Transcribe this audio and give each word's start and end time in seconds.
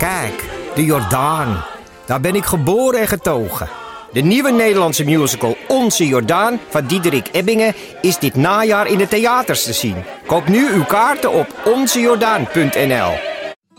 Kijk, 0.00 0.50
de 0.74 0.84
Jordaan. 0.84 1.64
Daar 2.06 2.20
ben 2.20 2.34
ik 2.34 2.44
geboren 2.44 3.00
en 3.00 3.08
getogen. 3.08 3.68
De 4.12 4.20
nieuwe 4.20 4.50
Nederlandse 4.50 5.04
musical 5.04 5.56
Onze 5.68 6.06
Jordaan 6.06 6.58
van 6.68 6.86
Diederik 6.86 7.28
Ebbingen 7.32 7.74
is 8.00 8.18
dit 8.18 8.34
najaar 8.34 8.86
in 8.86 8.98
de 8.98 9.08
theaters 9.08 9.64
te 9.64 9.72
zien. 9.72 9.94
Koop 10.26 10.48
nu 10.48 10.72
uw 10.72 10.84
kaarten 10.84 11.32
op 11.32 11.46
onzejordaan.nl. 11.64 13.12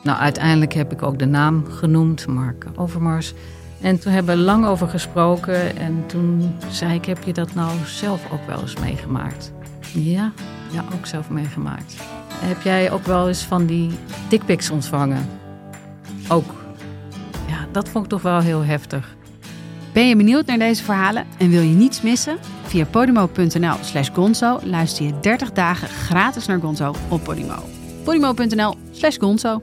Nou, 0.04 0.20
uiteindelijk 0.20 0.74
heb 0.74 0.92
ik 0.92 1.04
ook 1.04 1.20
de 1.20 1.26
naam 1.26 1.66
genoemd, 1.70 2.28
Mark 2.28 2.66
Overmars. 2.76 3.34
En 3.82 4.00
toen 4.00 4.12
hebben 4.12 4.38
we 4.38 4.42
lang 4.42 4.66
over 4.66 4.88
gesproken. 4.88 5.78
En 5.78 6.04
toen 6.08 6.56
zei 6.70 6.94
ik, 6.94 7.06
heb 7.06 7.24
je 7.24 7.34
dat 7.34 7.54
nou 7.54 7.72
zelf 7.86 8.22
ook 8.32 8.48
wel 8.48 8.62
eens 8.62 8.76
meegemaakt? 8.76 9.52
Ja, 9.94 10.32
ja, 10.72 10.84
ook 10.94 11.06
zelf 11.06 11.30
meegemaakt. 11.30 11.96
Heb 12.34 12.62
jij 12.62 12.92
ook 12.92 13.06
wel 13.06 13.28
eens 13.28 13.44
van 13.44 13.66
die 13.66 13.92
dickpics 14.30 14.70
ontvangen? 14.70 15.41
Ook. 16.32 16.54
Ja, 17.48 17.68
dat 17.72 17.90
vond 17.90 18.04
ik 18.04 18.10
toch 18.10 18.22
wel 18.22 18.40
heel 18.40 18.64
heftig. 18.64 19.16
Ben 19.94 20.08
je 20.08 20.16
benieuwd 20.16 20.46
naar 20.46 20.58
deze 20.58 20.84
verhalen 20.84 21.26
en 21.38 21.50
wil 21.50 21.62
je 21.62 21.76
niets 21.76 22.02
missen? 22.02 22.38
Via 22.64 22.86
podimo.nl 22.86 23.76
slash 23.82 24.10
gonzo 24.14 24.60
luister 24.64 25.06
je 25.06 25.20
30 25.20 25.52
dagen 25.52 25.88
gratis 25.88 26.46
naar 26.46 26.60
Gonzo 26.60 26.94
op 27.10 27.24
Podimo. 27.24 27.56
podimo.nl 28.04 28.76
slash 28.92 29.18
gonzo 29.18 29.62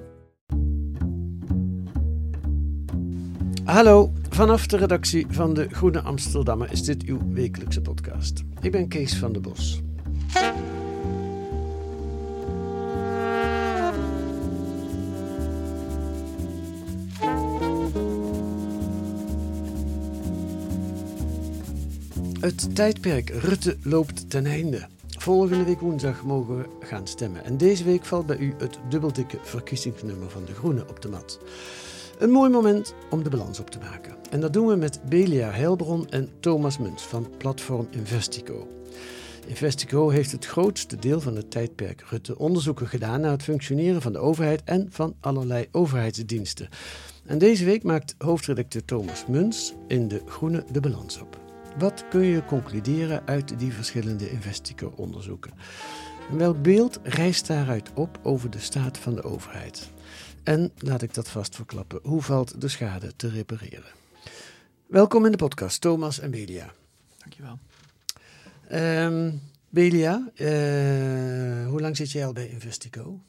Hallo, 3.64 4.12
vanaf 4.30 4.66
de 4.66 4.76
redactie 4.76 5.26
van 5.30 5.54
de 5.54 5.68
Groene 5.70 6.00
Amsterdammer 6.00 6.72
is 6.72 6.82
dit 6.82 7.02
uw 7.02 7.18
wekelijkse 7.28 7.80
podcast. 7.80 8.42
Ik 8.60 8.72
ben 8.72 8.88
Kees 8.88 9.16
van 9.16 9.32
der 9.32 9.42
Bos. 9.42 9.82
Het 22.48 22.74
tijdperk 22.74 23.30
Rutte 23.30 23.76
loopt 23.82 24.30
ten 24.30 24.46
einde. 24.46 24.86
Volgende 25.08 25.64
week 25.64 25.80
woensdag 25.80 26.24
mogen 26.24 26.58
we 26.58 26.64
gaan 26.80 27.06
stemmen. 27.06 27.44
En 27.44 27.56
deze 27.56 27.84
week 27.84 28.04
valt 28.04 28.26
bij 28.26 28.36
u 28.36 28.54
het 28.58 28.78
dubbeldikke 28.88 29.38
verkiezingsnummer 29.42 30.30
van 30.30 30.44
de 30.44 30.54
Groenen 30.54 30.88
op 30.88 31.02
de 31.02 31.08
mat. 31.08 31.38
Een 32.18 32.30
mooi 32.30 32.50
moment 32.50 32.94
om 33.10 33.22
de 33.22 33.30
balans 33.30 33.60
op 33.60 33.70
te 33.70 33.78
maken. 33.78 34.16
En 34.30 34.40
dat 34.40 34.52
doen 34.52 34.66
we 34.66 34.76
met 34.76 35.00
Belia 35.08 35.50
Heilbron 35.50 36.08
en 36.08 36.28
Thomas 36.40 36.78
Muns 36.78 37.02
van 37.02 37.30
platform 37.38 37.88
Investico. 37.90 38.68
Investico 39.46 40.08
heeft 40.08 40.32
het 40.32 40.46
grootste 40.46 40.96
deel 40.96 41.20
van 41.20 41.36
het 41.36 41.50
tijdperk 41.50 42.04
Rutte 42.10 42.38
onderzoeken 42.38 42.88
gedaan 42.88 43.20
naar 43.20 43.30
het 43.30 43.42
functioneren 43.42 44.02
van 44.02 44.12
de 44.12 44.18
overheid 44.18 44.62
en 44.64 44.86
van 44.90 45.14
allerlei 45.20 45.68
overheidsdiensten. 45.72 46.68
En 47.26 47.38
deze 47.38 47.64
week 47.64 47.82
maakt 47.82 48.14
hoofdredacteur 48.18 48.84
Thomas 48.84 49.26
Muns 49.26 49.74
in 49.88 50.08
De 50.08 50.22
Groene 50.26 50.64
de 50.72 50.80
balans 50.80 51.20
op. 51.20 51.47
Wat 51.76 52.04
kun 52.08 52.24
je 52.24 52.44
concluderen 52.44 53.26
uit 53.26 53.58
die 53.58 53.72
verschillende 53.72 54.30
Investico-onderzoeken? 54.30 55.52
welk 56.30 56.62
beeld 56.62 56.98
rijst 57.02 57.46
daaruit 57.46 57.92
op 57.94 58.18
over 58.22 58.50
de 58.50 58.58
staat 58.58 58.98
van 58.98 59.14
de 59.14 59.22
overheid? 59.22 59.90
En 60.42 60.72
laat 60.78 61.02
ik 61.02 61.14
dat 61.14 61.28
vast 61.28 61.54
verklappen, 61.54 62.00
hoe 62.02 62.22
valt 62.22 62.60
de 62.60 62.68
schade 62.68 63.16
te 63.16 63.28
repareren? 63.28 63.92
Welkom 64.86 65.24
in 65.24 65.30
de 65.30 65.36
podcast, 65.36 65.80
Thomas 65.80 66.20
en 66.20 66.30
Belia. 66.30 66.72
Dankjewel. 67.18 67.58
Um, 68.72 69.40
Belia, 69.68 70.30
uh, 70.34 71.66
hoe 71.66 71.80
lang 71.80 71.96
zit 71.96 72.10
jij 72.10 72.26
al 72.26 72.32
bij 72.32 72.48
Investico? 72.48 73.20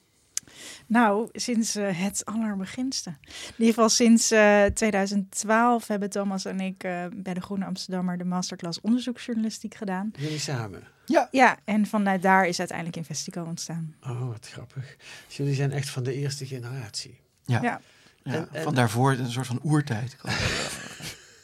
Nou, 0.89 1.29
sinds 1.31 1.75
uh, 1.75 1.99
het 1.99 2.25
allerbeginste. 2.25 3.09
In 3.09 3.53
ieder 3.57 3.73
geval 3.73 3.89
sinds 3.89 4.31
uh, 4.31 4.65
2012 4.65 5.87
hebben 5.87 6.09
Thomas 6.09 6.45
en 6.45 6.59
ik 6.59 6.83
uh, 6.83 7.05
bij 7.13 7.33
de 7.33 7.41
Groene 7.41 7.65
Amsterdammer 7.65 8.17
de 8.17 8.23
masterclass 8.23 8.81
onderzoeksjournalistiek 8.81 9.75
gedaan. 9.75 10.11
Jullie 10.17 10.39
samen? 10.39 10.83
Ja. 11.05 11.28
Ja, 11.31 11.57
en 11.63 11.85
vanuit 11.85 12.22
daar 12.22 12.47
is 12.47 12.59
uiteindelijk 12.59 12.97
Investico 12.97 13.44
ontstaan. 13.44 13.95
Oh, 14.03 14.28
wat 14.28 14.47
grappig. 14.51 14.95
Dus 15.28 15.38
jullie 15.38 15.55
zijn 15.55 15.72
echt 15.72 15.89
van 15.89 16.03
de 16.03 16.13
eerste 16.13 16.45
generatie. 16.45 17.19
Ja. 17.45 17.61
ja. 17.61 17.81
ja 18.23 18.33
en, 18.33 18.47
en, 18.51 18.63
van 18.63 18.75
daarvoor 18.75 19.11
een 19.11 19.31
soort 19.31 19.47
van 19.47 19.59
oertijd. 19.63 20.17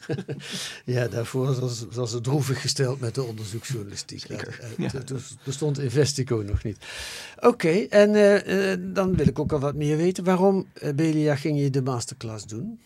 ja, 0.84 1.08
daarvoor 1.08 1.60
was, 1.60 1.84
was 1.90 2.12
het 2.12 2.24
droevig 2.24 2.60
gesteld 2.60 3.00
met 3.00 3.14
de 3.14 3.22
onderzoeksjournalistiek. 3.22 4.24
Zeker. 4.26 4.60
Ja. 4.76 4.88
Toen 4.88 5.20
bestond 5.44 5.78
Investico 5.78 6.42
nog 6.46 6.62
niet. 6.62 6.78
Oké, 7.40 7.86
en 7.90 8.14
uh, 8.14 8.70
uh, 8.70 8.76
dan 8.94 9.16
wil 9.16 9.26
ik 9.26 9.38
ook 9.38 9.52
al 9.52 9.58
wat 9.58 9.74
meer 9.74 9.96
weten. 9.96 10.24
Waarom, 10.24 10.66
Belia, 10.94 11.36
ging 11.36 11.58
je 11.60 11.70
de 11.70 11.82
masterclass 11.82 12.46
doen? 12.46 12.78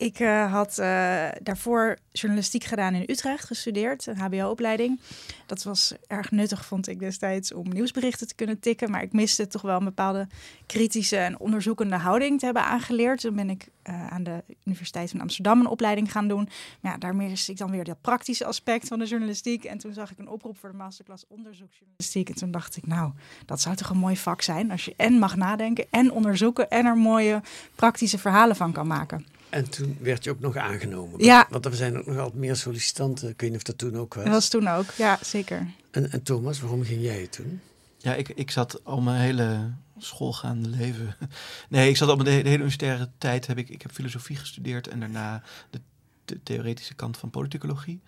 Ik 0.00 0.20
uh, 0.20 0.52
had 0.52 0.78
uh, 0.78 1.28
daarvoor 1.42 1.98
journalistiek 2.12 2.64
gedaan 2.64 2.94
in 2.94 3.04
Utrecht, 3.06 3.44
gestudeerd, 3.44 4.06
een 4.06 4.18
HBO-opleiding. 4.18 5.00
Dat 5.46 5.62
was 5.62 5.94
erg 6.06 6.30
nuttig, 6.30 6.64
vond 6.64 6.88
ik 6.88 6.98
destijds, 6.98 7.52
om 7.52 7.68
nieuwsberichten 7.68 8.28
te 8.28 8.34
kunnen 8.34 8.60
tikken. 8.60 8.90
Maar 8.90 9.02
ik 9.02 9.12
miste 9.12 9.46
toch 9.46 9.62
wel 9.62 9.76
een 9.76 9.84
bepaalde 9.84 10.26
kritische 10.66 11.16
en 11.16 11.40
onderzoekende 11.40 11.96
houding 11.96 12.38
te 12.38 12.44
hebben 12.44 12.64
aangeleerd. 12.64 13.20
Toen 13.20 13.34
ben 13.34 13.50
ik 13.50 13.68
uh, 13.84 14.06
aan 14.06 14.22
de 14.22 14.44
Universiteit 14.64 15.10
van 15.10 15.20
Amsterdam 15.20 15.60
een 15.60 15.66
opleiding 15.66 16.12
gaan 16.12 16.28
doen. 16.28 16.48
Maar 16.80 16.92
ja, 16.92 16.98
daarmee 16.98 17.28
miste 17.28 17.52
ik 17.52 17.58
dan 17.58 17.70
weer 17.70 17.84
dat 17.84 18.00
praktische 18.00 18.44
aspect 18.44 18.88
van 18.88 18.98
de 18.98 19.06
journalistiek. 19.06 19.64
En 19.64 19.78
toen 19.78 19.92
zag 19.92 20.10
ik 20.10 20.18
een 20.18 20.28
oproep 20.28 20.58
voor 20.58 20.70
de 20.70 20.76
masterclass 20.76 21.24
onderzoeksjournalistiek. 21.28 22.28
En 22.28 22.34
toen 22.34 22.50
dacht 22.50 22.76
ik, 22.76 22.86
nou, 22.86 23.12
dat 23.46 23.60
zou 23.60 23.76
toch 23.76 23.90
een 23.90 23.98
mooi 23.98 24.16
vak 24.16 24.42
zijn 24.42 24.70
als 24.70 24.84
je 24.84 24.94
en 24.96 25.12
mag 25.12 25.36
nadenken 25.36 25.86
en 25.90 26.12
onderzoeken 26.12 26.70
en 26.70 26.86
er 26.86 26.96
mooie 26.96 27.42
praktische 27.74 28.18
verhalen 28.18 28.56
van 28.56 28.72
kan 28.72 28.86
maken. 28.86 29.38
En 29.50 29.70
toen 29.70 29.96
werd 30.00 30.24
je 30.24 30.30
ook 30.30 30.40
nog 30.40 30.56
aangenomen. 30.56 31.24
Ja. 31.24 31.46
Want 31.50 31.64
er 31.64 31.74
zijn 31.74 31.98
ook 31.98 32.06
nog 32.06 32.18
altijd 32.18 32.40
meer 32.40 32.56
sollicitanten. 32.56 33.28
Ik 33.28 33.40
weet 33.40 33.50
niet 33.50 33.58
of 33.58 33.64
dat 33.64 33.78
toen 33.78 33.96
ook 33.96 34.14
was. 34.14 34.24
Dat 34.24 34.32
was 34.32 34.48
toen 34.48 34.68
ook, 34.68 34.90
ja, 34.90 35.18
zeker. 35.22 35.66
En, 35.90 36.10
en 36.10 36.22
Thomas, 36.22 36.60
waarom 36.60 36.84
ging 36.84 37.02
jij 37.02 37.26
toen? 37.26 37.60
Ja, 37.98 38.14
ik, 38.14 38.28
ik 38.28 38.50
zat 38.50 38.84
al 38.84 39.00
mijn 39.00 39.20
hele 39.20 39.70
schoolgaande 39.98 40.68
leven. 40.68 41.16
Nee, 41.68 41.88
ik 41.88 41.96
zat 41.96 42.08
al 42.08 42.16
mijn 42.16 42.28
de, 42.28 42.34
hele 42.34 42.54
universitaire 42.54 43.08
tijd. 43.18 43.46
Heb 43.46 43.58
ik, 43.58 43.68
ik 43.68 43.82
heb 43.82 43.92
filosofie 43.92 44.36
gestudeerd 44.36 44.88
en 44.88 45.00
daarna 45.00 45.42
de, 45.70 45.80
de 46.24 46.42
theoretische 46.42 46.94
kant 46.94 47.16
van 47.16 47.30
politicologie. 47.30 48.00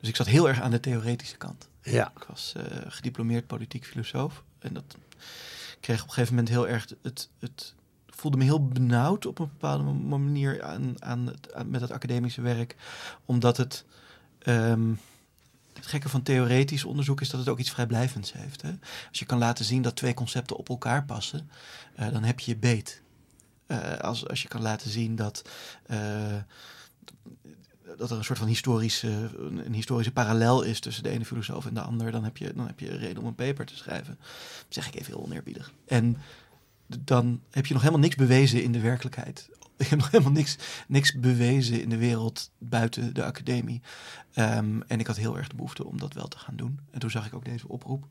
Dus 0.00 0.08
ik 0.08 0.16
zat 0.16 0.26
heel 0.26 0.48
erg 0.48 0.60
aan 0.60 0.70
de 0.70 0.80
theoretische 0.80 1.36
kant. 1.36 1.68
Ja. 1.82 2.12
Ik 2.16 2.24
was 2.28 2.54
uh, 2.56 2.62
gediplomeerd 2.86 3.46
politiek 3.46 3.84
filosoof. 3.84 4.42
En 4.58 4.72
dat 4.72 4.96
kreeg 5.80 6.00
op 6.02 6.08
een 6.08 6.14
gegeven 6.14 6.34
moment 6.34 6.52
heel 6.52 6.68
erg 6.68 6.86
het, 7.02 7.28
het 7.38 7.74
voelde 8.20 8.36
me 8.36 8.44
heel 8.44 8.68
benauwd 8.68 9.26
op 9.26 9.38
een 9.38 9.48
bepaalde 9.48 9.84
manier 9.92 10.62
aan, 10.62 10.94
aan, 10.98 11.26
het, 11.26 11.68
met 11.68 11.80
het 11.80 11.90
academische 11.90 12.40
werk. 12.40 12.76
Omdat 13.24 13.56
het. 13.56 13.84
Um, 14.46 15.00
het 15.72 15.86
gekke 15.86 16.08
van 16.08 16.22
theoretisch 16.22 16.84
onderzoek 16.84 17.20
is 17.20 17.30
dat 17.30 17.40
het 17.40 17.48
ook 17.48 17.58
iets 17.58 17.70
vrijblijvends 17.70 18.32
heeft. 18.32 18.62
Hè? 18.62 18.70
Als 19.08 19.18
je 19.18 19.24
kan 19.24 19.38
laten 19.38 19.64
zien 19.64 19.82
dat 19.82 19.96
twee 19.96 20.14
concepten 20.14 20.56
op 20.56 20.68
elkaar 20.68 21.04
passen, 21.04 21.50
uh, 22.00 22.12
dan 22.12 22.22
heb 22.22 22.40
je 22.40 22.56
beet. 22.56 23.02
Uh, 23.66 23.96
als, 23.98 24.28
als 24.28 24.42
je 24.42 24.48
kan 24.48 24.62
laten 24.62 24.90
zien 24.90 25.16
dat. 25.16 25.48
Uh, 25.90 25.98
dat 27.96 28.10
er 28.10 28.16
een 28.16 28.24
soort 28.24 28.38
van 28.38 28.48
historische, 28.48 29.30
een 29.64 29.74
historische 29.74 30.12
parallel 30.12 30.62
is 30.62 30.80
tussen 30.80 31.02
de 31.02 31.08
ene 31.08 31.24
filosoof 31.24 31.66
en 31.66 31.74
de 31.74 31.80
ander, 31.80 32.12
dan 32.12 32.24
heb 32.24 32.36
je, 32.36 32.52
dan 32.54 32.66
heb 32.66 32.80
je 32.80 32.96
reden 32.96 33.22
om 33.22 33.26
een 33.26 33.34
paper 33.34 33.66
te 33.66 33.76
schrijven. 33.76 34.18
Dat 34.18 34.66
zeg 34.68 34.86
ik 34.86 34.94
even 34.94 35.12
heel 35.12 35.22
oneerbiedig. 35.22 35.72
En 35.86 36.16
dan 36.98 37.40
heb 37.50 37.66
je 37.66 37.72
nog 37.72 37.82
helemaal 37.82 38.02
niks 38.02 38.16
bewezen 38.16 38.62
in 38.62 38.72
de 38.72 38.80
werkelijkheid. 38.80 39.48
Je 39.76 39.86
hebt 39.86 40.00
nog 40.00 40.10
helemaal 40.10 40.32
niks, 40.32 40.56
niks 40.88 41.18
bewezen 41.18 41.82
in 41.82 41.88
de 41.88 41.96
wereld 41.96 42.50
buiten 42.58 43.14
de 43.14 43.24
academie. 43.24 43.80
Um, 44.36 44.82
en 44.86 45.00
ik 45.00 45.06
had 45.06 45.16
heel 45.16 45.38
erg 45.38 45.48
de 45.48 45.54
behoefte 45.54 45.84
om 45.84 45.98
dat 45.98 46.14
wel 46.14 46.28
te 46.28 46.38
gaan 46.38 46.56
doen. 46.56 46.80
En 46.90 47.00
toen 47.00 47.10
zag 47.10 47.26
ik 47.26 47.34
ook 47.34 47.44
deze 47.44 47.68
oproep. 47.68 48.06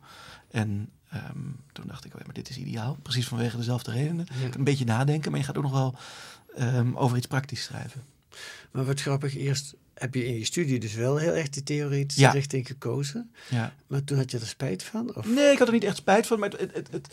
En 0.52 0.90
um, 1.14 1.56
toen 1.72 1.88
dacht 1.88 2.06
ik, 2.06 2.14
oh 2.14 2.20
ja, 2.20 2.26
maar 2.26 2.36
dit 2.36 2.50
is 2.50 2.58
ideaal. 2.58 2.98
Precies 3.02 3.28
vanwege 3.28 3.58
dezelfde 3.58 3.92
redenen. 3.92 4.28
Ja. 4.42 4.50
Een 4.58 4.64
beetje 4.64 4.86
nadenken, 4.86 5.32
maar 5.32 5.40
je 5.40 5.46
gaat 5.46 5.58
ook 5.58 5.64
nog 5.64 5.72
wel 5.72 5.96
um, 6.60 6.96
over 6.96 7.18
iets 7.18 7.28
praktisch 7.28 7.64
schrijven. 7.64 8.04
Maar 8.72 8.86
wat 8.86 9.02
grappig, 9.02 9.36
eerst 9.36 9.76
heb 9.94 10.16
je 10.16 10.26
in 10.26 10.38
je 10.38 10.46
studie 10.46 10.80
dus 10.80 10.94
wel 10.94 11.18
heel 11.18 11.34
erg 11.34 11.50
die 11.50 11.64
theoretische 11.64 12.22
ja. 12.22 12.32
richting 12.32 12.68
gekozen. 12.68 13.32
Ja. 13.50 13.74
Maar 13.88 14.04
toen 14.04 14.18
had 14.18 14.32
je 14.32 14.40
er 14.40 14.48
spijt 14.48 14.84
van? 14.84 15.16
Of? 15.16 15.28
Nee, 15.28 15.52
ik 15.52 15.58
had 15.58 15.68
er 15.68 15.74
niet 15.74 15.84
echt 15.84 15.98
spijt 15.98 16.28
van. 16.28 16.40
Maar 16.40 16.50
het, 16.50 16.60
het, 16.60 16.76
het, 16.76 16.92
het, 16.92 17.10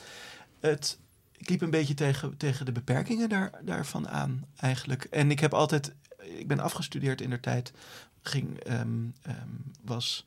het 0.60 0.98
ik 1.46 1.52
liep 1.52 1.60
een 1.60 1.70
beetje 1.70 1.94
tegen, 1.94 2.36
tegen 2.36 2.64
de 2.64 2.72
beperkingen 2.72 3.28
daar, 3.28 3.60
daarvan 3.62 4.08
aan 4.08 4.46
eigenlijk. 4.56 5.04
En 5.04 5.30
ik 5.30 5.40
heb 5.40 5.54
altijd, 5.54 5.94
ik 6.18 6.46
ben 6.46 6.60
afgestudeerd 6.60 7.20
in 7.20 7.30
der 7.30 7.40
tijd, 7.40 7.72
ging, 8.22 8.70
um, 8.70 9.14
um, 9.28 9.72
was, 9.84 10.26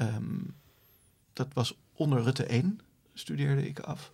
um, 0.00 0.54
dat 1.32 1.48
was 1.52 1.78
onder 1.92 2.22
Rutte 2.22 2.44
1 2.44 2.80
studeerde 3.14 3.68
ik 3.68 3.80
af. 3.80 4.12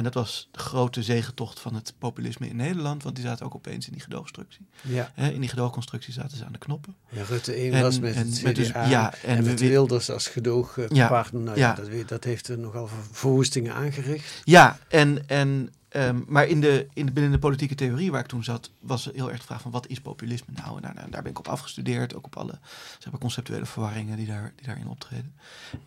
En 0.00 0.06
dat 0.06 0.14
was 0.14 0.48
de 0.52 0.58
grote 0.58 1.02
zegentocht 1.02 1.60
van 1.60 1.74
het 1.74 1.94
populisme 1.98 2.48
in 2.48 2.56
Nederland, 2.56 3.02
want 3.02 3.16
die 3.16 3.24
zaten 3.24 3.46
ook 3.46 3.54
opeens 3.54 3.86
in 3.86 3.92
die 3.92 4.02
gedoogconstructie. 4.02 4.66
Ja. 4.82 5.10
Hè, 5.14 5.28
in 5.30 5.40
die 5.40 5.48
gedoogconstructie 5.48 6.12
zaten 6.12 6.36
ze 6.36 6.44
aan 6.44 6.52
de 6.52 6.58
knoppen. 6.58 6.96
ja, 7.08 7.22
Rutte 7.22 7.52
1 7.54 7.72
En- 7.72 7.82
was 7.82 7.98
met 8.00 8.14
en 8.14 8.26
het 8.30 8.42
met 8.42 8.56
dus- 8.56 8.68
ja, 8.68 9.14
en 9.24 9.44
met 9.44 9.60
we- 9.60 9.68
Wilders 9.68 10.10
als 10.10 10.26
gedoogpartner. 10.28 11.42
Nou 11.42 11.58
ja, 11.58 11.68
Ja. 11.68 11.74
dat, 11.74 11.88
weet- 11.88 12.08
dat 12.08 12.24
heeft 12.24 12.48
er 12.48 12.58
nogal 12.58 12.86
ver- 12.86 12.96
verwoestingen 13.10 13.74
aangericht. 13.74 14.40
Ja, 14.44 14.78
en, 14.88 15.28
en, 15.28 15.72
ehm, 15.88 16.20
maar 16.26 16.46
in 16.46 16.60
de, 16.60 16.86
in 16.94 17.06
de, 17.06 17.12
binnen 17.12 17.32
de 17.32 17.38
politieke 17.38 17.74
theorie 17.74 18.10
waar 18.10 18.20
ik 18.20 18.26
toen 18.26 18.44
zat, 18.44 18.70
was 18.80 19.06
er 19.06 19.14
heel 19.14 19.30
erg 19.30 19.38
de 19.40 19.46
vraag 19.46 19.60
van 19.62 19.70
wat 19.70 19.86
is 19.86 20.00
populisme 20.00 20.52
nou? 20.64 20.76
En 20.76 20.82
daar, 20.82 20.94
daar- 20.94 21.10
daar 21.10 21.22
ben 21.22 21.30
ik 21.30 21.38
op 21.38 21.48
afgestudeerd, 21.48 22.14
ook 22.14 22.26
op 22.26 22.36
alle 22.36 22.58
zeg 22.98 23.10
maar, 23.12 23.20
conceptuele 23.20 23.66
verwarringen 23.66 24.16
die, 24.16 24.26
daar, 24.26 24.52
die 24.56 24.66
daarin 24.66 24.88
optreden. 24.88 25.34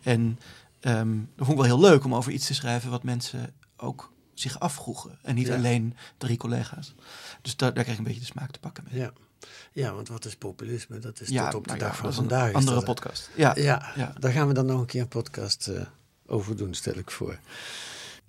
En 0.02 0.38
ehm 0.80 1.08
dat 1.36 1.46
vond 1.46 1.50
ik 1.60 1.66
wel 1.66 1.78
heel 1.78 1.90
leuk 1.90 2.04
om 2.04 2.14
over 2.14 2.32
iets 2.32 2.46
te 2.46 2.54
schrijven 2.54 2.90
wat 2.90 3.02
mensen 3.02 3.52
ook 3.84 4.12
zich 4.34 4.60
afvroegen. 4.60 5.18
En 5.22 5.34
niet 5.34 5.46
Ja. 5.46 5.54
alleen 5.56 5.96
drie 6.18 6.36
collega's. 6.36 6.94
Dus 7.42 7.56
daar, 7.56 7.74
daar 7.74 7.82
kreeg 7.82 7.94
ik 7.94 8.00
een 8.00 8.06
beetje 8.06 8.20
de 8.20 8.26
smaak 8.26 8.50
te 8.50 8.58
pakken 8.58 8.84
mee. 8.90 9.00
Ja. 9.00 9.12
ja, 9.72 9.92
want 9.94 10.08
wat 10.08 10.24
is 10.24 10.36
populisme? 10.36 10.98
Dat 10.98 11.20
is 11.20 11.28
Ja, 11.28 11.44
tot 11.50 11.54
op 11.54 11.62
de 11.64 11.68
nou 11.68 11.82
ja, 11.82 11.86
dag 11.88 11.96
van 11.96 12.06
een 12.06 12.12
vandaag. 12.14 12.48
is 12.48 12.54
andere 12.54 12.82
podcast. 12.82 13.30
Ja, 13.36 13.52
Ja, 13.56 13.92
Ja. 13.96 14.12
daar 14.18 14.32
gaan 14.32 14.48
we 14.48 14.54
dan 14.54 14.66
nog 14.66 14.80
een 14.80 14.86
keer 14.86 15.00
een 15.00 15.08
podcast 15.08 15.68
eh, 15.68 15.80
over 16.26 16.56
doen, 16.56 16.74
stel 16.74 16.94
ik 16.98 17.10
voor. 17.10 17.38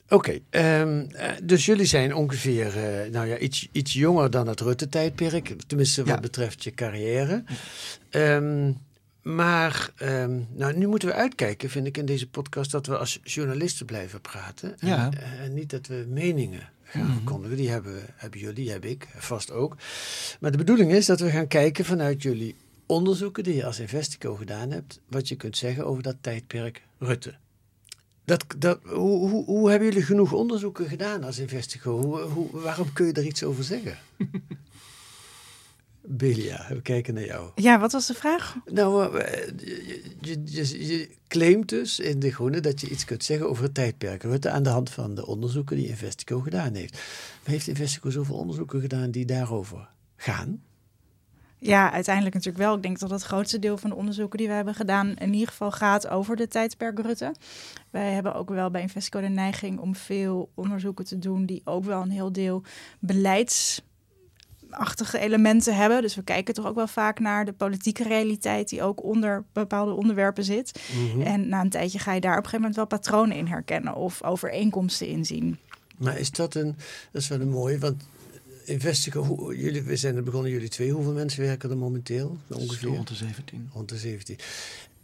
Oké, 0.10 0.40
ehm, 0.50 1.06
eh, 1.12 1.32
dus 1.44 1.66
jullie 1.66 1.86
zijn 1.86 2.16
ongeveer 2.16 2.68
eh, 3.04 3.12
nou 3.12 3.28
ja, 3.28 3.38
iets, 3.38 3.68
iets 3.72 3.94
jonger 3.94 4.30
dan 4.32 4.48
het 4.48 4.60
Rutte-tijdperk, 4.60 5.56
tenminste 5.68 6.04
wat 6.04 6.22
betreft 6.22 6.64
je 6.64 6.72
carrière. 6.74 7.44
Ehm, 8.10 8.72
maar 9.34 9.92
ehm, 9.96 10.40
nou, 10.54 10.78
nu 10.78 10.88
moeten 10.88 11.08
we 11.08 11.14
uitkijken, 11.14 11.70
vind 11.70 11.88
ik 11.88 11.98
in 11.98 12.06
deze 12.06 12.30
podcast, 12.30 12.72
dat 12.72 12.86
we 12.88 12.98
als 12.98 13.20
journalisten 13.24 13.86
blijven 13.86 14.22
praten. 14.22 14.80
En, 14.80 14.88
Ja. 14.88 15.12
eh, 15.14 15.42
en 15.44 15.54
niet 15.54 15.70
dat 15.70 15.88
we 15.88 16.06
meningen 16.10 16.70
gaan 16.84 17.04
Mhm. 17.06 17.14
verkondigen. 17.14 17.58
Die 17.58 17.70
hebben, 17.70 18.02
hebben 18.16 18.40
jullie, 18.40 18.72
heb 18.72 18.86
ik, 18.86 19.08
vast 19.18 19.52
ook. 19.52 19.78
Maar 20.40 20.52
de 20.52 20.58
bedoeling 20.58 20.92
is 20.92 21.06
dat 21.06 21.20
we 21.20 21.30
gaan 21.30 21.48
kijken 21.48 21.86
vanuit 21.86 22.22
jullie 22.24 22.56
onderzoeken 22.86 23.44
die 23.44 23.56
je 23.56 23.66
als 23.66 23.80
Investico 23.80 24.36
gedaan 24.36 24.72
hebt, 24.72 25.00
wat 25.10 25.28
je 25.28 25.36
kunt 25.36 25.58
zeggen 25.58 25.86
over 25.86 26.04
dat 26.04 26.16
tijdperk 26.22 26.82
Rutte. 27.00 27.34
Dat, 28.26 28.46
dat, 28.58 28.80
hoe, 28.84 29.30
hoe, 29.30 29.46
hoe 29.46 29.70
hebben 29.70 29.88
jullie 29.88 30.04
genoeg 30.04 30.32
onderzoeken 30.34 30.88
gedaan 30.88 31.24
als 31.24 31.40
Investico? 31.40 32.02
Hoe, 32.02 32.20
hoe, 32.20 32.50
waarom 32.52 32.94
kun 32.94 33.06
je 33.06 33.14
er 33.14 33.26
iets 33.26 33.44
over 33.44 33.64
zeggen? 33.64 33.98
Belia, 36.08 36.66
we 36.70 36.82
kijken 36.82 37.14
naar 37.14 37.26
jou. 37.26 37.52
Ja, 37.56 37.80
wat 37.80 37.92
was 37.92 38.08
de 38.08 38.14
vraag? 38.14 38.56
Nou, 38.66 39.20
eh, 39.20 39.48
je, 39.58 40.12
je, 40.22 40.42
je, 40.46 40.88
je 40.88 41.10
claimt 41.28 41.70
dus 41.70 42.00
in 42.00 42.20
De 42.20 42.32
Groene 42.32 42.60
dat 42.60 42.82
je 42.82 42.90
iets 42.90 43.06
kunt 43.06 43.24
zeggen 43.24 43.50
over 43.50 43.64
het 43.64 43.74
tijdperk 43.74 44.24
Rutte 44.24 44.50
aan 44.50 44.64
de 44.64 44.70
hand 44.70 44.90
van 44.90 45.16
de 45.16 45.26
onderzoeken 45.26 45.76
die 45.76 45.88
Investico 45.88 46.40
gedaan 46.40 46.74
heeft. 46.74 46.94
Maar 46.94 47.54
heeft 47.54 47.68
Investico 47.68 48.10
zoveel 48.10 48.36
onderzoeken 48.36 48.82
gedaan 48.82 49.12
die 49.12 49.26
daarover 49.26 49.90
gaan? 50.16 50.62
Ja, 51.58 51.92
uiteindelijk 51.92 52.36
natuurlijk 52.36 52.64
wel. 52.64 52.76
Ik 52.76 52.82
denk 52.82 53.00
dat 53.00 53.10
het 53.10 53.24
grootste 53.24 53.60
deel 53.60 53.78
van 53.78 53.90
de 53.90 53.96
onderzoeken 53.96 54.38
die 54.38 54.48
we 54.48 54.54
hebben 54.54 54.76
gedaan 54.76 55.16
in 55.16 55.34
ieder 55.34 55.48
geval 55.48 55.72
gaat 55.72 56.08
over 56.08 56.36
de 56.36 56.48
tijdperk 56.48 57.00
Rutte. 57.00 57.36
Wij 57.90 58.12
hebben 58.12 58.36
ook 58.36 58.50
wel 58.50 58.72
bij 58.72 58.82
Investico 58.82 59.22
de 59.22 59.28
neiging 59.28 59.80
om 59.80 59.96
veel 59.96 60.50
onderzoeken 60.54 61.06
te 61.06 61.20
doen 61.20 61.46
die 61.46 61.62
ook 61.64 61.84
wel 61.84 62.02
een 62.02 62.10
heel 62.10 62.32
deel 62.32 62.64
beleidsachtige 64.76 65.20
elementen 65.20 65.76
hebben. 65.76 66.02
Dus 66.02 66.16
we 66.16 66.24
kijken 66.24 66.54
toch 66.54 66.66
ook 66.66 66.76
wel 66.76 66.88
vaak 66.88 67.20
naar 67.20 67.46
de 67.46 67.54
politieke 67.54 68.04
realiteit 68.04 68.70
die 68.70 68.84
ook 68.84 69.04
onder 69.04 69.44
bepaalde 69.54 69.92
onderwerpen 69.92 70.44
zit. 70.44 70.80
En 71.24 71.50
na 71.50 71.62
een 71.62 71.70
tijdje 71.70 72.00
ga 72.00 72.14
je 72.14 72.22
daar 72.22 72.38
op 72.38 72.44
een 72.44 72.50
gegeven 72.50 72.60
moment 72.60 72.76
wel 72.76 73.00
patronen 73.00 73.38
in 73.38 73.48
herkennen 73.48 73.96
of 73.96 74.24
overeenkomsten 74.24 75.08
inzien. 75.08 75.58
Maar 75.98 76.20
is 76.20 76.32
dat 76.32 76.56
een, 76.56 76.76
dat 77.12 77.22
is 77.22 77.28
wel 77.28 77.40
een 77.40 77.50
mooie, 77.50 77.80
want 77.80 78.04
Investico, 78.66 79.24
hoe, 79.24 79.58
jullie, 79.58 79.82
we 79.82 79.96
zijn 79.96 80.16
er 80.16 80.24
begonnen, 80.24 80.52
jullie 80.52 80.70
twee, 80.70 80.92
hoeveel 80.92 81.14
mensen 81.14 81.42
werken 81.42 81.70
er 81.70 81.78
momenteel? 81.78 82.38
Ongeveer 82.48 82.90
rond 82.90 83.08
de 83.08 83.16
17. 83.16 83.70
rond 83.74 83.90
de 83.90 83.98
17. 83.98 84.38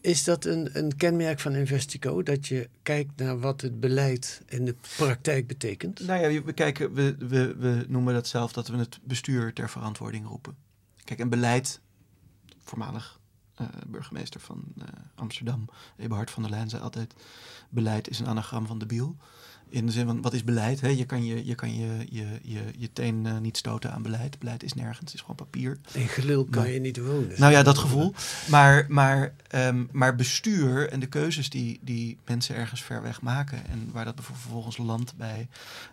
Is 0.01 0.23
dat 0.23 0.45
een, 0.45 0.69
een 0.77 0.95
kenmerk 0.95 1.39
van 1.39 1.55
Investico, 1.55 2.23
dat 2.23 2.47
je 2.47 2.69
kijkt 2.83 3.19
naar 3.19 3.39
wat 3.39 3.61
het 3.61 3.79
beleid 3.79 4.41
in 4.45 4.65
de 4.65 4.75
praktijk 4.97 5.47
betekent? 5.47 5.99
Nou 5.99 6.31
ja, 6.31 6.43
we, 6.43 6.53
kijken, 6.53 6.93
we, 6.93 7.15
we, 7.19 7.55
we 7.55 7.85
noemen 7.87 8.13
dat 8.13 8.27
zelf 8.27 8.51
dat 8.53 8.67
we 8.67 8.77
het 8.77 8.99
bestuur 9.03 9.53
ter 9.53 9.69
verantwoording 9.69 10.27
roepen. 10.27 10.55
Kijk, 11.03 11.19
en 11.19 11.29
beleid, 11.29 11.79
voormalig 12.59 13.19
eh, 13.55 13.67
burgemeester 13.87 14.39
van 14.39 14.63
eh, 14.77 14.85
Amsterdam, 15.15 15.65
Eberhard 15.97 16.31
van 16.31 16.41
der 16.41 16.51
Leyen, 16.51 16.69
zei 16.69 16.81
altijd: 16.81 17.13
beleid 17.69 18.09
is 18.09 18.19
een 18.19 18.27
anagram 18.27 18.65
van 18.65 18.79
debiel. 18.79 19.15
In 19.71 19.85
de 19.85 19.91
zin 19.91 20.05
van, 20.05 20.21
wat 20.21 20.33
is 20.33 20.43
beleid? 20.43 20.81
Hè? 20.81 20.87
Je 20.87 21.05
kan 21.05 21.25
je, 21.25 21.45
je, 21.45 21.55
kan 21.55 21.75
je, 21.75 22.05
je, 22.09 22.25
je, 22.43 22.61
je 22.77 22.93
teen 22.93 23.25
eh, 23.25 23.37
niet 23.37 23.57
stoten 23.57 23.91
aan 23.93 24.01
beleid. 24.01 24.39
Beleid 24.39 24.63
is 24.63 24.73
nergens, 24.73 24.99
het 24.99 25.13
is 25.13 25.19
gewoon 25.19 25.35
papier. 25.35 25.77
In 25.91 26.07
gelul 26.07 26.45
kan 26.45 26.61
Maar- 26.61 26.71
je 26.71 26.79
niet 26.79 26.97
wonen. 26.97 27.33
Nou 27.39 27.51
ja, 27.51 27.63
dat 27.63 27.77
gevoel. 27.77 28.13
Maar, 28.49 28.85
maar, 28.89 29.33
ehm, 29.47 29.83
maar 29.91 30.15
bestuur 30.15 30.89
en 30.89 30.99
de 30.99 31.05
keuzes 31.07 31.49
die, 31.49 31.79
die 31.81 32.17
mensen 32.25 32.55
ergens 32.55 32.81
ver 32.83 33.01
weg 33.01 33.21
maken... 33.21 33.65
en 33.67 33.89
waar 33.91 34.05
dat 34.05 34.15
bijvoorbeeld 34.15 34.43
vervolgens 34.43 34.77
landt 34.77 35.15
bij, 35.17 35.47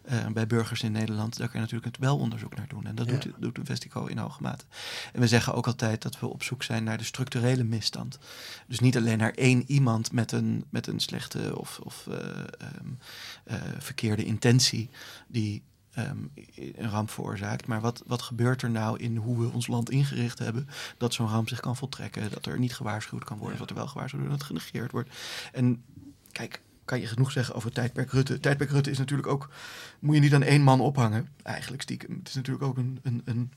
eh, 0.05 0.27
bij 0.27 0.47
burgers 0.47 0.83
in 0.83 0.93
Nederland... 0.93 1.37
daar 1.37 1.47
kan 1.49 1.61
je 1.61 1.67
natuurlijk 1.67 1.97
het 1.97 2.05
wel 2.05 2.19
onderzoek 2.19 2.57
naar 2.57 2.69
doen. 2.69 2.87
En 2.87 2.95
dat 2.95 3.07
Ja. 3.11 3.13
doet, 3.19 3.33
doet 3.39 3.59
Investico 3.59 4.07
in 4.07 4.19
hoge 4.19 4.43
mate. 4.43 4.65
En 5.13 5.21
we 5.21 5.27
zeggen 5.29 5.55
ook 5.55 5.67
altijd 5.67 6.03
dat 6.03 6.21
we 6.21 6.27
op 6.27 6.43
zoek 6.43 6.63
zijn 6.63 6.85
naar 6.85 6.99
de 6.99 7.05
structurele 7.05 7.65
misstand. 7.65 8.19
Dus 8.67 8.79
niet 8.81 8.97
alleen 8.97 9.19
naar 9.19 9.33
één 9.35 9.65
iemand 9.67 10.13
met 10.13 10.33
een, 10.33 10.65
met 10.71 10.87
een 10.87 11.01
slechte 11.01 11.59
of, 11.59 11.79
of 11.83 12.07
eh, 12.07 12.17
ehm, 12.59 12.89
eh, 13.45 13.57
verkeerde 13.79 14.25
intentie... 14.25 14.91
die 15.27 15.63
ehm, 15.91 16.19
een 16.55 16.91
ramp 16.91 17.11
veroorzaakt. 17.11 17.67
Maar 17.67 17.81
wat, 17.81 18.03
wat 18.07 18.23
gebeurt 18.23 18.63
er 18.63 18.71
nou 18.71 18.99
in 18.99 19.17
hoe 19.17 19.41
we 19.41 19.53
ons 19.53 19.67
land 19.67 19.91
ingericht 19.91 20.39
hebben... 20.39 20.69
dat 20.97 21.15
zo'n 21.15 21.29
ramp 21.29 21.49
zich 21.49 21.61
kan 21.61 21.77
voltrekken, 21.77 22.31
dat 22.31 22.47
er 22.47 22.59
niet 22.59 22.75
gewaarschuwd 22.75 23.25
kan 23.25 23.39
worden... 23.39 23.59
dat 23.59 23.71
er 23.71 23.77
wel 23.77 23.87
gewaarschuwd 23.87 24.23
wordt, 24.23 24.39
dat 24.39 24.49
het 24.49 24.59
genegeerd 24.59 24.93
wordt. 24.93 25.11
En 25.53 25.83
kijk, 26.33 26.61
kan 26.85 27.01
je 27.01 27.07
genoeg 27.07 27.31
zeggen 27.31 27.55
over 27.55 27.73
tijdperk 27.73 28.11
Rutte. 28.11 28.41
Tijdperk 28.41 28.71
Rutte 28.71 28.91
is 28.91 28.99
natuurlijk 28.99 29.29
ook... 29.29 29.51
moet 29.99 30.15
je 30.15 30.21
niet 30.21 30.35
aan 30.35 30.43
één 30.43 30.63
man 30.63 30.81
ophangen, 30.81 31.29
eigenlijk 31.43 31.83
stiekem. 31.83 32.17
Het 32.19 32.29
is 32.29 32.35
natuurlijk 32.35 32.65
ook 32.65 32.77
een... 32.77 32.99
een, 33.03 33.23
een 33.25 33.53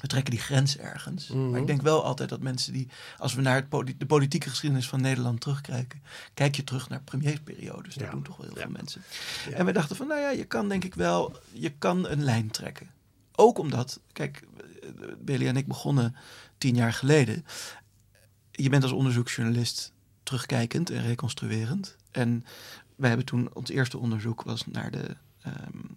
we 0.00 0.06
trekken 0.06 0.30
die 0.30 0.40
grens 0.40 0.76
ergens. 0.78 1.28
Mhm. 1.28 1.50
Maar 1.50 1.60
ik 1.60 1.66
denk 1.66 1.82
wel 1.82 2.04
altijd 2.04 2.28
dat 2.28 2.40
mensen 2.40 2.72
die... 2.72 2.88
als 3.18 3.34
we 3.34 3.40
naar 3.42 3.66
het 3.70 3.94
de 3.98 4.06
politieke 4.06 4.48
geschiedenis 4.48 4.88
van 4.88 5.00
Nederland 5.00 5.40
terugkijken... 5.40 6.02
kijk 6.34 6.56
je 6.56 6.64
terug 6.64 6.88
naar 6.88 7.00
premiersperiodes. 7.02 7.94
Dat 7.94 8.10
doen 8.10 8.22
toch 8.22 8.36
wel 8.36 8.46
heel 8.46 8.56
Ja. 8.56 8.62
veel 8.62 8.70
mensen. 8.70 9.02
Ja. 9.48 9.56
En 9.56 9.66
we 9.66 9.72
dachten 9.72 9.96
van, 9.96 10.06
nou 10.06 10.20
ja, 10.20 10.30
je 10.30 10.44
kan 10.44 10.68
denk 10.68 10.84
ik 10.84 10.94
wel... 10.94 11.38
je 11.52 11.70
kan 11.70 12.08
een 12.08 12.22
lijn 12.24 12.50
trekken. 12.50 12.90
Ook 13.34 13.58
omdat, 13.58 14.00
kijk, 14.12 14.42
Billy 15.18 15.46
en 15.46 15.56
ik 15.56 15.66
begonnen 15.66 16.16
tien 16.58 16.74
jaar 16.74 16.92
geleden. 16.92 17.44
Je 18.50 18.68
bent 18.68 18.82
als 18.82 18.92
onderzoeksjournalist 18.92 19.92
terugkijkend 20.22 20.90
en 20.90 21.02
reconstruerend. 21.02 21.96
En 22.10 22.44
wij 22.96 23.08
hebben 23.08 23.26
toen, 23.26 23.54
ons 23.54 23.70
eerste 23.70 23.98
onderzoek 23.98 24.42
was 24.42 24.66
naar 24.66 24.90
de, 24.90 25.16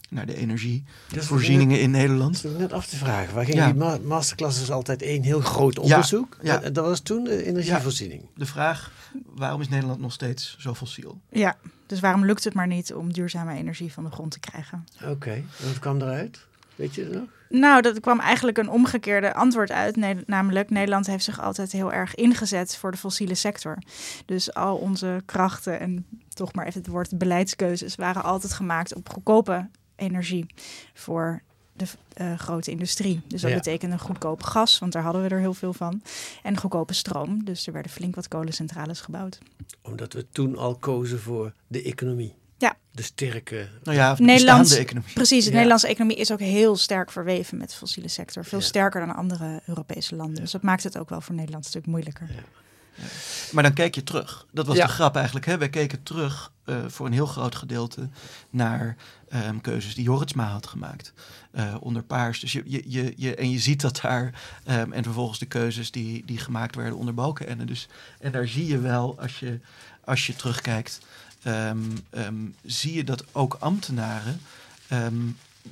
naar 0.09 0.25
de 0.25 0.36
energievoorzieningen 0.36 1.80
in 1.81 1.92
Dat 1.92 2.01
Nederland. 2.01 2.36
is 2.45 2.51
net 2.57 2.74
af 2.74 2.88
te 2.88 2.95
vragen. 2.95 3.33
Waar 3.36 3.45
ging 3.45 3.57
Ja. 3.57 3.65
die 3.65 3.74
ma 3.75 3.98
masterclass 4.03 4.62
is 4.62 4.72
altijd 4.72 5.01
één 5.01 5.24
heel 5.24 5.39
groot 5.41 5.79
onderzoek. 5.79 6.38
ja. 6.41 6.62
En 6.62 6.74
dat 6.74 6.86
was 6.86 7.00
toen 7.00 7.24
de 7.24 7.46
energievoorziening. 7.46 8.24
De 8.36 8.46
vraag, 8.46 8.91
waarom 9.25 9.62
is 9.62 9.70
Nederland 9.70 10.00
nog 10.00 10.12
steeds 10.13 10.55
zo 10.60 10.74
fossiel? 10.74 11.22
Ja, 11.29 11.55
dus 11.86 12.00
waarom 12.00 12.25
lukt 12.25 12.43
het 12.43 12.53
maar 12.53 12.67
niet 12.67 12.93
om 12.93 13.13
duurzame 13.13 13.55
energie 13.55 13.93
van 13.93 14.03
de 14.03 14.12
grond 14.12 14.31
te 14.31 14.39
krijgen? 14.39 14.86
Oké, 15.05 15.31
en 15.31 15.46
wat 15.67 15.79
kwam 15.79 16.01
eruit? 16.01 16.48
Weet 16.75 16.96
je 16.96 17.06
nog? 17.06 17.24
Nou, 17.50 17.82
dat 17.82 18.00
kwam 18.00 18.20
eigenlijk 18.20 18.58
een 18.58 18.70
omgekeerde 18.70 19.34
antwoord 19.34 19.72
uit. 19.72 19.96
Namelijk, 20.25 20.70
Nederland 20.70 21.08
heeft 21.08 21.24
zich 21.24 21.42
altijd 21.42 21.72
heel 21.72 21.94
erg 21.94 22.16
ingezet 22.16 22.75
voor 22.78 22.92
de 22.92 22.98
fossiele 22.98 23.36
sector. 23.36 23.78
Dus 24.25 24.54
al 24.54 24.78
onze 24.78 25.22
krachten 25.25 25.80
en 25.80 26.06
toch 26.34 26.54
maar 26.54 26.66
even 26.66 26.82
het 26.82 26.90
woord 26.90 27.18
beleidskeuzes 27.18 27.96
waren 27.96 28.24
altijd 28.24 28.54
gemaakt 28.54 28.96
op 28.96 29.10
goedkope 29.10 29.70
energie 29.96 30.46
voor 30.94 31.42
de 31.74 31.86
eh, 32.13 32.38
grote 32.40 32.72
industrie. 32.72 33.22
Dus 33.28 33.42
dat 33.42 33.50
Ja. 33.51 33.56
betekende 33.58 33.98
goedkope 34.00 34.44
gas, 34.46 34.80
want 34.80 34.92
daar 34.94 35.04
hadden 35.04 35.22
we 35.24 35.30
er 35.30 35.40
heel 35.40 35.54
veel 35.54 35.74
van. 35.74 36.01
En 36.44 36.58
goedkope 36.58 36.94
stroom. 36.94 37.44
Dus 37.46 37.68
er 37.68 37.74
werden 37.74 37.92
flink 37.92 38.16
wat 38.16 38.28
kolencentrales 38.28 39.01
gebouwd. 39.01 39.40
Omdat 39.82 40.13
we 40.13 40.25
toen 40.32 40.58
al 40.58 40.75
kozen 40.75 41.20
voor 41.20 41.54
de 41.68 41.82
economie. 41.84 42.34
Ja. 42.62 42.75
De 42.91 43.01
sterke... 43.01 43.68
Nou 43.84 43.98
ja, 43.98 44.13
de 44.15 44.24
Nederlands- 44.24 44.62
bestaande 44.62 44.84
economie. 44.89 45.13
Precies, 45.13 45.39
de 45.44 45.46
Ja. 45.50 45.53
Nederlandse 45.56 45.88
economie 45.88 46.18
is 46.18 46.32
ook 46.32 46.39
heel 46.39 46.75
sterk 46.77 47.12
verweven 47.12 47.58
met 47.58 47.70
de 47.70 47.75
fossiele 47.75 48.08
sector. 48.08 48.46
Veel 48.46 48.60
Ja. 48.60 48.65
sterker 48.65 49.06
dan 49.06 49.15
andere 49.15 49.62
Europese 49.65 50.15
landen. 50.15 50.41
Dus 50.41 50.51
dat 50.51 50.62
maakt 50.62 50.84
het 50.84 50.98
ook 50.98 51.10
wel 51.10 51.22
voor 51.22 51.36
Nederland 51.36 51.63
een 51.63 51.70
stuk 51.70 51.86
moeilijker. 51.86 52.30
Maar 53.51 53.63
dan 53.63 53.74
kijk 53.74 53.96
je 53.96 54.03
terug. 54.03 54.46
Dat 54.51 54.68
was 54.68 54.75
Ja. 54.77 54.86
de 54.86 54.91
grap 54.91 55.15
eigenlijk. 55.15 55.46
Hè? 55.46 55.58
Wij 55.58 55.70
keken 55.70 56.03
terug 56.03 56.51
eh, 56.65 56.75
voor 56.88 57.06
een 57.06 57.13
heel 57.13 57.25
groot 57.25 57.56
gedeelte 57.56 58.10
naar 58.50 58.96
ehm, 59.30 59.60
keuzes 59.60 59.96
die 59.96 60.03
Jorritsma 60.03 60.46
had 60.48 60.68
gemaakt. 60.68 61.13
eh, 61.51 61.75
onder 61.80 62.03
paars. 62.03 62.39
Dus 62.39 62.51
je, 62.51 62.63
je, 62.65 62.84
je, 62.88 63.13
je, 63.18 63.36
en 63.36 63.50
je 63.51 63.60
ziet 63.60 63.82
dat 63.82 64.00
daar. 64.01 64.41
ehm, 64.65 64.91
en 64.91 65.03
vervolgens 65.03 65.39
de 65.39 65.46
keuzes 65.46 65.91
die, 65.91 66.25
die 66.25 66.38
gemaakt 66.38 66.75
werden 66.75 66.96
onder 66.98 67.13
Balkenende. 67.13 67.65
Dus, 67.65 67.88
en 68.20 68.32
daar 68.32 68.48
zie 68.48 68.68
je 68.68 68.80
wel, 68.80 69.20
als 69.20 69.39
je, 69.39 69.60
als 70.06 70.27
je 70.27 70.36
terugkijkt, 70.36 71.00
ehm, 71.43 71.79
ehm, 72.10 72.36
zie 72.63 72.93
je 72.93 73.03
dat 73.03 73.24
ook 73.31 73.57
ambtenaren 73.60 74.41
ehm, 74.88 75.27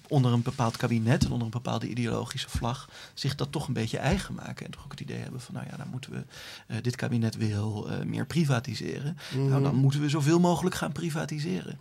onder 0.07 0.33
een 0.33 0.41
bepaald 0.41 0.77
kabinet 0.77 1.25
en 1.25 1.31
onder 1.31 1.45
een 1.45 1.51
bepaalde 1.51 1.87
ideologische 1.87 2.49
vlag 2.49 2.89
zich 3.13 3.35
dat 3.35 3.51
toch 3.51 3.67
een 3.67 3.73
beetje 3.73 3.97
eigen 3.97 4.33
maken. 4.33 4.65
En 4.65 4.71
toch 4.71 4.83
ook 4.83 4.91
het 4.91 4.99
idee 4.99 5.17
hebben 5.17 5.41
van, 5.41 5.53
nou 5.55 5.67
ja, 5.71 5.77
dan 5.77 5.87
moeten 5.91 6.11
we, 6.11 6.23
eh, 6.67 6.77
dit 6.81 6.95
kabinet 6.95 7.35
wil 7.35 7.89
eh, 7.89 8.05
meer 8.05 8.25
privatiseren. 8.25 9.17
Nou, 9.35 9.63
dan 9.63 9.75
moeten 9.75 10.01
we 10.01 10.09
zoveel 10.09 10.39
mogelijk 10.39 10.75
gaan 10.75 10.91
privatiseren. 10.91 11.79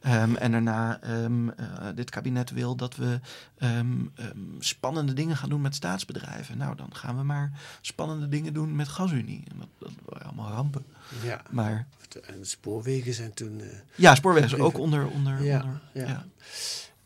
En 0.00 0.50
daarna, 0.50 1.00
eh, 1.00 1.26
dit 1.94 2.10
kabinet 2.10 2.50
wil 2.50 2.76
dat 2.76 2.96
we 2.96 3.20
spannende 4.58 5.12
dingen 5.12 5.36
gaan 5.36 5.48
doen 5.48 5.60
met 5.60 5.74
staatsbedrijven. 5.74 6.58
Nou, 6.58 6.76
dan 6.76 6.94
gaan 6.94 7.16
we 7.16 7.22
maar 7.22 7.52
spannende 7.80 8.28
dingen 8.28 8.52
doen 8.52 8.76
met 8.76 8.88
GasUnie. 8.88 9.44
En 9.50 9.58
dat, 9.58 9.68
dat 9.78 9.92
waren 10.04 10.26
allemaal 10.26 10.52
rampen. 10.52 10.84
Ja, 11.22 11.42
Maar 11.50 11.86
en 12.14 12.46
spoorwegen 12.46 13.14
zijn 13.14 13.34
toen... 13.34 13.60
eh, 13.60 13.66
ja, 13.94 14.14
spoorwegen 14.14 14.48
is 14.48 14.64
ook 14.64 14.78
onder... 14.78 15.06
onder, 15.08 15.42
Ja, 15.42 15.62
onder 15.62 15.80
ja. 15.92 16.06
ja. 16.06 16.26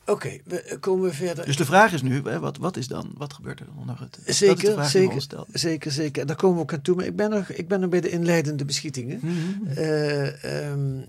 Oké, 0.07 0.39
we 0.45 0.63
eh, 0.63 0.81
komen 0.81 1.09
we 1.09 1.15
verder. 1.15 1.45
Dus 1.45 1.57
de 1.57 1.65
vraag 1.65 1.93
is 1.93 2.03
nu, 2.03 2.23
wat, 2.23 2.57
wat 2.57 2.77
is 2.77 2.89
dan, 2.89 3.11
wat 3.17 3.33
gebeurt 3.33 3.61
er 3.61 3.67
onder 3.79 4.09
de 4.25 4.33
Zeker, 4.33 4.85
zeker, 4.85 5.27
zeker, 5.53 5.93
zeker. 5.93 6.27
Daar 6.27 6.37
komen 6.37 6.57
we 6.57 6.63
ook 6.63 6.73
aan 6.73 6.83
toe. 6.83 6.97
Maar 6.97 7.05
ik 7.05 7.17
ben 7.17 7.31
nog, 7.31 7.49
ik 7.49 7.69
ben 7.69 7.81
nog 7.81 7.91
bij 7.91 8.01
de 8.01 8.11
inleidende 8.11 8.65
beschietingen. 8.65 9.21
Mhm. 9.23 9.79
Eh, 9.79 10.69
ehm, 10.69 11.01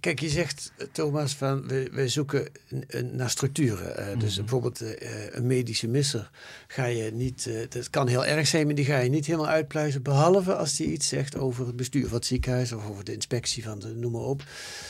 kijk, 0.00 0.20
je 0.20 0.28
zegt, 0.28 0.72
Thomas, 0.92 1.34
van 1.34 1.68
wij, 1.68 1.88
wij 1.92 2.08
zoeken 2.08 2.48
een- 2.86 3.16
naar 3.16 3.30
structuren. 3.30 3.96
Eh, 3.96 4.18
Dus 4.18 4.30
Mhm. 4.32 4.40
bijvoorbeeld 4.40 4.80
eh, 4.80 5.34
een 5.34 5.46
medische 5.46 5.88
misser 5.88 6.30
ga 6.66 6.84
je 6.84 7.10
niet, 7.12 7.46
eh, 7.46 7.54
dat 7.68 7.90
kan 7.90 8.08
heel 8.08 8.24
erg 8.26 8.46
zijn, 8.46 8.66
maar 8.66 8.74
die 8.74 8.84
ga 8.84 8.98
je 8.98 9.10
niet 9.10 9.26
helemaal 9.26 9.48
uitpluizen. 9.48 10.02
Behalve 10.02 10.54
als 10.54 10.76
die 10.76 10.86
iets 10.92 11.08
zegt 11.08 11.36
over 11.36 11.66
het 11.66 11.76
bestuur 11.76 12.06
van 12.06 12.16
het 12.16 12.26
ziekenhuis 12.26 12.72
of 12.72 12.88
over 12.88 13.04
de 13.04 13.12
inspectie 13.14 13.62
van 13.62 13.78
de 13.78 13.88
noem 13.94 14.12
maar 14.12 14.20
op. 14.20 14.42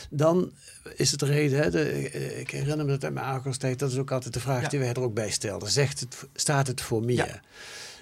Dan 0.09 0.51
is 0.95 1.11
het 1.11 1.19
de 1.19 1.25
reden, 1.25 1.59
hè, 1.59 1.71
de, 1.71 1.83
eh, 2.09 2.39
ik 2.39 2.49
herinner 2.49 2.85
me 2.85 2.91
dat 2.91 3.03
uit 3.03 3.13
mijn 3.13 3.25
Argos-tijd, 3.25 3.79
dat 3.79 3.91
is 3.91 3.97
ook 3.97 4.11
altijd 4.11 4.33
de 4.33 4.39
vraag 4.39 4.61
Ja. 4.61 4.67
die 4.69 4.79
wij 4.79 4.89
er 4.89 4.99
ook 5.01 5.13
bij 5.13 5.29
stelden. 5.31 5.69
Zegt 5.71 5.99
het, 5.99 6.15
staat 6.35 6.67
het 6.67 6.81
voor 6.81 7.03
meer? 7.03 7.15
Ja. 7.15 7.41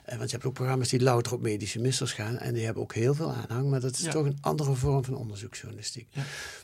Eh, 0.03 0.17
Want 0.17 0.29
je 0.29 0.35
hebt 0.35 0.47
ook 0.47 0.53
programma's 0.53 0.89
die 0.89 1.01
louter 1.01 1.33
op 1.33 1.41
medische 1.41 1.79
missers 1.79 2.13
gaan 2.13 2.37
en 2.37 2.53
die 2.53 2.65
hebben 2.65 2.83
ook 2.83 2.93
heel 2.93 3.13
veel 3.13 3.31
aanhang, 3.33 3.69
maar 3.69 3.79
dat 3.79 3.93
is 3.93 4.01
Ja. 4.01 4.11
toch 4.11 4.25
een 4.25 4.37
andere 4.41 4.73
vorm 4.75 5.03
van 5.03 5.15
onderzoeksjournalistiek. 5.15 6.07
Ja. 6.09 6.23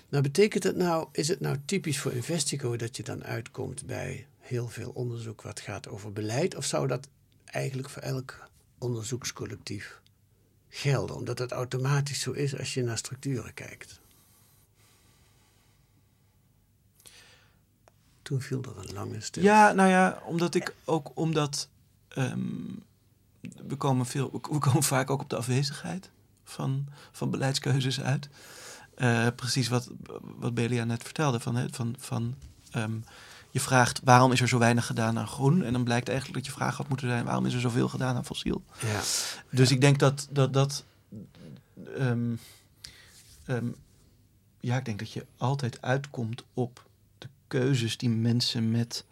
Nou, 0.10 0.24
betekent 0.24 0.64
het 0.64 0.76
nou, 0.76 1.08
is 1.12 1.28
het 1.28 1.40
nou 1.40 1.58
typisch 1.66 2.00
voor 2.00 2.12
Investigo 2.14 2.76
dat 2.76 2.98
je 2.98 3.04
dan 3.04 3.24
uitkomt 3.24 3.86
bij 3.86 4.28
heel 4.40 4.68
veel 4.68 4.92
onderzoek 4.94 5.42
wat 5.42 5.60
gaat 5.60 5.88
over 5.88 6.14
beleid, 6.14 6.56
of 6.56 6.66
zou 6.66 6.88
dat 6.88 7.08
eigenlijk 7.46 7.90
voor 7.90 8.02
elk 8.02 8.48
onderzoekscollectief 8.78 10.00
gelden, 10.70 11.16
omdat 11.16 11.40
het 11.40 11.52
automatisch 11.52 12.20
zo 12.22 12.32
is 12.32 12.58
als 12.58 12.74
je 12.74 12.84
naar 12.84 12.98
structuren 12.98 13.54
kijkt? 13.54 14.00
Toen 18.22 18.42
viel 18.42 18.62
er 18.64 18.78
een 18.78 18.94
lange 18.94 19.22
stil. 19.22 19.44
Ja, 19.44 19.72
nou 19.72 19.90
ja, 19.90 20.22
omdat 20.26 20.56
ik 20.56 20.74
ook 20.86 21.12
omdat 21.14 21.70
ehm, 22.08 22.40
we 23.68 23.76
komen 23.76 24.06
veel, 24.06 24.30
we 24.32 24.58
komen 24.60 24.84
vaak 24.84 25.10
ook 25.10 25.22
op 25.22 25.30
de 25.30 25.36
afwezigheid 25.36 26.10
van, 26.44 26.88
van 27.12 27.30
beleidskeuzes 27.30 28.02
uit. 28.02 28.30
Eh, 28.96 29.28
precies 29.36 29.68
wat, 29.68 29.90
wat 30.22 30.54
Belia 30.54 30.84
net 30.84 31.04
vertelde. 31.04 31.40
Van, 31.40 31.68
van, 31.72 31.96
van, 32.00 32.36
ehm, 32.72 32.98
je 33.52 33.60
vraagt 33.60 34.02
waarom 34.04 34.32
is 34.32 34.42
er 34.42 34.48
zo 34.48 34.58
weinig 34.58 34.86
gedaan 34.86 35.20
aan 35.20 35.28
groen? 35.28 35.64
En 35.64 35.74
dan 35.74 35.84
blijkt 35.84 36.08
eigenlijk 36.08 36.38
dat 36.38 36.48
je 36.48 36.60
vraag 36.60 36.78
had 36.78 36.88
moeten 36.88 37.08
zijn 37.08 37.26
waarom 37.26 37.46
is 37.46 37.54
er 37.54 37.60
zoveel 37.60 37.90
gedaan 37.90 38.16
aan 38.16 38.26
fossiel? 38.26 38.64
Ja. 38.80 39.02
Dus 39.52 39.72
ik 39.72 39.82
denk 39.82 40.00
dat 40.00 40.28
dat. 40.32 40.54
dat 40.54 40.84
ehm, 41.98 42.36
ehm, 43.46 43.68
ja, 44.60 44.78
ik 44.78 44.86
denk 44.86 45.00
dat 45.00 45.12
je 45.12 45.26
altijd 45.38 45.82
uitkomt 45.82 46.44
op 46.54 46.86
de 47.18 47.28
keuzes 47.48 47.98
die 47.98 48.10
mensen 48.10 48.72
met 48.72 49.06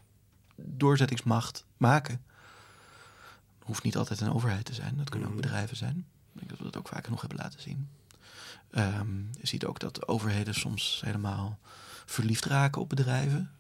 doorzettingsmacht 0.56 1.66
maken. 1.78 2.22
Hoeft 3.68 3.84
niet 3.84 3.98
altijd 3.98 4.22
een 4.22 4.34
overheid 4.34 4.66
te 4.66 4.74
zijn, 4.74 4.98
dat 4.98 5.10
kunnen 5.10 5.28
ook 5.30 5.34
Mhm. 5.34 5.44
bedrijven 5.44 5.78
zijn. 5.78 5.98
Ik 6.34 6.40
denk 6.40 6.50
dat 6.50 6.58
we 6.58 6.64
dat 6.64 6.78
ook 6.78 6.88
vaker 6.88 7.12
nog 7.12 7.22
hebben 7.22 7.40
laten 7.40 7.62
zien. 7.62 7.90
Ehm, 8.72 9.18
je 9.18 9.48
ziet 9.48 9.66
ook 9.66 9.80
dat 9.80 10.08
overheden 10.08 10.54
soms 10.54 11.02
helemaal 11.06 11.60
verliefd 12.06 12.46
raken 12.46 12.82
op 12.82 12.90
bedrijven. 12.90 13.52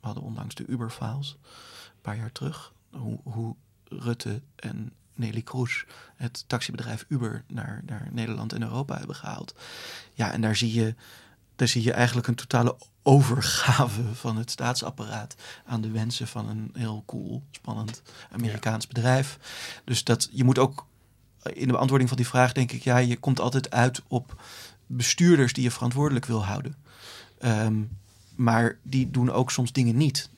We 0.00 0.06
hadden 0.06 0.22
onlangs 0.22 0.54
de 0.54 0.66
Uber-files, 0.66 1.36
een 1.94 2.00
paar 2.00 2.16
jaar 2.16 2.32
terug. 2.32 2.72
Hoe, 2.90 3.20
hoe 3.22 3.56
Rutte 3.84 4.42
en 4.56 4.92
Nelly 5.14 5.42
Kroes 5.42 5.84
het 6.16 6.44
taxibedrijf 6.46 7.04
Uber 7.08 7.44
naar, 7.46 7.82
naar 7.86 8.08
Nederland 8.12 8.52
en 8.52 8.62
Europa 8.62 8.98
hebben 8.98 9.16
gehaald. 9.16 9.54
Ja, 10.12 10.32
en 10.32 10.40
daar 10.40 10.56
zie 10.56 10.72
je, 10.72 10.94
daar 11.56 11.68
zie 11.68 11.82
je 11.82 11.92
eigenlijk 11.92 12.26
een 12.26 12.34
totale 12.34 12.76
overgave 13.02 14.02
van 14.14 14.36
het 14.36 14.50
staatsapparaat 14.50 15.34
aan 15.66 15.80
de 15.80 15.90
wensen 15.90 16.28
van 16.28 16.48
een 16.48 16.70
heel 16.72 17.02
cool, 17.06 17.42
spannend 17.50 18.02
Amerikaans 18.30 18.86
bedrijf. 18.86 19.38
Dus 19.84 20.04
dat 20.04 20.28
je 20.32 20.44
moet 20.44 20.58
ook 20.58 20.86
in 21.42 21.66
de 21.66 21.72
beantwoording 21.72 22.08
van 22.08 22.18
die 22.18 22.28
vraag 22.28 22.52
denk 22.52 22.72
ik, 22.72 22.82
ja, 22.82 22.96
je 22.96 23.16
komt 23.16 23.40
altijd 23.40 23.70
uit 23.70 24.02
op 24.08 24.42
bestuurders 24.86 25.52
die 25.52 25.62
je 25.62 25.70
verantwoordelijk 25.70 26.26
wil 26.26 26.44
houden. 26.44 26.76
Ehm, 27.38 27.74
maar 28.34 28.78
die 28.82 29.10
doen 29.10 29.30
ook 29.30 29.50
soms 29.50 29.72
dingen 29.72 29.96
niet. 29.96 30.30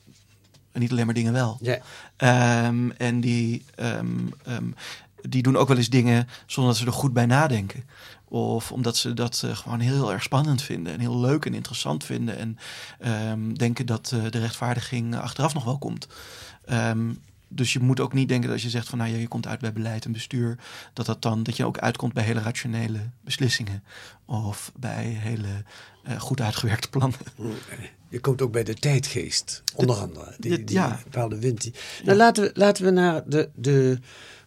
En 0.71 0.81
niet 0.81 0.91
alleen 0.91 1.05
maar 1.05 1.15
dingen 1.15 1.33
wel. 1.33 1.57
Ja. 1.61 1.79
Ehm, 2.15 2.89
en 2.89 3.21
die, 3.21 3.65
ehm, 3.75 4.27
die 5.29 5.41
doen 5.41 5.57
ook 5.57 5.67
wel 5.67 5.77
eens 5.77 5.89
dingen 5.89 6.27
zonder 6.45 6.73
dat 6.73 6.81
ze 6.81 6.87
er 6.87 6.93
goed 6.97 7.13
bij 7.13 7.25
nadenken. 7.25 7.83
Of 8.27 8.71
omdat 8.71 8.97
ze 8.97 9.13
dat 9.13 9.41
eh, 9.45 9.55
gewoon 9.55 9.79
heel 9.79 10.11
erg 10.11 10.23
spannend 10.23 10.61
vinden 10.61 10.93
en 10.93 10.99
heel 10.99 11.19
leuk 11.19 11.45
en 11.45 11.53
interessant 11.53 12.03
vinden. 12.03 12.37
En 12.37 12.57
ehm, 12.99 13.53
denken 13.53 13.85
dat 13.85 14.11
eh, 14.13 14.31
de 14.31 14.39
rechtvaardiging 14.39 15.15
achteraf 15.15 15.53
nog 15.53 15.63
wel 15.63 15.77
komt. 15.77 16.07
Ehm, 16.65 17.09
dus 17.47 17.73
je 17.73 17.79
moet 17.79 17.99
ook 17.99 18.13
niet 18.13 18.27
denken 18.27 18.45
dat 18.45 18.55
als 18.55 18.63
je 18.63 18.69
zegt 18.69 18.89
van 18.89 18.97
nou 18.97 19.11
ja, 19.11 19.17
je 19.17 19.27
komt 19.27 19.47
uit 19.47 19.59
bij 19.59 19.73
beleid 19.73 20.05
en 20.05 20.11
bestuur, 20.11 20.57
dat 20.93 21.05
dat 21.05 21.21
dan 21.21 21.43
dat 21.43 21.57
je 21.57 21.65
ook 21.65 21.77
uitkomt 21.77 22.13
bij 22.13 22.23
hele 22.23 22.41
rationele 22.41 22.99
beslissingen. 23.21 23.83
Of 24.25 24.71
bij 24.75 25.03
hele 25.03 25.63
eh, 26.03 26.19
goed 26.19 26.41
uitgewerkte 26.41 26.89
plannen. 26.89 27.19
Je 28.09 28.21
komt 28.21 28.41
ook 28.41 28.51
bij 28.51 28.63
de 28.63 28.73
tijdgeest, 28.73 29.63
onder 29.75 29.95
andere. 29.95 30.35
Die, 30.39 30.63
die 30.63 30.75
ja. 30.75 30.99
bepaalde 31.03 31.39
wind. 31.39 31.61
Die... 31.61 31.73
Nou, 32.03 32.17
laten 32.17 32.43
we, 32.43 32.51
laten 32.53 32.85
we 32.85 32.91
naar 32.91 33.23
de, 33.25 33.49
de 33.55 33.99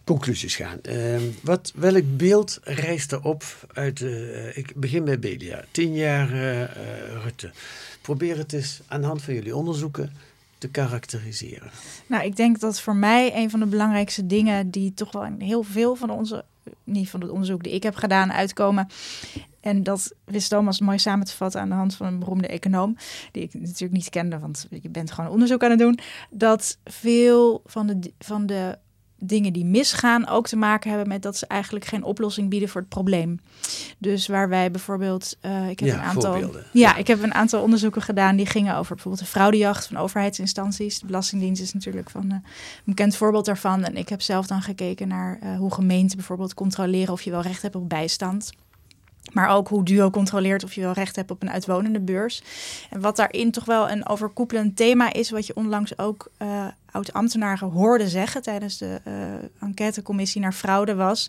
conclusies 0.09 0.57
gaan. 0.57 0.79
Ehm, 0.83 1.23
wat, 1.43 1.73
welk 1.75 2.05
beeld 2.17 2.61
rijst 2.63 3.13
er 3.13 3.25
op 3.25 3.45
uit 3.73 4.01
eh, 4.01 4.57
ik 4.57 4.73
begin 4.77 5.05
bij 5.05 5.19
Belia. 5.19 5.65
Tien 5.71 5.95
jaar 5.95 6.33
eh, 6.33 6.63
eh, 6.63 6.69
Rutte. 7.23 7.51
Probeer 8.01 8.37
het 8.37 8.53
eens 8.53 8.81
aan 8.87 9.01
de 9.01 9.07
hand 9.07 9.23
van 9.23 9.35
jullie 9.35 9.57
onderzoeken 9.57 10.13
te 10.59 10.69
karakteriseren. 10.69 11.71
Nou, 12.07 12.25
ik 12.25 12.37
denk 12.37 12.61
dat 12.61 12.81
voor 12.81 12.97
mij 12.97 13.37
een 13.37 13.51
van 13.51 13.61
de 13.61 13.67
belangrijkste 13.67 14.27
dingen 14.27 14.71
die 14.71 14.95
toch 14.95 15.13
wel 15.13 15.29
heel 15.39 15.63
veel 15.63 15.95
van 15.95 16.11
onze, 16.11 16.45
niet 16.85 17.11
van 17.11 17.21
het 17.21 17.31
onderzoek 17.31 17.63
die 17.63 17.73
ik 17.73 17.83
heb 17.83 17.95
gedaan, 17.95 18.33
uitkomen. 18.33 18.89
En 19.61 19.83
dat 19.83 20.13
wist 20.25 20.51
Thomas 20.51 20.81
mooi 20.81 20.99
samen 20.99 21.27
te 21.27 21.37
vatten 21.37 21.61
aan 21.61 21.69
de 21.69 21.75
hand 21.75 21.95
van 21.95 22.07
een 22.07 22.19
beroemde 22.19 22.49
econoom, 22.49 22.97
die 23.33 23.43
ik 23.43 23.55
natuurlijk 23.55 23.93
niet 23.93 24.11
kende, 24.11 24.39
want 24.39 24.67
je 24.83 24.89
bent 24.89 25.11
gewoon 25.11 25.31
onderzoek 25.31 25.65
aan 25.65 25.71
het 25.71 25.79
doen. 25.79 25.99
Dat 26.31 26.79
veel 26.85 27.63
van 27.67 27.87
de, 27.87 28.13
van 28.19 28.47
de 28.47 28.79
dingen 29.19 29.53
die 29.53 29.65
misgaan 29.65 30.29
ook 30.29 30.47
te 30.47 30.57
maken 30.57 30.91
hebben 30.91 31.09
met 31.09 31.23
dat 31.23 31.37
ze 31.37 31.47
eigenlijk 31.47 31.85
geen 31.85 32.03
oplossing 32.03 32.51
bieden 32.51 32.69
voor 32.69 32.81
het 32.81 32.91
probleem. 32.91 33.41
Dus 33.99 34.27
waar 34.27 34.49
wij 34.49 34.71
bijvoorbeeld, 34.71 35.37
eh, 35.41 35.69
ik 35.69 35.81
heb 35.81 35.89
Ja, 35.89 35.95
een 35.95 36.01
aantal, 36.01 36.51
ja, 36.73 36.97
ik 36.97 37.07
heb 37.07 37.23
een 37.23 37.35
aantal 37.35 37.63
onderzoeken 37.63 38.03
gedaan 38.03 38.37
die 38.37 38.47
gingen 38.47 38.77
over 38.77 38.95
bijvoorbeeld 38.95 39.25
de 39.25 39.31
fraudejacht 39.31 39.87
van 39.87 39.97
overheidsinstanties. 39.97 41.01
De 41.01 41.07
Belastingdienst 41.07 41.63
is 41.63 41.73
natuurlijk 41.73 42.11
van, 42.11 42.31
eh, 42.31 42.37
een 42.37 42.43
bekend 42.85 43.17
voorbeeld 43.17 43.45
daarvan. 43.45 43.85
En 43.85 43.97
ik 43.97 44.09
heb 44.09 44.23
zelf 44.23 44.47
dan 44.47 44.63
gekeken 44.63 45.09
naar 45.09 45.39
eh, 45.41 45.57
hoe 45.57 45.73
gemeenten 45.73 46.17
bijvoorbeeld 46.17 46.55
controleren 46.55 47.13
of 47.13 47.23
je 47.23 47.31
wel 47.31 47.43
recht 47.43 47.63
hebt 47.63 47.77
op 47.77 47.89
bijstand. 47.89 48.51
Maar 49.33 49.49
ook 49.49 49.69
hoe 49.69 49.85
Duo 49.85 50.11
controleert 50.11 50.65
of 50.65 50.73
je 50.73 50.81
wel 50.81 50.93
recht 50.93 51.17
hebt 51.17 51.31
op 51.31 51.43
een 51.43 51.51
uitwonende 51.51 52.01
beurs. 52.01 52.43
En 52.91 53.01
wat 53.01 53.17
daarin 53.17 53.51
toch 53.51 53.65
wel 53.65 53.91
een 53.91 54.09
overkoepelend 54.09 54.77
thema 54.77 55.13
is, 55.13 55.31
wat 55.31 55.47
je 55.47 55.57
onlangs 55.57 55.99
ook 55.99 56.31
eh 56.37 56.67
oud-ambtenaren 56.91 57.71
hoorde 57.71 58.09
zeggen 58.09 58.43
tijdens 58.43 58.79
de 58.79 59.01
eh, 59.05 59.13
enquêtecommissie 59.61 60.41
naar 60.41 60.53
fraude, 60.53 60.95
was: 60.95 61.29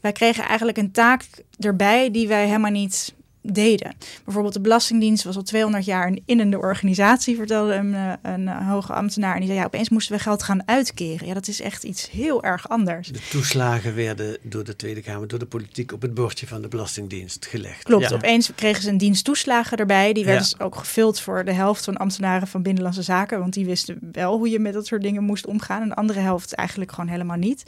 wij 0.00 0.12
kregen 0.12 0.44
eigenlijk 0.44 0.78
een 0.78 0.90
taak 0.90 1.24
erbij 1.58 2.10
die 2.10 2.28
wij 2.28 2.46
helemaal 2.46 2.70
niet 2.70 3.14
deden. 3.54 3.94
Bijvoorbeeld 4.24 4.54
de 4.54 4.60
Belastingdienst 4.60 5.24
was 5.24 5.36
al 5.36 5.42
200 5.42 5.84
jaar 5.84 6.06
een 6.06 6.22
innende 6.26 6.58
organisatie, 6.58 7.36
vertelde 7.36 7.74
een, 7.74 7.94
eh, 7.94 8.12
een 8.22 8.48
eh, 8.48 8.68
hoge 8.68 8.92
ambtenaar. 8.92 9.32
En 9.32 9.38
die 9.38 9.46
zei, 9.48 9.60
ja, 9.60 9.66
opeens 9.66 9.88
moesten 9.88 10.16
we 10.16 10.22
geld 10.22 10.42
gaan 10.42 10.62
uitkeren. 10.68 11.26
Ja, 11.26 11.34
dat 11.34 11.48
is 11.48 11.60
echt 11.60 11.84
iets 11.84 12.10
heel 12.10 12.42
erg 12.42 12.68
anders. 12.68 13.08
De 13.08 13.20
toeslagen 13.30 13.94
werden 13.94 14.36
door 14.42 14.64
de 14.64 14.76
Tweede 14.76 15.00
Kamer, 15.00 15.28
door 15.28 15.38
de 15.38 15.46
politiek 15.46 15.92
op 15.92 16.02
het 16.02 16.14
bordje 16.14 16.46
van 16.46 16.62
de 16.62 16.68
Belastingdienst 16.68 17.46
gelegd. 17.46 17.82
Klopt, 17.82 18.08
Ja. 18.08 18.14
opeens 18.16 18.50
kregen 18.54 18.82
ze 18.82 18.88
een 18.88 18.98
dienst 18.98 19.24
toeslagen 19.24 19.76
erbij. 19.78 20.12
Die 20.12 20.24
werden 20.24 20.42
Ja. 20.42 20.48
dus 20.50 20.60
ook 20.60 20.76
gevuld 20.76 21.20
voor 21.20 21.44
de 21.44 21.52
helft 21.52 21.84
van 21.84 21.96
ambtenaren 21.96 22.48
van 22.48 22.62
Binnenlandse 22.62 23.02
Zaken. 23.02 23.38
Want 23.38 23.52
die 23.52 23.64
wisten 23.64 23.98
wel 24.12 24.36
hoe 24.36 24.50
je 24.50 24.58
met 24.58 24.72
dat 24.72 24.86
soort 24.86 25.02
dingen 25.02 25.22
moest 25.22 25.46
omgaan. 25.46 25.82
En 25.82 25.88
de 25.88 25.94
andere 25.94 26.20
helft 26.20 26.52
eigenlijk 26.54 26.90
gewoon 26.92 27.10
helemaal 27.10 27.36
niet. 27.36 27.62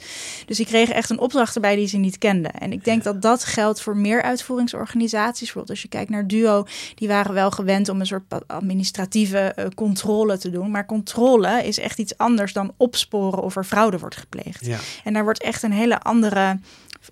Dus 0.45 0.57
die 0.57 0.65
kregen 0.65 0.95
echt 0.95 1.09
een 1.09 1.19
opdracht 1.19 1.55
erbij 1.55 1.75
die 1.75 1.87
ze 1.87 1.97
niet 1.97 2.17
kenden. 2.17 2.51
En 2.51 2.71
ik 2.71 2.83
denk 2.83 3.03
dat 3.03 3.21
dat 3.21 3.43
geldt 3.43 3.81
voor 3.81 3.97
meer 3.97 4.21
uitvoeringsorganisaties. 4.21 5.39
Bijvoorbeeld 5.45 5.70
Als 5.71 5.81
je 5.81 5.87
kijkt 5.87 6.09
naar 6.09 6.27
Duo, 6.27 6.65
die 6.95 7.07
waren 7.07 7.33
wel 7.33 7.51
gewend 7.51 7.89
om 7.89 7.99
een 7.99 8.05
soort 8.05 8.47
administratieve 8.47 9.37
eh, 9.37 9.65
controle 9.75 10.37
te 10.37 10.49
doen. 10.49 10.71
Maar 10.71 10.85
controle 10.85 11.63
is 11.63 11.79
echt 11.79 11.99
iets 11.99 12.17
anders 12.17 12.53
dan 12.53 12.73
opsporen 12.77 13.43
of 13.43 13.55
er 13.55 13.63
fraude 13.63 13.99
wordt 13.99 14.17
gepleegd. 14.17 14.65
Ja. 14.65 14.77
En 15.03 15.13
daar 15.13 15.23
wordt 15.23 15.43
echt 15.43 15.63
een 15.63 15.71
hele 15.71 15.99
andere 15.99 16.59